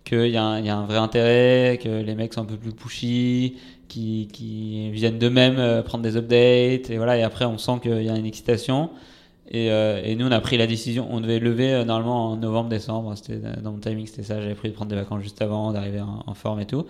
qu'il 0.05 0.27
y, 0.27 0.33
y, 0.33 0.37
a 0.37 0.43
un 0.77 0.87
vrai 0.87 0.99
intérêt, 0.99 1.79
que 1.83 1.89
les 1.89 2.15
mecs 2.15 2.35
sont 2.35 2.43
un 2.43 2.47
peu 2.47 2.57
plus 2.57 2.73
pushy, 2.73 3.57
qui, 3.89 4.29
qui 4.33 4.91
viennent 4.91 5.19
d'eux-mêmes 5.19 5.59
euh, 5.59 5.83
prendre 5.83 6.05
des 6.05 6.17
updates. 6.17 6.91
Et 6.91 6.97
voilà, 6.97 7.19
et 7.19 7.23
après, 7.23 7.45
on 7.45 7.59
sent 7.59 7.81
qu'il 7.83 8.03
y 8.03 8.09
a 8.09 8.17
une 8.17 8.27
excitation. 8.27 8.91
Et, 9.51 9.71
euh, 9.71 10.03
et, 10.05 10.15
nous, 10.15 10.27
on 10.27 10.33
a 10.33 10.41
pris 10.41 10.59
la 10.59 10.67
décision. 10.67 11.09
On 11.11 11.21
devait 11.21 11.39
lever 11.39 11.73
euh, 11.73 11.85
normalement 11.85 12.33
en 12.33 12.37
novembre-décembre. 12.37 13.15
C'était 13.17 13.41
dans 13.63 13.73
mon 13.73 13.79
timing, 13.79 14.07
c'était 14.07 14.23
ça. 14.23 14.41
J'avais 14.41 14.55
pris 14.55 14.69
de 14.69 14.75
prendre 14.75 14.91
des 14.91 14.97
vacances 14.97 15.23
juste 15.23 15.43
avant, 15.43 15.73
d'arriver 15.73 16.01
en, 16.01 16.35
forme 16.35 16.61
et 16.61 16.67
tout. 16.67 16.87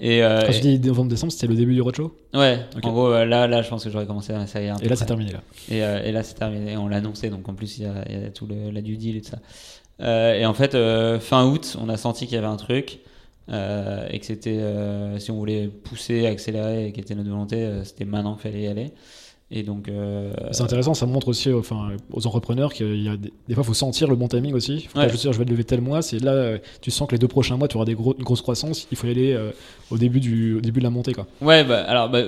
Et 0.00 0.22
euh, 0.22 0.42
Quand 0.46 0.52
tu 0.52 0.60
dis 0.60 0.80
novembre-décembre, 0.80 1.32
c'était 1.32 1.46
le 1.46 1.54
début 1.54 1.74
du 1.74 1.82
roadshow 1.82 2.16
Ouais. 2.34 2.60
En 2.82 2.90
gros, 2.90 3.10
là, 3.10 3.46
là, 3.46 3.62
je 3.62 3.68
pense 3.68 3.84
que 3.84 3.90
j'aurais 3.90 4.06
commencé 4.06 4.32
à 4.32 4.46
ça. 4.46 4.60
Et 4.60 4.66
là, 4.66 4.96
c'est 4.96 5.04
terminé 5.04 5.32
là. 5.32 5.42
Et, 5.70 5.78
et 5.78 6.12
là, 6.12 6.22
c'est 6.22 6.34
terminé. 6.34 6.76
On 6.76 6.88
l'a 6.88 6.96
annoncé, 6.96 7.28
donc 7.30 7.48
en 7.48 7.54
plus, 7.54 7.78
il 7.78 7.84
y 7.84 7.86
a, 7.86 7.92
il 8.08 8.22
y 8.22 8.24
a 8.24 8.30
tout 8.30 8.46
le, 8.46 8.70
la 8.70 8.80
due 8.80 8.96
deal 8.96 9.16
et 9.16 9.20
tout 9.20 9.30
ça. 9.30 10.34
et 10.36 10.46
en 10.46 10.54
fait, 10.54 10.76
fin 11.20 11.44
août, 11.46 11.76
on 11.80 11.88
a 11.88 11.96
senti 11.96 12.26
qu'il 12.26 12.36
y 12.36 12.38
avait 12.38 12.46
un 12.46 12.56
truc. 12.56 13.00
Euh, 13.52 14.06
et 14.10 14.20
que 14.20 14.26
c'était, 14.26 14.58
euh, 14.58 15.18
si 15.18 15.30
on 15.30 15.36
voulait 15.36 15.66
pousser, 15.66 16.26
accélérer, 16.26 16.86
et 16.86 16.92
qui 16.92 17.00
était 17.00 17.14
notre 17.14 17.30
volonté, 17.30 17.56
euh, 17.56 17.84
c'était 17.84 18.04
maintenant 18.04 18.34
qu'il 18.34 18.50
fallait 18.50 18.62
y 18.62 18.68
aller. 18.68 18.92
Et 19.50 19.64
donc, 19.64 19.90
c'est 20.52 20.62
intéressant, 20.62 20.94
ça 20.94 21.06
montre 21.06 21.28
aussi 21.28 21.52
enfin, 21.52 21.90
aux 22.12 22.26
entrepreneurs 22.26 22.72
qu'il 22.72 23.02
y 23.02 23.08
a 23.08 23.16
des, 23.16 23.30
fois, 23.54 23.62
il 23.62 23.64
faut 23.64 23.74
sentir 23.74 24.08
le 24.08 24.14
bon 24.14 24.28
timing 24.28 24.54
aussi. 24.54 24.82
Faut 24.82 24.94
pas 24.94 25.08
juste 25.08 25.22
dire, 25.22 25.32
je 25.32 25.38
vais 25.38 25.44
te 25.44 25.50
lever 25.50 25.64
tel 25.64 25.80
mois. 25.80 26.02
C'est 26.02 26.20
là, 26.20 26.58
tu 26.80 26.92
sens 26.92 27.08
que 27.08 27.14
les 27.14 27.18
deux 27.18 27.28
prochains 27.28 27.56
mois, 27.56 27.66
tu 27.66 27.76
auras 27.76 27.84
des 27.84 27.94
gros, 27.94 28.14
une 28.16 28.24
grosse 28.24 28.42
croissance. 28.42 28.86
Il 28.92 28.96
faut 28.96 29.08
y 29.08 29.10
aller 29.10 29.36
au, 29.90 29.98
début 29.98 30.20
du, 30.20 30.54
au 30.54 30.60
début 30.60 30.78
de 30.78 30.84
la 30.84 30.90
montée. 30.90 31.14
Quoi. 31.14 31.26
Ouais, 31.40 31.64
bah, 31.64 31.82
alors, 31.88 32.08
bah, 32.08 32.22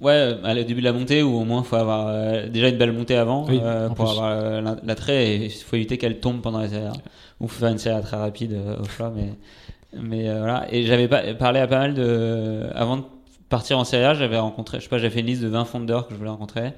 ouais, 0.00 0.36
au 0.42 0.64
début 0.64 0.80
de 0.80 0.84
la 0.86 0.94
montée, 0.94 1.22
ou 1.22 1.36
au 1.36 1.44
moins, 1.44 1.60
il 1.60 1.66
faut 1.66 1.76
avoir 1.76 2.48
déjà 2.48 2.68
une 2.68 2.78
belle 2.78 2.92
montée 2.92 3.16
avant 3.16 3.44
pour 3.94 4.10
avoir 4.10 4.62
l'attrait. 4.82 5.26
Et 5.26 5.44
il 5.44 5.50
faut 5.50 5.76
éviter 5.76 5.98
qu'elle 5.98 6.20
tombe 6.20 6.40
pendant 6.40 6.60
la 6.60 6.68
série. 6.68 6.88
Ou 7.40 7.48
faire 7.48 7.68
une 7.68 7.78
série 7.78 8.00
très 8.00 8.16
rapide 8.16 8.56
au 8.80 8.88
choix. 8.88 9.12
Mais 9.14 9.34
mais 10.00 10.28
euh, 10.28 10.38
voilà. 10.38 10.66
Et 10.70 10.84
j'avais 10.84 11.08
parlé 11.34 11.60
à 11.60 11.66
pas 11.66 11.78
mal 11.78 11.94
de. 11.94 12.66
Avant 12.74 12.98
de 12.98 13.02
partir 13.54 13.78
en 13.78 13.84
série 13.84 14.02
A, 14.02 14.14
j'avais 14.14 14.36
rencontré, 14.36 14.78
je 14.78 14.82
sais 14.82 14.88
pas, 14.88 14.98
j'avais 14.98 15.14
fait 15.14 15.20
une 15.20 15.26
liste 15.26 15.42
de 15.42 15.46
20 15.46 15.64
fondeurs 15.64 16.08
que 16.08 16.14
je 16.14 16.18
voulais 16.18 16.30
rencontrer. 16.30 16.72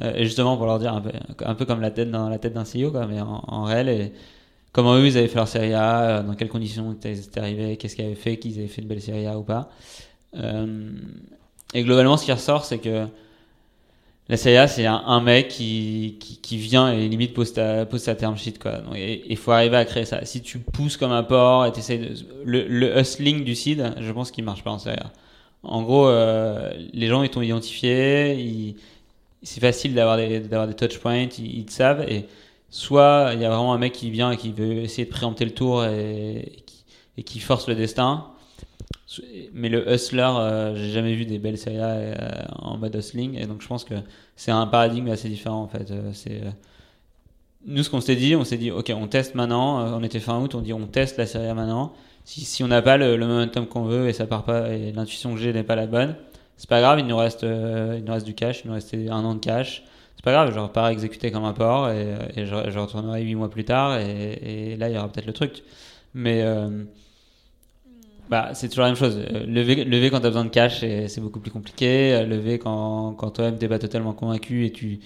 Euh, 0.00 0.14
et 0.14 0.24
justement 0.24 0.56
pour 0.56 0.64
leur 0.64 0.78
dire 0.78 0.94
un 0.94 1.54
peu, 1.54 1.64
comme 1.66 1.82
la 1.82 1.90
tête 1.90 2.10
dans 2.10 2.30
la 2.30 2.38
tête 2.38 2.54
d'un 2.54 2.64
CEO, 2.64 2.90
quoi, 2.90 3.06
mais 3.06 3.20
en, 3.20 3.64
réel. 3.64 3.90
Et 3.90 4.12
comment 4.72 4.96
eux, 4.96 5.06
ils 5.06 5.18
avaient 5.18 5.28
fait 5.28 5.36
leur 5.36 5.48
série 5.48 5.74
A, 5.74 6.00
euh, 6.00 6.22
dans 6.22 6.34
quelles 6.34 6.48
conditions 6.48 6.96
ils 7.04 7.18
étaient 7.18 7.40
arrivés, 7.40 7.76
qu'est-ce 7.76 7.94
qu'ils 7.94 8.06
avaient 8.06 8.14
fait, 8.14 8.38
qu'ils 8.38 8.58
avaient 8.58 8.68
fait 8.68 8.80
une 8.80 8.88
belle 8.88 9.02
série 9.02 9.26
A 9.26 9.38
ou 9.38 9.42
pas. 9.42 9.68
et 11.74 11.82
globalement, 11.82 12.16
ce 12.16 12.24
qui 12.24 12.32
ressort, 12.32 12.64
c'est 12.64 12.78
que 12.78 13.06
la 14.30 14.38
CIA, 14.38 14.66
c'est 14.66 14.86
un, 14.86 15.20
mec 15.20 15.48
qui, 15.48 16.18
qui, 16.40 16.56
vient 16.56 16.90
et 16.90 17.06
limite 17.06 17.34
pose, 17.34 17.52
ta, 17.52 17.84
pose 17.84 18.00
sa 18.00 18.14
term 18.14 18.38
sheet. 18.38 18.54
Quoi. 18.58 18.80
il 18.96 19.36
faut 19.36 19.52
arriver 19.52 19.76
à 19.76 19.84
créer 19.84 20.06
ça. 20.06 20.24
Si 20.24 20.40
tu 20.40 20.58
pousses 20.58 20.96
comme 20.96 21.12
un 21.12 21.22
porc 21.22 21.66
et 21.66 21.72
tu 21.72 21.80
de. 21.98 22.14
Le, 22.46 22.98
hustling 22.98 23.44
du 23.44 23.54
seed, 23.54 23.94
je 24.00 24.12
pense 24.12 24.30
qu'il 24.30 24.44
marche 24.44 24.64
pas 24.64 24.70
en 24.70 24.78
CIA. 24.78 25.12
En 25.64 25.82
gros, 25.82 26.08
euh, 26.08 26.72
les 26.92 27.06
gens 27.06 27.22
ils 27.22 27.30
t'ont 27.30 27.42
identifié, 27.42 28.76
c'est 29.42 29.60
facile 29.60 29.94
d'avoir 29.94 30.16
des, 30.16 30.40
d'avoir 30.40 30.74
touch 30.74 30.98
points, 30.98 31.26
ils, 31.38 31.64
te 31.66 31.72
savent. 31.72 32.04
Et 32.08 32.26
soit 32.70 33.30
il 33.34 33.40
y 33.40 33.44
a 33.44 33.48
vraiment 33.50 33.74
un 33.74 33.78
mec 33.78 33.92
qui 33.92 34.10
vient 34.10 34.30
et 34.32 34.36
qui 34.36 34.52
veut 34.52 34.78
essayer 34.78 35.04
de 35.04 35.10
préempter 35.10 35.44
le 35.44 35.52
tour 35.52 35.84
et, 35.84 36.64
qui 37.24 37.40
force 37.40 37.68
le 37.68 37.74
destin 37.74 38.26
mais 39.52 39.68
le 39.68 39.92
hustler, 39.92 40.22
euh, 40.22 40.74
j'ai 40.74 40.90
jamais 40.90 41.14
vu 41.14 41.24
des 41.24 41.38
belles 41.38 41.58
séries 41.58 41.76
euh, 41.78 42.14
en 42.56 42.78
mode 42.78 42.96
hustling, 42.96 43.38
et 43.38 43.46
donc 43.46 43.62
je 43.62 43.68
pense 43.68 43.84
que 43.84 43.94
c'est 44.34 44.50
un 44.50 44.66
paradigme 44.66 45.08
assez 45.08 45.28
différent 45.28 45.62
en 45.62 45.68
fait. 45.68 45.92
C'est 46.12 46.40
nous 47.66 47.82
ce 47.82 47.90
qu'on 47.90 48.00
s'est 48.00 48.16
dit, 48.16 48.34
on 48.34 48.44
s'est 48.44 48.56
dit 48.56 48.70
ok, 48.70 48.92
on 48.96 49.06
teste 49.06 49.34
maintenant. 49.34 49.96
on 49.96 50.02
était 50.02 50.20
fin 50.20 50.40
août, 50.40 50.54
on 50.54 50.60
dit 50.60 50.72
on 50.72 50.86
teste 50.86 51.18
la 51.18 51.26
série 51.26 51.52
maintenant. 51.54 51.92
Si, 52.24 52.64
on 52.64 52.68
n'a 52.68 52.82
pas 52.82 52.96
le, 52.96 53.18
momentum 53.18 53.66
qu'on 53.66 53.84
veut 53.84 54.08
et 54.08 54.12
ça 54.12 54.26
part 54.26 54.44
pas 54.44 54.70
et 54.70 54.92
l'intuition 54.92 55.34
que 55.34 55.40
j'ai 55.40 55.52
n'est 55.52 55.62
pas 55.62 55.76
la 55.76 55.86
bonne, 55.86 56.16
c'est 56.56 56.68
pas 56.68 56.80
grave. 56.80 56.98
Il 56.98 57.06
nous 57.06 57.16
reste, 57.16 57.42
il 57.42 58.02
nous 58.04 58.12
reste 58.12 58.26
du 58.26 58.34
cash, 58.34 58.62
il 58.64 58.68
nous 58.68 58.74
reste 58.74 58.94
un 58.94 59.24
an 59.24 59.34
de 59.34 59.40
cash. 59.40 59.84
C'est 60.16 60.24
pas 60.24 60.32
grave, 60.32 60.52
je 60.54 60.58
repars 60.58 60.88
exécuter 60.88 61.30
comme 61.30 61.44
un 61.44 61.52
porc 61.52 61.90
et, 61.90 62.14
et 62.36 62.46
je, 62.46 62.78
retournerai 62.78 63.22
8 63.22 63.34
mois 63.34 63.50
plus 63.50 63.64
tard 63.64 63.98
et, 63.98 64.76
là 64.78 64.88
il 64.88 64.94
y 64.94 64.98
aura 64.98 65.08
peut-être 65.08 65.26
le 65.26 65.34
truc. 65.34 65.62
Mais 66.14 66.42
bah, 68.28 68.50
c'est 68.54 68.68
toujours 68.68 68.84
la 68.84 68.88
même 68.88 68.96
chose. 68.96 69.18
Euh, 69.18 69.44
lever, 69.46 69.84
lever 69.84 70.10
quand 70.10 70.20
tu 70.20 70.26
as 70.26 70.30
besoin 70.30 70.44
de 70.44 70.50
cash, 70.50 70.80
c'est 70.80 71.20
beaucoup 71.20 71.40
plus 71.40 71.50
compliqué. 71.50 72.14
Euh, 72.14 72.26
lever 72.26 72.58
quand, 72.58 73.14
quand 73.14 73.30
toi-même 73.30 73.58
t'es 73.58 73.68
pas 73.68 73.78
totalement 73.78 74.12
convaincu 74.12 74.64
et 74.66 74.72
tu, 74.72 75.00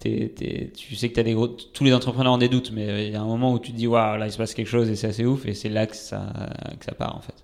tu 0.00 0.96
sais 0.96 1.10
que 1.10 1.20
as 1.20 1.22
des 1.22 1.34
gros, 1.34 1.48
tous 1.48 1.84
les 1.84 1.92
entrepreneurs 1.92 2.32
ont 2.32 2.38
des 2.38 2.48
doutes, 2.48 2.72
mais 2.72 2.88
euh, 2.88 3.02
il 3.02 3.12
y 3.12 3.16
a 3.16 3.20
un 3.20 3.26
moment 3.26 3.52
où 3.52 3.58
tu 3.58 3.72
te 3.72 3.76
dis, 3.76 3.86
waouh, 3.86 4.16
là 4.16 4.26
il 4.26 4.32
se 4.32 4.38
passe 4.38 4.54
quelque 4.54 4.68
chose 4.68 4.88
et 4.88 4.96
c'est 4.96 5.08
assez 5.08 5.26
ouf, 5.26 5.46
et 5.46 5.54
c'est 5.54 5.68
là 5.68 5.86
que 5.86 5.94
ça, 5.94 6.32
que 6.78 6.84
ça 6.84 6.92
part 6.92 7.16
en 7.16 7.20
fait. 7.20 7.34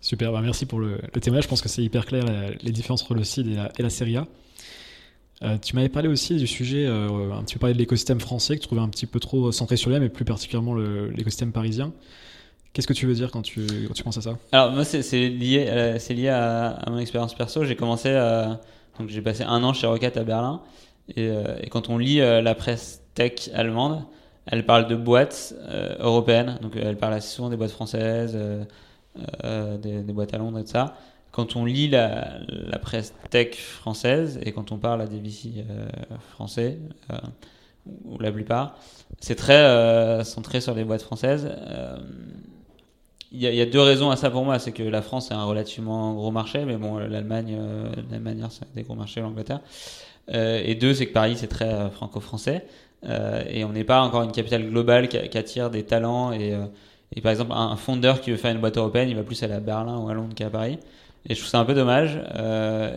Super, 0.00 0.30
bah 0.30 0.40
merci 0.42 0.66
pour 0.66 0.78
le, 0.78 1.00
le 1.12 1.20
témoignage. 1.20 1.44
Je 1.44 1.48
pense 1.48 1.62
que 1.62 1.68
c'est 1.68 1.82
hyper 1.82 2.06
clair 2.06 2.24
les 2.62 2.72
différences 2.72 3.02
entre 3.02 3.14
le 3.14 3.24
CID 3.24 3.48
et 3.48 3.54
la, 3.54 3.72
et 3.78 3.82
la 3.82 3.90
série 3.90 4.16
A. 4.16 4.26
tu 5.58 5.74
m'avais 5.74 5.88
parlé 5.88 6.08
aussi 6.08 6.36
du 6.36 6.46
sujet, 6.46 6.86
un 6.86 7.42
petit 7.42 7.54
peu 7.54 7.60
parlé 7.60 7.74
de 7.74 7.78
l'écosystème 7.78 8.20
français 8.20 8.56
que 8.56 8.60
tu 8.60 8.66
trouvais 8.66 8.82
un 8.82 8.88
petit 8.88 9.06
peu 9.06 9.18
trop 9.18 9.50
centré 9.50 9.76
sur 9.76 9.90
lui, 9.90 9.98
mais 9.98 10.08
plus 10.08 10.24
particulièrement 10.24 10.74
l'écosystème 10.74 11.52
parisien. 11.52 11.92
Qu'est-ce 12.74 12.86
que 12.86 12.92
tu 12.92 13.06
veux 13.06 13.14
dire 13.14 13.30
quand 13.32 13.42
tu, 13.42 13.66
quand 13.88 13.94
tu 13.94 14.04
penses 14.04 14.18
à 14.18 14.20
ça? 14.20 14.38
Alors 14.52 14.70
moi 14.72 14.84
c'est 14.84 15.00
lié, 15.28 15.96
c'est 15.98 16.14
lié 16.14 16.28
à, 16.28 16.84
mon 16.88 16.98
expérience 16.98 17.34
perso. 17.34 17.64
J'ai 17.64 17.74
commencé, 17.74 18.10
à, 18.10 18.60
donc 19.00 19.08
j'ai 19.08 19.22
passé 19.22 19.42
un 19.42 19.64
an 19.64 19.72
chez 19.72 19.86
Rocket 19.88 20.16
à 20.16 20.22
Berlin, 20.22 20.60
et, 21.08 21.28
euh, 21.28 21.56
et 21.62 21.68
quand 21.68 21.88
on 21.88 21.98
lit 21.98 22.20
euh, 22.20 22.42
la 22.42 22.54
presse 22.54 23.02
tech 23.14 23.50
allemande, 23.54 24.04
elle 24.46 24.64
parle 24.64 24.86
de 24.88 24.96
boîtes 24.96 25.54
euh, 25.58 25.96
européennes, 25.98 26.58
donc 26.62 26.76
elle 26.76 26.96
parle 26.96 27.14
assez 27.14 27.28
souvent 27.28 27.48
des 27.48 27.56
boîtes 27.56 27.70
françaises, 27.70 28.38
des, 29.82 30.02
des, 30.02 30.12
boîtes 30.12 30.32
à 30.32 30.38
Londres 30.38 30.58
et 30.58 30.64
tout 30.64 30.70
ça. 30.70 30.94
Quand 31.32 31.56
on 31.56 31.64
lit 31.64 31.88
la, 31.88 32.38
la, 32.48 32.78
presse 32.78 33.14
tech 33.30 33.56
française 33.58 34.38
et 34.42 34.52
quand 34.52 34.72
on 34.72 34.78
parle 34.78 35.02
à 35.02 35.06
des 35.06 35.18
VC 35.18 35.64
français, 36.30 36.78
ou 38.04 38.18
la 38.18 38.32
plupart, 38.32 38.76
c'est 39.20 39.34
très 39.34 40.24
centré 40.24 40.60
sur 40.60 40.74
les 40.74 40.84
boîtes 40.84 41.02
françaises 41.02 41.50
il 43.30 43.40
y, 43.40 43.60
a 43.60 43.66
deux 43.66 43.80
raisons 43.80 44.10
à 44.10 44.16
ça 44.16 44.30
pour 44.30 44.44
moi. 44.44 44.58
C'est 44.58 44.72
que 44.72 44.82
la 44.82 45.02
France 45.02 45.30
est 45.30 45.34
un 45.34 45.44
relativement 45.44 46.14
gros 46.14 46.30
marché, 46.30 46.64
mais 46.64 46.76
bon, 46.76 46.96
l'Allemagne, 46.96 47.56
euh, 47.58 47.90
l'Allemagne, 48.10 48.46
c'est 48.50 48.72
des 48.74 48.82
gros 48.82 48.94
marchés, 48.94 49.20
l'Angleterre. 49.20 49.60
Euh, 50.30 50.62
et 50.64 50.74
deux, 50.74 50.94
c'est 50.94 51.06
que 51.06 51.12
Paris, 51.12 51.36
c'est 51.36 51.46
très 51.46 51.68
euh, 51.68 51.90
franco-français. 51.90 52.66
Euh, 53.04 53.42
et 53.48 53.64
on 53.64 53.72
n'est 53.72 53.84
pas 53.84 54.00
encore 54.02 54.22
une 54.22 54.32
capitale 54.32 54.68
globale 54.68 55.08
qui, 55.08 55.16
attire 55.38 55.70
des 55.70 55.84
talents. 55.84 56.32
Et, 56.32 56.54
euh, 56.54 56.64
et, 57.14 57.20
par 57.20 57.32
exemple, 57.32 57.52
un, 57.54 57.76
fondeur 57.76 58.20
qui 58.20 58.30
veut 58.30 58.36
faire 58.36 58.52
une 58.52 58.60
boîte 58.60 58.78
européenne, 58.78 59.08
il 59.08 59.16
va 59.16 59.22
plus 59.22 59.42
aller 59.42 59.54
à 59.54 59.60
Berlin 59.60 59.98
ou 59.98 60.08
à 60.08 60.14
Londres 60.14 60.34
qu'à 60.34 60.50
Paris. 60.50 60.78
Et 61.28 61.34
je 61.34 61.40
trouve 61.40 61.50
ça 61.50 61.58
un 61.58 61.64
peu 61.64 61.74
dommage. 61.74 62.18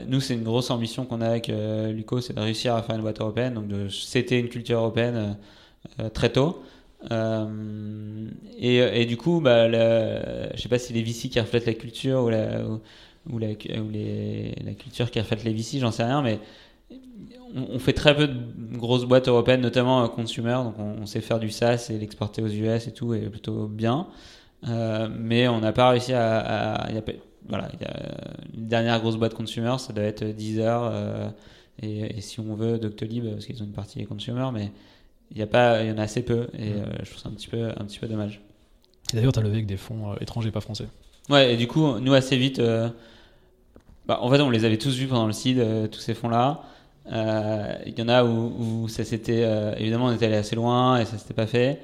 nous, 0.08 0.22
c'est 0.22 0.36
une 0.36 0.44
grosse 0.44 0.70
ambition 0.70 1.06
qu'on 1.06 1.22
a 1.22 1.28
avec 1.28 1.52
Luco, 1.89 2.22
c'est 2.22 2.34
de 2.34 2.39
réussir 2.39 2.76
à 2.76 2.82
faire 2.82 2.96
une 2.96 3.02
boîte 3.02 3.20
européenne, 3.20 3.56
donc 3.56 3.67
de 3.67 3.89
céter 3.89 4.39
une 4.39 4.48
culture 4.48 4.78
européenne 4.78 5.38
très 6.13 6.30
tôt. 6.30 6.62
Euh, 7.10 8.30
et, 8.60 9.06
du 9.06 9.18
coup, 9.18 9.42
bah, 9.42 9.70
je 9.72 10.62
sais 10.62 10.70
pas 10.70 10.78
si 10.78 10.94
les 10.94 11.02
VC 11.02 11.30
qui 11.30 11.40
reflètent 11.40 11.66
la 11.66 11.74
culture 11.74 12.24
ou 12.24 12.30
la, 12.30 12.60
la, 12.60 13.48
la 13.48 14.74
culture 14.74 15.10
qui 15.10 15.20
reflète 15.20 15.44
les 15.44 15.54
VC, 15.54 15.80
j'en 15.80 15.92
sais 15.92 16.04
rien, 16.04 16.22
mais 16.22 16.40
on, 17.56 17.80
fait 17.80 17.94
très 17.94 18.16
peu 18.16 18.28
de 18.28 18.78
grosses 18.78 19.06
boîtes 19.06 19.28
européennes, 19.28 19.62
notamment 19.62 20.08
consumer. 20.10 20.60
Donc, 20.64 20.76
on, 20.78 21.06
sait 21.06 21.22
faire 21.22 21.40
du 21.40 21.50
SaaS 21.50 21.88
et 21.90 21.98
l'exporter 21.98 22.42
aux 22.42 22.48
US 22.48 22.88
et 22.88 22.94
tout, 22.94 23.14
et 23.14 23.22
plutôt 23.22 23.68
bien. 23.68 24.08
mais 24.64 25.48
on 25.48 25.60
n'a 25.60 25.74
pas 25.74 25.90
réussi 25.90 26.14
à. 26.14 26.88
voilà, 27.48 27.70
y 27.80 27.86
a 27.86 27.94
une 28.56 28.68
dernière 28.68 29.00
grosse 29.00 29.18
boîte 29.18 29.34
consumer, 29.34 29.76
ça 29.80 29.92
doit 29.94 30.04
être 30.04 30.24
Deezer. 30.24 31.34
Et, 31.82 32.18
et, 32.18 32.22
si 32.22 32.40
on 32.40 32.54
veut, 32.54 32.78
Doctolib, 32.78 33.28
parce 33.32 33.48
qu'ils 33.48 33.64
ont 33.64 33.66
une 33.66 33.72
partie 33.72 34.06
consumer, 34.06 34.50
mais 34.54 34.72
il 35.32 35.38
y, 35.38 35.41
a 35.41 35.48
pas, 35.48 35.84
il 35.84 35.89
y 35.89 35.91
en 35.91 35.98
a 35.98 36.04
assez 36.04 36.22
peu. 36.22 36.48
Et 36.58 36.74
je 37.04 37.10
trouve 37.10 37.22
ça 37.22 37.30
un 37.30 37.34
petit 37.34 37.48
peu, 37.48 37.70
un 37.70 37.86
petit 37.86 38.00
peu 38.00 38.08
dommage. 38.08 38.41
D'ailleurs, 39.13 39.32
tu 39.32 39.39
as 39.39 39.44
levé 39.44 39.56
avec 39.56 39.65
des 39.65 39.78
fonds 39.78 40.15
étrangers, 40.20 40.52
pas 40.52 40.62
français. 40.62 40.88
Ouais, 41.30 41.54
et 41.54 41.58
du 41.58 41.67
coup, 41.67 42.00
nous, 42.00 42.13
assez 42.13 42.38
vite, 42.38 42.62
bah, 44.08 44.20
en 44.22 44.30
fait, 44.30 44.41
on 44.41 44.50
les 44.50 44.65
avait 44.65 44.78
tous 44.78 44.96
vus 44.98 45.08
pendant 45.08 45.28
le 45.28 45.34
CID, 45.34 45.89
tous 45.89 46.00
ces 46.00 46.13
fonds-là. 46.13 46.63
Euh, 47.12 47.76
il 47.86 47.98
y 47.98 48.02
en 48.02 48.10
a 48.10 48.24
où, 48.24 48.88
ça 48.88 49.04
s'était. 49.04 49.44
Euh, 49.44 49.74
évidemment, 49.78 50.06
on 50.06 50.13
était 50.13 50.26
allé 50.26 50.36
assez 50.36 50.56
loin 50.56 51.00
et 51.00 51.06
ça 51.06 51.17
s'était 51.17 51.34
pas 51.34 51.48
fait. 51.48 51.82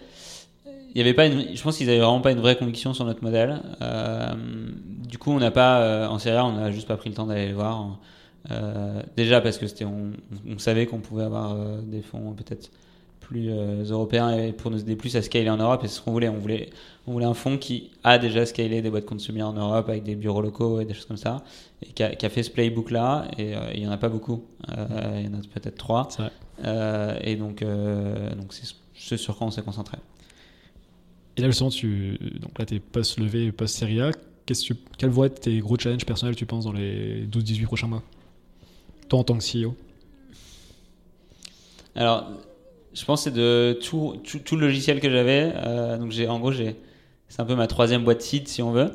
Il 0.66 0.98
y 0.98 1.02
avait 1.02 1.14
pas 1.14 1.28
une, 1.28 1.56
je 1.56 1.62
pense 1.62 1.78
qu'ils 1.78 1.90
avaient 1.90 2.00
vraiment 2.00 2.22
pas 2.22 2.32
une 2.32 2.40
vraie 2.40 2.56
conviction 2.56 2.94
sur 2.94 3.06
notre 3.06 3.24
modèle. 3.24 3.62
Euh, 3.82 4.34
du 5.08 5.18
coup, 5.18 5.32
on 5.32 5.40
n'a 5.40 5.52
pas, 5.52 6.10
en 6.10 6.18
série 6.18 6.40
on 6.40 6.54
n'a 6.54 6.72
juste 6.72 6.88
pas 6.88 6.98
pris 6.98 7.10
le 7.10 7.16
temps 7.16 7.28
d'aller 7.28 7.48
les 7.48 7.54
voir. 7.54 8.00
déjà 9.16 9.42
parce 9.42 9.58
que 9.58 9.68
c'était, 9.68 9.86
on, 9.86 10.12
on 10.50 10.58
savait 10.58 10.86
qu'on 10.86 11.00
pouvait 11.00 11.24
avoir 11.24 11.56
des 11.84 12.02
fonds 12.02 12.34
peut-être 12.34 12.72
plus 13.28 13.50
euh, 13.50 13.84
européen 13.84 14.32
et 14.32 14.54
pour 14.54 14.72
nous 14.72 14.80
aider 14.80 14.96
plus 14.96 15.16
à 15.16 15.22
scaler 15.22 15.50
en 15.50 15.58
Europe. 15.58 15.84
Et 15.84 15.88
c'est 15.88 15.96
ce 15.96 16.02
qu'on 16.02 16.12
voulait. 16.12 16.30
On 16.30 16.38
voulait, 16.38 16.70
on 17.06 17.12
voulait 17.12 17.26
un 17.26 17.34
fonds 17.34 17.58
qui 17.58 17.92
a 18.04 18.18
déjà 18.18 18.46
scalé 18.46 18.82
des 18.82 18.90
boîtes 18.90 19.06
consumer 19.06 19.44
en 19.44 19.54
Europe 19.54 19.90
avec 19.90 20.04
des 20.04 20.16
bureaux 20.16 20.42
locaux 20.42 20.80
et 20.80 20.86
des 20.86 20.94
choses 20.94 21.06
comme 21.06 21.18
ça. 21.18 21.44
Et 21.86 21.92
qui 21.92 22.04
a, 22.04 22.16
qui 22.16 22.26
a 22.26 22.30
fait 22.30 22.44
ce 22.44 22.52
playbook-là. 22.52 23.28
Et 23.38 23.56
euh, 23.56 23.72
il 23.74 23.82
n'y 23.82 23.88
en 23.88 23.92
a 23.92 23.98
pas 23.98 24.10
beaucoup. 24.10 24.46
Euh, 24.70 25.20
il 25.20 25.26
y 25.26 25.36
en 25.36 25.40
a 25.40 25.42
peut-être 25.54 25.78
trois. 25.78 26.08
et 26.64 27.36
donc, 27.36 27.64
donc 27.64 28.54
c'est 28.54 28.74
ce 28.96 29.18
sur 29.18 29.38
quoi 29.38 29.48
on 29.48 29.52
s'est 29.52 29.62
concentré. 29.62 29.98
Et 31.36 31.42
là, 31.42 31.48
justement, 31.48 31.70
tu, 31.70 32.18
donc 32.42 32.58
là, 32.58 32.66
tu 32.66 32.76
es 32.76 32.80
post-levé, 32.80 33.52
post-série 33.52 34.02
A. 34.02 34.12
Qu'est-ce 34.46 34.74
que, 34.74 34.80
quels 34.98 35.10
vont 35.10 35.26
être 35.26 35.42
tes 35.42 35.60
gros 35.60 35.78
challenges 35.78 36.06
personnels, 36.06 36.36
tu 36.36 36.46
penses, 36.46 36.64
dans 36.64 36.72
les 36.72 37.28
12-18 37.28 37.66
prochains 37.66 37.88
mois? 37.88 38.02
Toi, 39.10 39.20
en 39.20 39.24
tant 39.24 39.38
que 39.38 39.44
CEO 39.44 39.76
Alors, 41.94 42.32
je 42.98 43.06
pense 43.06 43.24
que 43.24 43.30
c'est 43.30 43.36
de 43.36 43.78
tout, 43.84 44.16
tout, 44.44 44.56
le 44.56 44.62
logiciel 44.62 45.00
que 45.00 45.10
j'avais. 45.10 45.54
Euh, 45.56 45.98
donc 45.98 46.12
j'ai, 46.12 46.28
en 46.28 46.40
gros, 46.40 46.52
j'ai, 46.52 46.76
c'est 47.28 47.42
un 47.42 47.46
peu 47.46 47.56
ma 47.56 47.68
troisième 47.68 48.04
boîte 48.04 48.22
site 48.22 48.48
si 48.48 48.62
on 48.64 48.72
veut. 48.72 48.92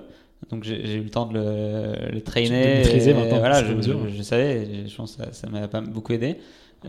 Donc 0.51 0.65
j'ai, 0.65 0.95
eu 0.95 1.03
le 1.03 1.11
temps 1.11 1.27
de 1.27 1.35
le, 1.35 2.11
le 2.11 2.21
traîner. 2.21 2.79
maîtriser 2.79 3.15
maintenant. 3.15 3.39
Voilà, 3.39 3.63
je, 3.63 3.81
je, 3.81 4.23
savais. 4.23 4.89
Je 4.89 4.97
pense 4.97 5.17
que 5.17 5.23
ça, 5.31 5.49
m'a 5.49 5.69
pas 5.69 5.81
beaucoup 5.81 6.13
aidé. 6.13 6.39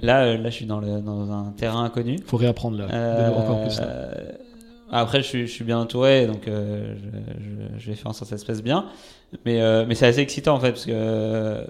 Là, 0.01 0.23
euh, 0.23 0.37
là, 0.37 0.49
je 0.49 0.55
suis 0.55 0.65
dans, 0.65 0.79
le, 0.79 1.01
dans 1.01 1.31
un 1.31 1.51
terrain 1.55 1.83
inconnu. 1.83 2.17
Faut 2.25 2.37
réapprendre 2.37 2.79
là. 2.79 2.87
Euh, 2.91 3.29
encore 3.29 3.61
plus. 3.61 3.79
Après, 4.89 5.21
je 5.21 5.27
suis, 5.27 5.47
je 5.47 5.51
suis, 5.51 5.63
bien 5.63 5.79
entouré, 5.79 6.27
donc 6.27 6.43
je, 6.45 7.79
je, 7.79 7.89
vais 7.89 7.95
faire 7.95 8.11
en 8.11 8.13
sorte 8.13 8.29
que 8.29 8.37
ça 8.37 8.41
se 8.41 8.45
passe 8.45 8.61
bien. 8.61 8.85
Mais, 9.43 9.59
mais 9.87 9.95
c'est 9.95 10.05
assez 10.05 10.19
excitant 10.19 10.55
en 10.55 10.59
fait, 10.59 10.69
parce 10.71 10.85
que 10.85 11.65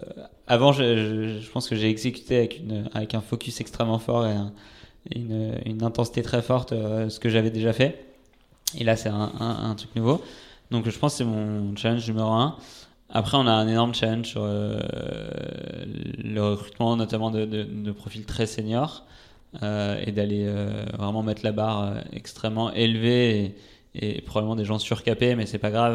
avant, 0.46 0.74
je, 0.74 1.40
je, 1.40 1.50
pense 1.52 1.70
que 1.70 1.76
j'ai 1.76 1.90
exécuté 1.90 2.38
avec, 2.38 2.60
une, 2.60 2.90
avec 2.94 3.16
un 3.16 3.22
focus 3.22 3.62
extrêmement 3.62 4.00
fort 4.00 4.26
et 4.26 4.32
un, 4.32 4.52
une, 5.12 5.84
intensité 5.84 6.22
très 6.22 6.42
forte 6.42 6.72
euh, 6.72 7.10
ce 7.10 7.20
que 7.20 7.30
j'avais 7.30 7.52
déjà 7.52 7.74
fait. 7.74 8.06
Et 8.78 8.84
là, 8.84 8.96
c'est 8.96 9.10
un, 9.10 9.76
truc 9.78 9.96
nouveau. 9.96 10.22
Donc, 10.72 10.90
je 10.90 10.98
pense 10.98 11.14
que 11.14 11.18
c'est 11.20 11.26
mon 11.26 11.76
challenge 11.76 12.08
numéro 12.08 12.32
un. 12.32 12.58
Après, 13.10 13.38
on 13.38 13.46
a 13.46 13.52
un 13.52 13.68
énorme 13.68 13.94
challenge 13.94 14.26
sur 14.26 14.42
euh, 14.44 14.80
le 16.18 16.40
recrutement, 16.40 16.96
notamment 16.96 17.30
de, 17.30 17.46
de, 17.46 17.92
profils 17.92 18.26
très 18.26 18.48
seniors, 18.48 19.06
euh, 19.62 20.02
et 20.04 20.12
d'aller 20.12 20.52
vraiment 20.98 21.22
mettre 21.22 21.44
la 21.44 21.52
barre 21.52 21.98
extrêmement 22.12 22.74
élevée 22.74 23.56
et, 23.94 24.18
et, 24.18 24.22
probablement 24.22 24.56
des 24.56 24.66
gens 24.66 24.80
surcapés, 24.80 25.36
mais 25.36 25.46
c'est 25.46 25.60
pas 25.60 25.70
grave, 25.70 25.94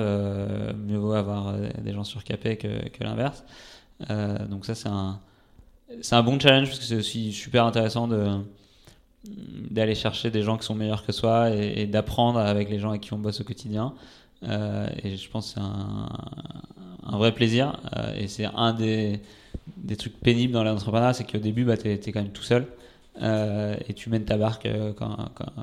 mieux 0.77 0.99
vaut 0.99 1.15
avoir 1.15 1.55
des 1.83 1.93
gens 1.93 2.05
surcapés 2.05 2.57
que, 2.57 2.89
que 2.91 3.03
l'inverse. 3.03 3.43
donc 4.49 4.65
ça, 4.65 4.77
c'est 4.77 4.89
un, 4.89 5.19
c'est 6.03 6.15
un 6.15 6.23
bon 6.23 6.39
challenge 6.39 6.69
parce 6.69 6.79
que 6.79 6.85
c'est 6.85 6.97
aussi 6.97 7.33
super 7.33 7.65
intéressant 7.65 8.07
de 8.07 8.39
d'aller 9.25 9.95
chercher 9.95 10.31
des 10.31 10.43
gens 10.43 10.57
qui 10.57 10.65
sont 10.65 10.75
meilleurs 10.75 11.05
que 11.05 11.13
soi 11.13 11.51
et, 11.51 11.87
d'apprendre 11.87 12.39
avec 12.39 12.71
les 12.71 12.79
gens 12.79 12.91
avec 12.91 13.03
qui 13.03 13.13
on 13.13 13.19
bosse 13.19 13.41
au 13.41 13.45
quotidien. 13.45 13.95
Euh, 14.45 14.89
et 15.03 15.17
je 15.17 15.29
pense 15.29 15.49
que 15.49 15.55
c'est 15.55 15.61
un, 15.61 16.09
un, 17.07 17.19
vrai 17.19 17.33
plaisir. 17.33 17.81
Euh, 17.97 18.15
et 18.17 18.29
c'est 18.29 18.47
un 18.47 18.73
des, 18.73 19.21
des, 19.77 19.97
trucs 19.97 20.19
pénibles 20.21 20.53
dans 20.53 20.63
l'entrepreneuriat, 20.63 21.13
c'est 21.13 21.25
qu'au 21.25 21.39
début, 21.39 21.65
bah, 21.65 21.77
tu 21.77 21.89
es, 21.89 21.99
quand 21.99 22.23
même 22.23 22.31
tout 22.31 22.43
seul. 22.43 22.67
Euh, 23.21 23.75
et 23.89 23.95
tu 23.95 24.11
mènes 24.11 24.25
ta 24.25 24.37
barque 24.37 24.69
comme, 24.97 25.17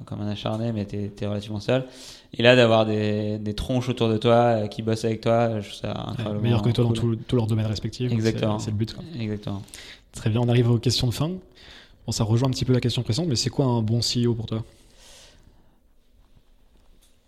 comme, 0.06 0.22
un 0.22 0.28
acharné, 0.28 0.74
mais 0.74 0.86
tu 0.86 0.98
es, 0.98 1.26
relativement 1.26 1.62
seul. 1.62 1.86
Et 2.34 2.44
là, 2.44 2.58
d'avoir 2.58 2.86
des, 2.86 3.38
des, 3.38 3.54
tronches 3.54 3.88
autour 3.88 4.10
de 4.10 4.18
toi 4.18 4.68
qui 4.68 4.82
bossent 4.82 5.06
avec 5.06 5.22
toi, 5.22 5.62
je 5.62 5.70
trouve 5.70 5.80
ça 5.80 5.92
incroyable. 6.08 6.42
meilleur 6.42 6.62
que 6.62 6.70
toi 6.72 6.84
dans 6.84 6.92
tous 6.92 7.36
leurs 7.36 7.48
domaines 7.48 7.68
respectifs. 7.68 8.12
Exactement. 8.12 8.60
C'est 8.60 8.72
le 8.72 8.78
but. 8.78 8.94
Exactement. 9.18 9.62
Très 10.12 10.30
bien, 10.30 10.42
on 10.42 10.50
arrive 10.50 10.70
aux 10.70 10.80
questions 10.80 11.08
de 11.08 11.14
fin. 11.14 11.32
Bon, 12.06 12.12
ça 12.12 12.24
rejoint 12.24 12.50
un 12.50 12.52
petit 12.52 12.66
peu 12.66 12.74
la 12.74 12.82
question 12.82 13.02
précédente, 13.02 13.30
mais 13.30 13.36
c'est 13.36 13.50
quoi 13.50 13.66
un 13.66 13.82
bon 13.82 14.00
CEO 14.00 14.34
pour 14.34 14.46
toi? 14.46 14.64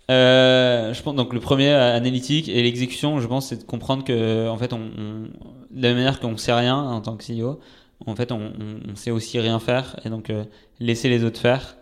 Euh, 0.10 0.94
je 0.94 1.02
pense 1.02 1.16
donc 1.16 1.34
le 1.34 1.40
premier 1.42 1.72
analytique 1.72 2.48
et 2.48 2.64
l'exécution, 2.64 3.20
je 3.20 3.28
pense, 3.28 3.48
c'est 3.48 3.58
de 3.58 3.64
comprendre 3.64 4.04
que 4.04 4.48
en 4.48 4.58
fait, 4.58 4.72
on, 4.72 4.80
de 4.80 5.82
la 5.82 5.94
manière 5.94 6.20
qu'on 6.20 6.38
sait 6.38 6.54
rien 6.54 6.78
en 6.78 7.02
tant 7.02 7.18
que 7.18 7.24
CEO, 7.26 7.60
en 8.06 8.16
fait, 8.16 8.32
on, 8.32 8.52
sait 8.96 9.12
aussi 9.12 9.40
rien 9.40 9.60
faire 9.60 10.00
et 10.06 10.10
donc 10.10 10.30
euh, 10.30 10.46
laisser 10.80 11.10
les 11.10 11.24
autres 11.24 11.40
faire. 11.40 11.78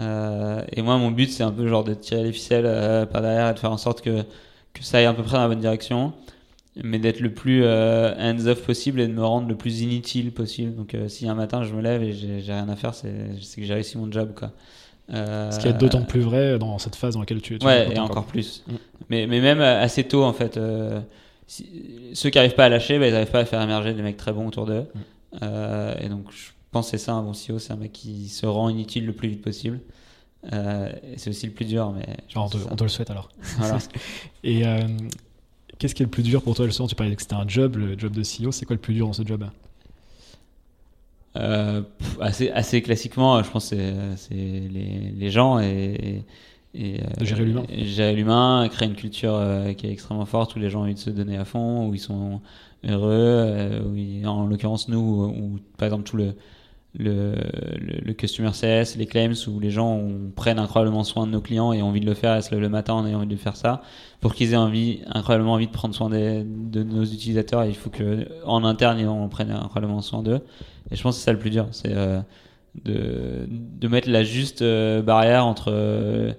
Euh, 0.00 0.62
et 0.72 0.82
moi, 0.82 0.98
mon 0.98 1.10
but, 1.10 1.30
c'est 1.30 1.42
un 1.42 1.52
peu 1.52 1.66
genre 1.68 1.84
de 1.84 1.94
tirer 1.94 2.24
les 2.24 2.32
ficelles 2.32 2.66
euh, 2.66 3.06
par 3.06 3.22
derrière 3.22 3.50
et 3.50 3.54
de 3.54 3.58
faire 3.58 3.72
en 3.72 3.78
sorte 3.78 4.00
que 4.02 4.24
que 4.72 4.82
ça 4.82 4.98
aille 4.98 5.04
à 5.06 5.14
peu 5.14 5.22
près 5.22 5.36
dans 5.36 5.42
la 5.42 5.48
bonne 5.48 5.60
direction 5.60 6.12
mais 6.82 6.98
d'être 6.98 7.20
le 7.20 7.32
plus 7.32 7.62
euh, 7.62 8.14
hands-off 8.18 8.62
possible 8.62 9.00
et 9.00 9.06
de 9.06 9.12
me 9.12 9.24
rendre 9.24 9.48
le 9.48 9.56
plus 9.56 9.82
inutile 9.82 10.32
possible. 10.32 10.74
Donc, 10.74 10.94
euh, 10.94 11.08
si 11.08 11.28
un 11.28 11.34
matin 11.34 11.62
je 11.62 11.72
me 11.72 11.80
lève 11.80 12.02
et 12.02 12.12
j'ai 12.12 12.52
rien 12.52 12.68
à 12.68 12.76
faire, 12.76 12.94
c'est 12.94 13.10
que 13.10 13.62
j'ai 13.62 13.74
réussi 13.74 13.96
mon 13.96 14.10
job. 14.10 14.32
Quoi. 14.34 14.50
Euh, 15.12 15.50
Ce 15.52 15.60
qui 15.60 15.68
est 15.68 15.72
d'autant 15.72 16.02
plus 16.02 16.20
vrai 16.20 16.58
dans 16.58 16.78
cette 16.78 16.96
phase 16.96 17.14
dans 17.14 17.20
laquelle 17.20 17.42
tu 17.42 17.56
es. 17.56 17.64
ouais, 17.64 17.94
et 17.94 17.98
encore 17.98 18.24
plus. 18.24 18.64
Mais, 19.08 19.26
mais 19.26 19.40
même 19.40 19.60
assez 19.60 20.04
tôt, 20.04 20.24
en 20.24 20.32
fait, 20.32 20.58
ceux 21.46 22.30
qui 22.30 22.38
n'arrivent 22.38 22.54
pas 22.54 22.64
à 22.64 22.68
lâcher, 22.68 22.98
bah, 22.98 23.06
ils 23.06 23.12
n'arrivent 23.12 23.30
pas 23.30 23.40
à 23.40 23.44
faire 23.44 23.62
émerger 23.62 23.94
des 23.94 24.02
mecs 24.02 24.16
très 24.16 24.32
bons 24.32 24.48
autour 24.48 24.66
d'eux. 24.66 24.86
Et 25.40 26.08
donc, 26.08 26.32
je 26.32 26.50
pense 26.72 26.88
c'est 26.88 26.98
ça 26.98 27.12
un 27.12 27.22
bon 27.22 27.32
CEO, 27.32 27.60
c'est 27.60 27.72
un 27.72 27.76
mec 27.76 27.92
qui 27.92 28.28
se 28.28 28.46
rend 28.46 28.68
inutile 28.68 29.06
le 29.06 29.12
plus 29.12 29.28
vite 29.28 29.42
possible. 29.42 29.78
c'est 30.50 31.28
aussi 31.28 31.46
le 31.46 31.52
plus 31.52 31.66
dur, 31.66 31.92
mais. 31.92 32.16
on, 32.34 32.48
te, 32.48 32.56
on, 32.68 32.74
te, 32.74 32.82
le 32.82 32.88
souhaite 32.88 33.10
alors. 33.10 33.28
Voilà. 33.58 33.78
et 34.42 34.64
Qu'est-ce 35.78 35.94
qui 35.94 36.02
est 36.02 36.06
le 36.06 36.10
plus 36.10 36.22
dur 36.22 36.42
pour 36.42 36.54
toi, 36.54 36.70
soir 36.70 36.88
Tu 36.88 36.94
parlais 36.94 37.14
que 37.14 37.22
c'était 37.22 37.34
un 37.34 37.48
job, 37.48 37.76
le 37.76 37.98
job 37.98 38.12
de 38.12 38.22
CEO. 38.22 38.52
C'est 38.52 38.64
quoi 38.64 38.74
le 38.74 38.80
plus 38.80 38.94
dur 38.94 39.06
dans 39.06 39.12
ce 39.12 39.24
job? 39.24 39.44
Euh, 41.36 41.82
assez, 42.20 42.50
assez 42.50 42.80
classiquement, 42.80 43.42
je 43.42 43.50
pense 43.50 43.70
que 43.70 43.76
c'est 44.16 44.34
les, 44.34 45.12
les, 45.16 45.30
gens 45.30 45.58
et, 45.58 46.22
et, 46.74 47.00
euh, 47.00 47.06
de 47.18 47.24
gérer 47.24 47.44
l'humain. 47.44 47.64
Gérer 47.70 48.14
l'humain, 48.14 48.68
créer 48.70 48.88
une 48.88 48.94
culture 48.94 49.34
euh, 49.34 49.72
qui 49.72 49.88
est 49.88 49.90
extrêmement 49.90 50.26
forte 50.26 50.54
où 50.54 50.60
les 50.60 50.70
gens 50.70 50.80
ont 50.80 50.82
envie 50.84 50.94
de 50.94 50.98
se 51.00 51.10
donner 51.10 51.36
à 51.36 51.44
fond, 51.44 51.88
où 51.88 51.94
ils 51.94 51.98
sont 51.98 52.40
heureux, 52.86 53.82
où 53.84 54.26
en 54.26 54.46
l'occurrence 54.46 54.88
nous, 54.88 54.98
où, 54.98 55.58
par 55.76 55.86
exemple 55.86 56.04
tout 56.04 56.16
le, 56.16 56.34
le, 56.96 57.34
le, 57.80 58.12
customer 58.12 58.50
CS, 58.50 58.96
les 58.96 59.06
claims 59.06 59.34
où 59.48 59.58
les 59.58 59.70
gens 59.70 60.00
prennent 60.36 60.60
incroyablement 60.60 61.02
soin 61.02 61.26
de 61.26 61.32
nos 61.32 61.40
clients 61.40 61.72
et 61.72 61.82
ont 61.82 61.88
envie 61.88 62.00
de 62.00 62.06
le 62.06 62.14
faire, 62.14 62.36
et 62.36 62.42
se 62.42 62.54
le 62.54 62.68
matin 62.68 62.94
en 62.94 63.06
ayant 63.06 63.18
envie 63.18 63.26
de 63.26 63.36
faire 63.36 63.56
ça. 63.56 63.82
Pour 64.20 64.34
qu'ils 64.34 64.52
aient 64.52 64.56
envie, 64.56 65.00
incroyablement 65.06 65.54
envie 65.54 65.66
de 65.66 65.72
prendre 65.72 65.94
soin 65.94 66.08
des, 66.08 66.44
de 66.44 66.82
nos 66.84 67.04
utilisateurs, 67.04 67.64
il 67.64 67.74
faut 67.74 67.90
que 67.90 68.28
en 68.44 68.64
interne, 68.64 69.04
on 69.08 69.28
prenne 69.28 69.50
incroyablement 69.50 70.02
soin 70.02 70.22
d'eux. 70.22 70.40
Et 70.90 70.96
je 70.96 71.02
pense 71.02 71.16
que 71.16 71.20
c'est 71.20 71.24
ça 71.26 71.32
le 71.32 71.38
plus 71.38 71.50
dur, 71.50 71.66
c'est 71.72 71.92
euh, 71.92 72.20
de, 72.84 73.46
de 73.48 73.88
mettre 73.88 74.08
la 74.08 74.22
juste 74.22 74.62
euh, 74.62 75.02
barrière 75.02 75.46
entre 75.46 75.72
euh, 75.72 76.32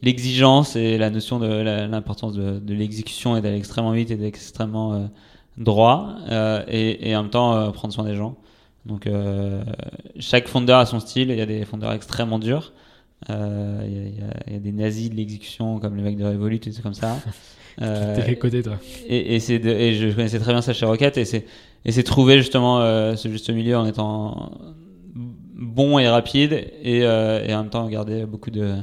l'exigence 0.00 0.74
et 0.74 0.96
la 0.96 1.10
notion 1.10 1.38
de 1.38 1.46
l'importance 1.46 2.32
de, 2.32 2.58
de 2.58 2.74
l'exécution 2.74 3.36
et 3.36 3.42
d'aller 3.42 3.58
extrêmement 3.58 3.92
vite 3.92 4.10
et 4.10 4.16
d'être 4.16 4.26
extrêmement 4.26 5.10
droit 5.56 6.16
euh, 6.30 6.62
et, 6.68 7.10
et, 7.10 7.16
en 7.16 7.22
même 7.22 7.30
temps 7.30 7.54
euh, 7.54 7.70
prendre 7.70 7.92
soin 7.92 8.04
des 8.04 8.16
gens. 8.16 8.36
Donc 8.86 9.06
euh, 9.06 9.62
chaque 10.18 10.48
fondeur 10.48 10.78
a 10.78 10.86
son 10.86 11.00
style. 11.00 11.30
Il 11.30 11.36
y 11.36 11.40
a 11.40 11.46
des 11.46 11.64
fondeurs 11.64 11.92
extrêmement 11.92 12.38
durs. 12.38 12.72
Il 13.28 13.34
y, 13.86 14.50
y, 14.50 14.52
y, 14.52 14.56
a 14.56 14.58
des 14.58 14.72
nazis 14.72 15.08
de 15.10 15.14
l'exécution 15.14 15.78
comme 15.78 15.96
les 15.96 16.02
mecs 16.02 16.16
de 16.16 16.24
Revolut 16.24 16.56
et 16.56 16.72
tout 16.72 16.82
comme 16.82 16.94
ça. 16.94 17.18
T'es 17.78 18.36
côté 18.36 18.62
toi. 18.62 18.78
Et, 19.06 19.36
et, 19.36 19.36
et 19.36 19.94
je 19.94 20.14
connaissais 20.14 20.40
très 20.40 20.52
bien 20.52 20.60
ça 20.60 20.72
chez 20.72 20.84
Rocket 20.84 21.16
et 21.16 21.24
c'est 21.24 21.46
et 21.84 21.92
c'est 21.92 22.02
trouver 22.02 22.36
justement 22.38 22.80
ce 23.16 23.28
juste 23.28 23.48
milieu 23.50 23.76
en 23.78 23.86
étant 23.86 24.52
bon 25.14 25.98
et 25.98 26.08
rapide 26.08 26.52
et, 26.52 26.98
et 26.98 27.54
en 27.54 27.62
même 27.62 27.70
temps 27.70 27.88
garder 27.88 28.26
beaucoup 28.26 28.50
de 28.50 28.74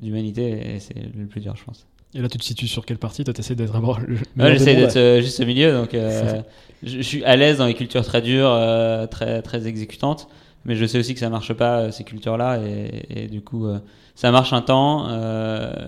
d'humanité 0.00 0.74
et 0.74 0.80
c'est 0.80 0.94
le 1.14 1.26
plus 1.26 1.40
dur 1.40 1.54
je 1.56 1.64
pense. 1.64 1.86
Et 2.14 2.20
là, 2.20 2.28
tu 2.28 2.38
te 2.38 2.44
situes 2.44 2.66
sur 2.66 2.84
quelle 2.84 2.98
partie? 2.98 3.22
Toi, 3.22 3.32
tu 3.32 3.40
essaies 3.40 3.54
d'être 3.54 3.68
vraiment 3.68 3.96
le 3.98 4.16
Ouais, 4.36 4.52
J'essaie 4.52 4.74
d'être 4.74 4.96
euh, 4.96 5.20
juste 5.20 5.40
au 5.40 5.46
milieu, 5.46 5.72
donc 5.72 5.94
euh, 5.94 6.42
je, 6.82 6.96
je 6.96 7.02
suis 7.02 7.24
à 7.24 7.36
l'aise 7.36 7.58
dans 7.58 7.66
les 7.66 7.74
cultures 7.74 8.04
très 8.04 8.20
dures, 8.20 8.50
euh, 8.50 9.06
très, 9.06 9.42
très 9.42 9.68
exécutantes, 9.68 10.28
mais 10.64 10.74
je 10.74 10.84
sais 10.86 10.98
aussi 10.98 11.14
que 11.14 11.20
ça 11.20 11.30
marche 11.30 11.52
pas, 11.52 11.92
ces 11.92 12.02
cultures-là, 12.02 12.58
et, 12.64 13.22
et 13.24 13.28
du 13.28 13.42
coup, 13.42 13.66
euh, 13.66 13.78
ça 14.16 14.32
marche 14.32 14.52
un 14.52 14.60
temps, 14.60 15.06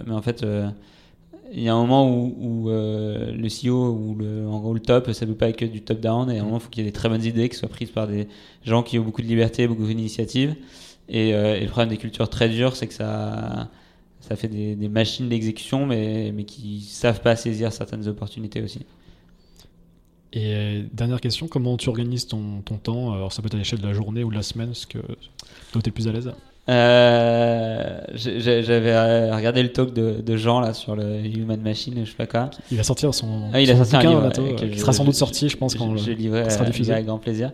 mais 0.07 0.15
en 0.15 0.23
fait, 0.23 0.47
il 1.53 1.63
y 1.63 1.69
a 1.69 1.75
un 1.75 1.81
moment 1.81 2.09
où, 2.09 2.37
où, 2.41 2.69
le 2.69 3.49
CEO 3.49 3.91
ou 3.91 4.15
le, 4.15 4.47
en 4.47 4.61
gros 4.61 4.75
le 4.75 4.81
top, 4.81 5.11
ça 5.13 5.27
ne 5.27 5.33
peut 5.33 5.37
pas 5.37 5.49
être 5.49 5.57
que 5.57 5.65
du 5.65 5.83
top-down, 5.83 6.31
et 6.31 6.39
à 6.39 6.43
un 6.43 6.45
moment, 6.45 6.59
il 6.59 6.63
faut 6.63 6.71
qu'il 6.71 6.85
y 6.85 6.87
ait 6.87 6.91
des 6.91 6.95
très 6.95 7.09
bonnes 7.09 7.25
idées 7.25 7.49
qui 7.49 7.57
soient 7.57 7.69
prises 7.69 7.91
par 7.91 8.07
des 8.07 8.29
gens 8.65 8.85
qui 8.85 8.97
ont 8.97 9.03
beaucoup 9.03 9.23
de 9.23 9.27
liberté, 9.27 9.67
beaucoup 9.67 9.85
d'initiative. 9.85 10.55
Et, 11.09 11.31
et 11.31 11.61
le 11.61 11.67
problème 11.67 11.91
des 11.91 11.99
cultures 11.99 12.31
très 12.31 12.49
dures, 12.49 12.77
c'est 12.77 12.87
que 12.87 12.95
ça, 12.95 13.69
ça 14.23 14.35
fait 14.37 14.49
des, 14.49 14.75
des 14.77 14.89
machines 14.89 15.29
d'exécution, 15.29 15.85
mais, 15.87 16.33
mais 16.35 16.45
qui 16.45 16.81
savent 16.81 17.21
pas 17.21 17.37
saisir 17.37 17.71
certaines 17.73 18.09
opportunités 18.09 18.63
aussi. 18.63 18.81
Et 20.33 20.55
euh, 20.55 20.83
dernière 20.95 21.21
question, 21.21 21.47
comment 21.47 21.77
tu 21.77 21.91
organises 21.91 22.27
ton, 22.27 22.63
ton 22.65 22.77
temps 22.79 23.13
Alors, 23.13 23.33
ça 23.35 23.43
peut 23.43 23.49
être 23.49 23.55
à 23.55 23.59
l'échelle 23.59 23.81
de 23.81 23.87
la 23.87 23.93
journée 23.93 24.25
ou 24.25 24.31
de 24.31 24.35
la 24.37 24.43
semaine, 24.43 24.73
ce 24.73 24.87
que 24.87 24.99
où 25.77 25.83
tu 25.83 25.89
es 25.89 25.93
plus 25.93 26.09
à 26.09 26.13
l'aise? 26.13 26.33
Euh, 26.69 28.01
J'avais 28.15 28.93
euh, 28.93 29.35
regardé 29.35 29.63
le 29.63 29.73
talk 29.73 29.93
de, 29.93 30.21
de 30.21 30.37
Jean 30.37 30.61
là 30.61 30.73
sur 30.73 30.95
le 30.97 31.19
Human 31.27 31.61
Machine, 31.61 31.95
je 32.05 32.11
sais 32.11 32.17
pas 32.17 32.27
quoi. 32.27 32.51
Il 32.71 32.77
va 32.77 32.83
sortir 32.85 33.13
son, 33.13 33.51
Ah, 33.53 33.61
il 33.61 33.69
a 33.71 33.75
son 33.77 33.85
sorti 33.85 33.97
un 34.07 34.11
livre, 34.11 34.23
ouais, 34.29 34.63
euh, 34.63 34.69
qui 34.71 34.79
sera 34.79 34.93
sans 34.93 35.05
doute 35.05 35.15
sorti, 35.17 35.49
je 35.49 35.57
pense, 35.57 35.75
quand 35.75 35.97
je, 35.97 36.05
je 36.05 36.11
le- 36.13 36.17
livrerai 36.17 36.43
quand 36.45 36.49
ce 36.51 36.55
sera 36.57 36.65
euh, 36.65 36.71
diffusé. 36.71 36.93
avec 36.93 37.07
grand 37.07 37.19
plaisir. 37.19 37.53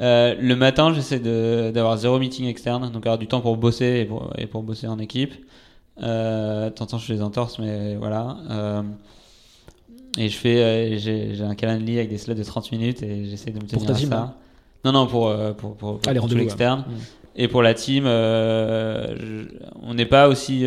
Euh, 0.00 0.34
le 0.38 0.54
matin, 0.56 0.92
j'essaie 0.92 1.18
d'avoir 1.20 1.96
zéro 1.96 2.18
meeting 2.18 2.46
externe, 2.46 2.90
donc 2.90 3.06
avoir 3.06 3.18
du 3.18 3.26
temps 3.26 3.40
pour 3.40 3.56
bosser 3.56 4.00
et 4.00 4.04
pour, 4.04 4.30
et 4.36 4.46
pour 4.46 4.62
bosser 4.62 4.86
en 4.86 4.98
équipe. 4.98 5.34
Euh, 6.02 6.70
temps, 6.70 6.98
je 6.98 7.04
fais 7.04 7.14
des 7.14 7.22
entorses, 7.22 7.58
mais 7.58 7.96
voilà. 7.96 8.36
Euh, 8.50 8.82
et 10.18 10.28
je 10.28 10.36
fais, 10.36 10.62
euh, 10.62 10.98
j'ai 10.98 11.40
un 11.42 11.54
calendrier 11.54 11.98
avec 11.98 12.10
des 12.10 12.18
slots 12.18 12.34
de 12.34 12.42
30 12.42 12.72
minutes 12.72 13.02
et 13.02 13.24
j'essaie 13.26 13.50
de 13.50 13.56
me 13.56 13.60
Pour 13.60 13.68
tenir 13.70 13.86
ta 13.86 13.92
à 13.92 13.96
team, 13.96 14.08
ça. 14.10 14.18
hein 14.18 14.34
Non, 14.84 14.92
non, 14.92 15.06
pour, 15.06 15.28
euh, 15.28 15.52
pour, 15.52 15.74
pour, 15.76 15.98
pour 16.00 16.10
Ah, 16.10 16.18
rendez-vous, 16.18 16.40
l'externe. 16.40 16.84
ouais. 16.88 16.94
Et 17.40 17.46
pour 17.46 17.62
la 17.62 17.72
team, 17.74 18.04
je- 18.04 19.46
on 19.82 19.94
n'est 19.94 20.06
pas 20.06 20.28
aussi 20.28 20.64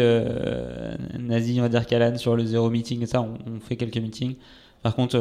nazi, 1.19 1.55
on 1.59 1.63
va 1.63 1.69
dire, 1.69 1.85
qu'Alan 1.85 2.17
sur 2.17 2.35
le 2.37 2.45
zéro 2.45 2.69
meeting 2.69 3.01
et 3.03 3.05
ça. 3.07 3.21
On, 3.21 3.33
on 3.55 3.59
fait 3.59 3.75
quelques 3.75 3.97
meetings. 3.97 4.35
Par 4.81 4.95
contre, 4.95 5.17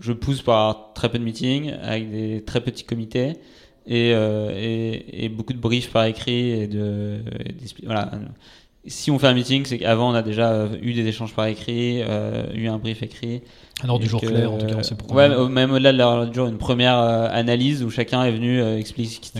je 0.00 0.12
pousse 0.12 0.42
par 0.42 0.92
très 0.94 1.08
peu 1.08 1.18
de 1.18 1.24
meetings 1.24 1.72
avec 1.82 2.10
des 2.10 2.42
très 2.44 2.60
petits 2.60 2.84
comités 2.84 3.34
et, 3.86 4.12
euh, 4.14 4.50
et, 4.56 5.24
et 5.24 5.28
beaucoup 5.28 5.52
de 5.52 5.58
briefs 5.58 5.90
par 5.90 6.04
écrit 6.06 6.50
et 6.50 6.66
de 6.66 7.18
et 7.48 7.84
voilà. 7.86 8.10
Si 8.86 9.10
on 9.10 9.18
fait 9.18 9.28
un 9.28 9.32
meeting, 9.32 9.64
c'est 9.64 9.78
qu'avant 9.78 10.10
on 10.10 10.14
a 10.14 10.20
déjà 10.20 10.52
euh, 10.52 10.76
eu 10.82 10.92
des 10.92 11.06
échanges 11.06 11.32
par 11.32 11.46
écrit, 11.46 12.02
euh, 12.02 12.44
eu 12.54 12.68
un 12.68 12.76
brief 12.76 13.02
écrit. 13.02 13.40
Un 13.82 13.88
ordre 13.88 14.04
du 14.04 14.10
jour 14.10 14.20
que, 14.20 14.26
clair, 14.26 14.52
en 14.52 14.58
tout 14.58 14.66
cas, 14.66 14.74
on 14.76 14.82
sait 14.82 14.94
pourquoi. 14.94 15.26
Ouais, 15.26 15.48
même 15.48 15.70
au-delà 15.72 15.92
de 15.92 15.96
l'ordre 15.96 16.26
du 16.26 16.34
jour, 16.34 16.48
une 16.48 16.58
première 16.58 16.98
euh, 16.98 17.28
analyse 17.30 17.82
où 17.82 17.88
chacun 17.88 18.24
est 18.24 18.30
venu 18.30 18.60
euh, 18.60 18.78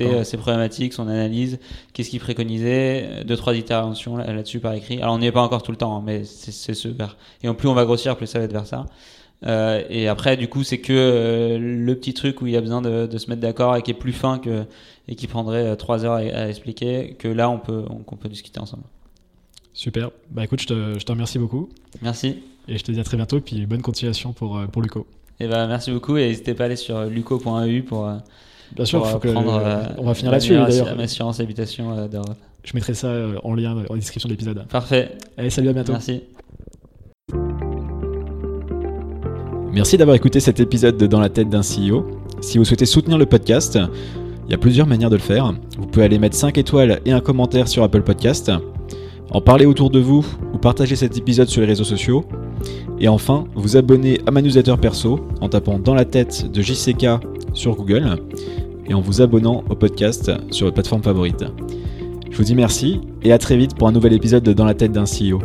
euh, 0.01 0.24
ses 0.24 0.36
problématiques, 0.38 0.95
son 0.95 1.09
analyse, 1.09 1.59
qu'est-ce 1.92 2.09
qu'il 2.09 2.20
préconisait, 2.20 3.22
deux, 3.26 3.36
trois 3.36 3.53
interventions 3.53 4.16
là- 4.16 4.32
là-dessus 4.32 4.61
par 4.61 4.72
écrit. 4.72 5.03
Alors 5.03 5.14
on 5.14 5.18
n'y 5.18 5.26
est 5.26 5.32
pas 5.32 5.42
encore 5.42 5.62
tout 5.62 5.72
le 5.72 5.76
temps, 5.76 5.99
hein, 5.99 6.03
mais 6.05 6.24
c'est 6.24 6.51
c'est 6.51 6.74
ce 6.74 6.88
vers. 6.88 7.18
Et 7.42 7.49
en 7.49 7.55
plus 7.55 7.68
on 7.68 7.74
va 7.74 7.84
grossir, 7.84 8.16
plus 8.16 8.26
ça 8.26 8.38
va 8.38 8.47
être 8.47 8.53
vers 8.53 8.66
ça. 8.66 8.86
Euh, 9.47 9.82
et 9.90 10.09
après, 10.09 10.36
du 10.36 10.49
coup, 10.49 10.62
c'est 10.64 10.78
que 10.78 10.92
euh, 10.92 11.59
le 11.59 11.95
petit 11.97 12.14
truc 12.14 12.40
où 12.40 12.47
il 12.47 12.53
y 12.53 12.57
a 12.57 12.61
besoin 12.61 12.80
de, 12.80 13.07
de 13.07 13.18
se 13.18 13.28
mettre 13.28 13.42
d'accord 13.42 13.76
et 13.76 13.82
qui 13.82 13.90
est 13.90 13.95
plus 13.95 14.12
fin 14.12 14.38
que, 14.38 14.64
et 15.07 15.16
qui 15.16 15.26
prendrait 15.26 15.66
euh, 15.66 15.74
trois 15.76 16.05
heures 16.05 16.14
à, 16.14 16.18
à 16.18 16.49
expliquer, 16.49 17.14
que 17.18 17.28
là 17.28 17.51
on 17.51 17.59
peut, 17.59 17.84
on, 17.90 18.16
peut 18.16 18.28
discuter 18.28 18.59
ensemble. 18.61 18.84
Super. 19.74 20.11
Bah 20.30 20.45
écoute, 20.45 20.62
je 20.62 20.66
te, 20.66 20.99
je 20.99 21.05
te 21.05 21.12
remercie 21.12 21.38
beaucoup. 21.38 21.68
Merci. 22.01 22.42
Et 22.68 22.78
je 22.78 22.84
te 22.84 22.90
dis 22.92 23.01
à 23.01 23.05
très 23.05 23.16
bientôt. 23.18 23.40
Puis 23.40 23.66
bonne 23.66 23.82
continuation 23.82 24.32
pour, 24.32 24.61
pour 24.72 24.80
Luco. 24.80 25.07
Et 25.40 25.47
ben 25.49 25.66
merci 25.66 25.90
beaucoup 25.90 26.16
et 26.16 26.28
n'hésitez 26.28 26.55
pas 26.55 26.62
à 26.64 26.66
aller 26.66 26.76
sur 26.76 27.05
luco.eu 27.05 27.82
pour, 27.82 28.09
Bien 28.74 28.84
sûr, 28.84 29.07
faut 29.07 29.18
que, 29.18 29.28
euh, 29.28 29.82
on 29.99 30.05
va 30.05 30.14
finir 30.14 30.32
là-dessus 30.32 30.55
d'ailleurs. 30.55 30.99
assurance- 30.99 31.40
habitation 31.40 32.07
d'Europe. 32.07 32.36
Je 32.64 32.72
mettrai 32.74 32.95
ça 32.95 33.12
en 33.42 33.55
lien 33.55 33.76
en 33.90 33.95
description 33.97 34.28
de 34.28 34.32
l'épisode. 34.32 34.66
Parfait. 34.68 35.12
Allez, 35.36 35.51
salut, 35.51 35.68
à 35.68 35.72
bientôt. 35.74 35.92
Merci. 35.92 36.22
Merci 39.75 39.97
d'avoir 39.97 40.14
écouté 40.14 40.39
cet 40.39 40.61
épisode 40.61 40.97
de 40.97 41.09
Dans 41.09 41.18
la 41.18 41.29
tête 41.29 41.49
d'un 41.49 41.62
CEO. 41.62 42.07
Si 42.41 42.59
vous 42.59 42.64
souhaitez 42.64 42.87
soutenir 42.87 43.18
le 43.18 43.27
podcast, 43.27 43.77
il 44.47 44.53
y 44.53 44.55
a 44.55 44.59
plusieurs 44.59 44.87
manières 44.87 45.11
de 45.11 45.16
le 45.16 45.20
faire. 45.20 45.53
Vous 45.77 45.87
pouvez 45.89 46.05
aller 46.05 46.20
mettre 46.20 46.37
5 46.37 46.57
étoiles 46.59 47.01
et 47.05 47.11
un 47.11 47.18
commentaire 47.18 47.66
sur 47.66 47.83
Apple 47.83 48.03
Podcast, 48.03 48.53
en 49.33 49.41
parler 49.41 49.66
autour 49.66 49.91
de 49.91 49.99
vous 49.99 50.25
ou 50.53 50.59
partager 50.59 50.95
cet 50.95 51.18
épisode 51.18 51.49
sur 51.49 51.61
les 51.61 51.66
réseaux 51.66 51.83
sociaux. 51.83 52.25
Et 53.01 53.09
enfin, 53.09 53.47
vous 53.57 53.77
abonner 53.77 54.20
à 54.29 54.31
ma 54.31 54.43
newsletter 54.43 54.77
perso 54.81 55.18
en 55.41 55.49
tapant 55.49 55.81
Dans 55.81 55.95
la 55.95 56.05
tête 56.05 56.53
de 56.53 56.62
JCK 56.62 57.07
sur 57.53 57.75
Google 57.75 58.20
et 58.87 58.95
en 58.95 59.01
vous 59.01 59.22
abonnant 59.22 59.64
au 59.68 59.75
podcast 59.75 60.31
sur 60.53 60.66
votre 60.66 60.75
plateforme 60.75 61.03
favorite. 61.03 61.47
Je 62.31 62.37
vous 62.37 62.45
dis 62.45 62.55
merci 62.55 63.01
et 63.25 63.33
à 63.33 63.39
très 63.39 63.57
vite 63.57 63.75
pour 63.75 63.89
un 63.89 63.93
nouvel 63.93 64.12
épisode 64.12 64.45
de 64.45 64.53
Dans 64.53 64.66
la 64.66 64.75
tête 64.75 64.93
d'un 64.93 65.03
CEO. 65.03 65.41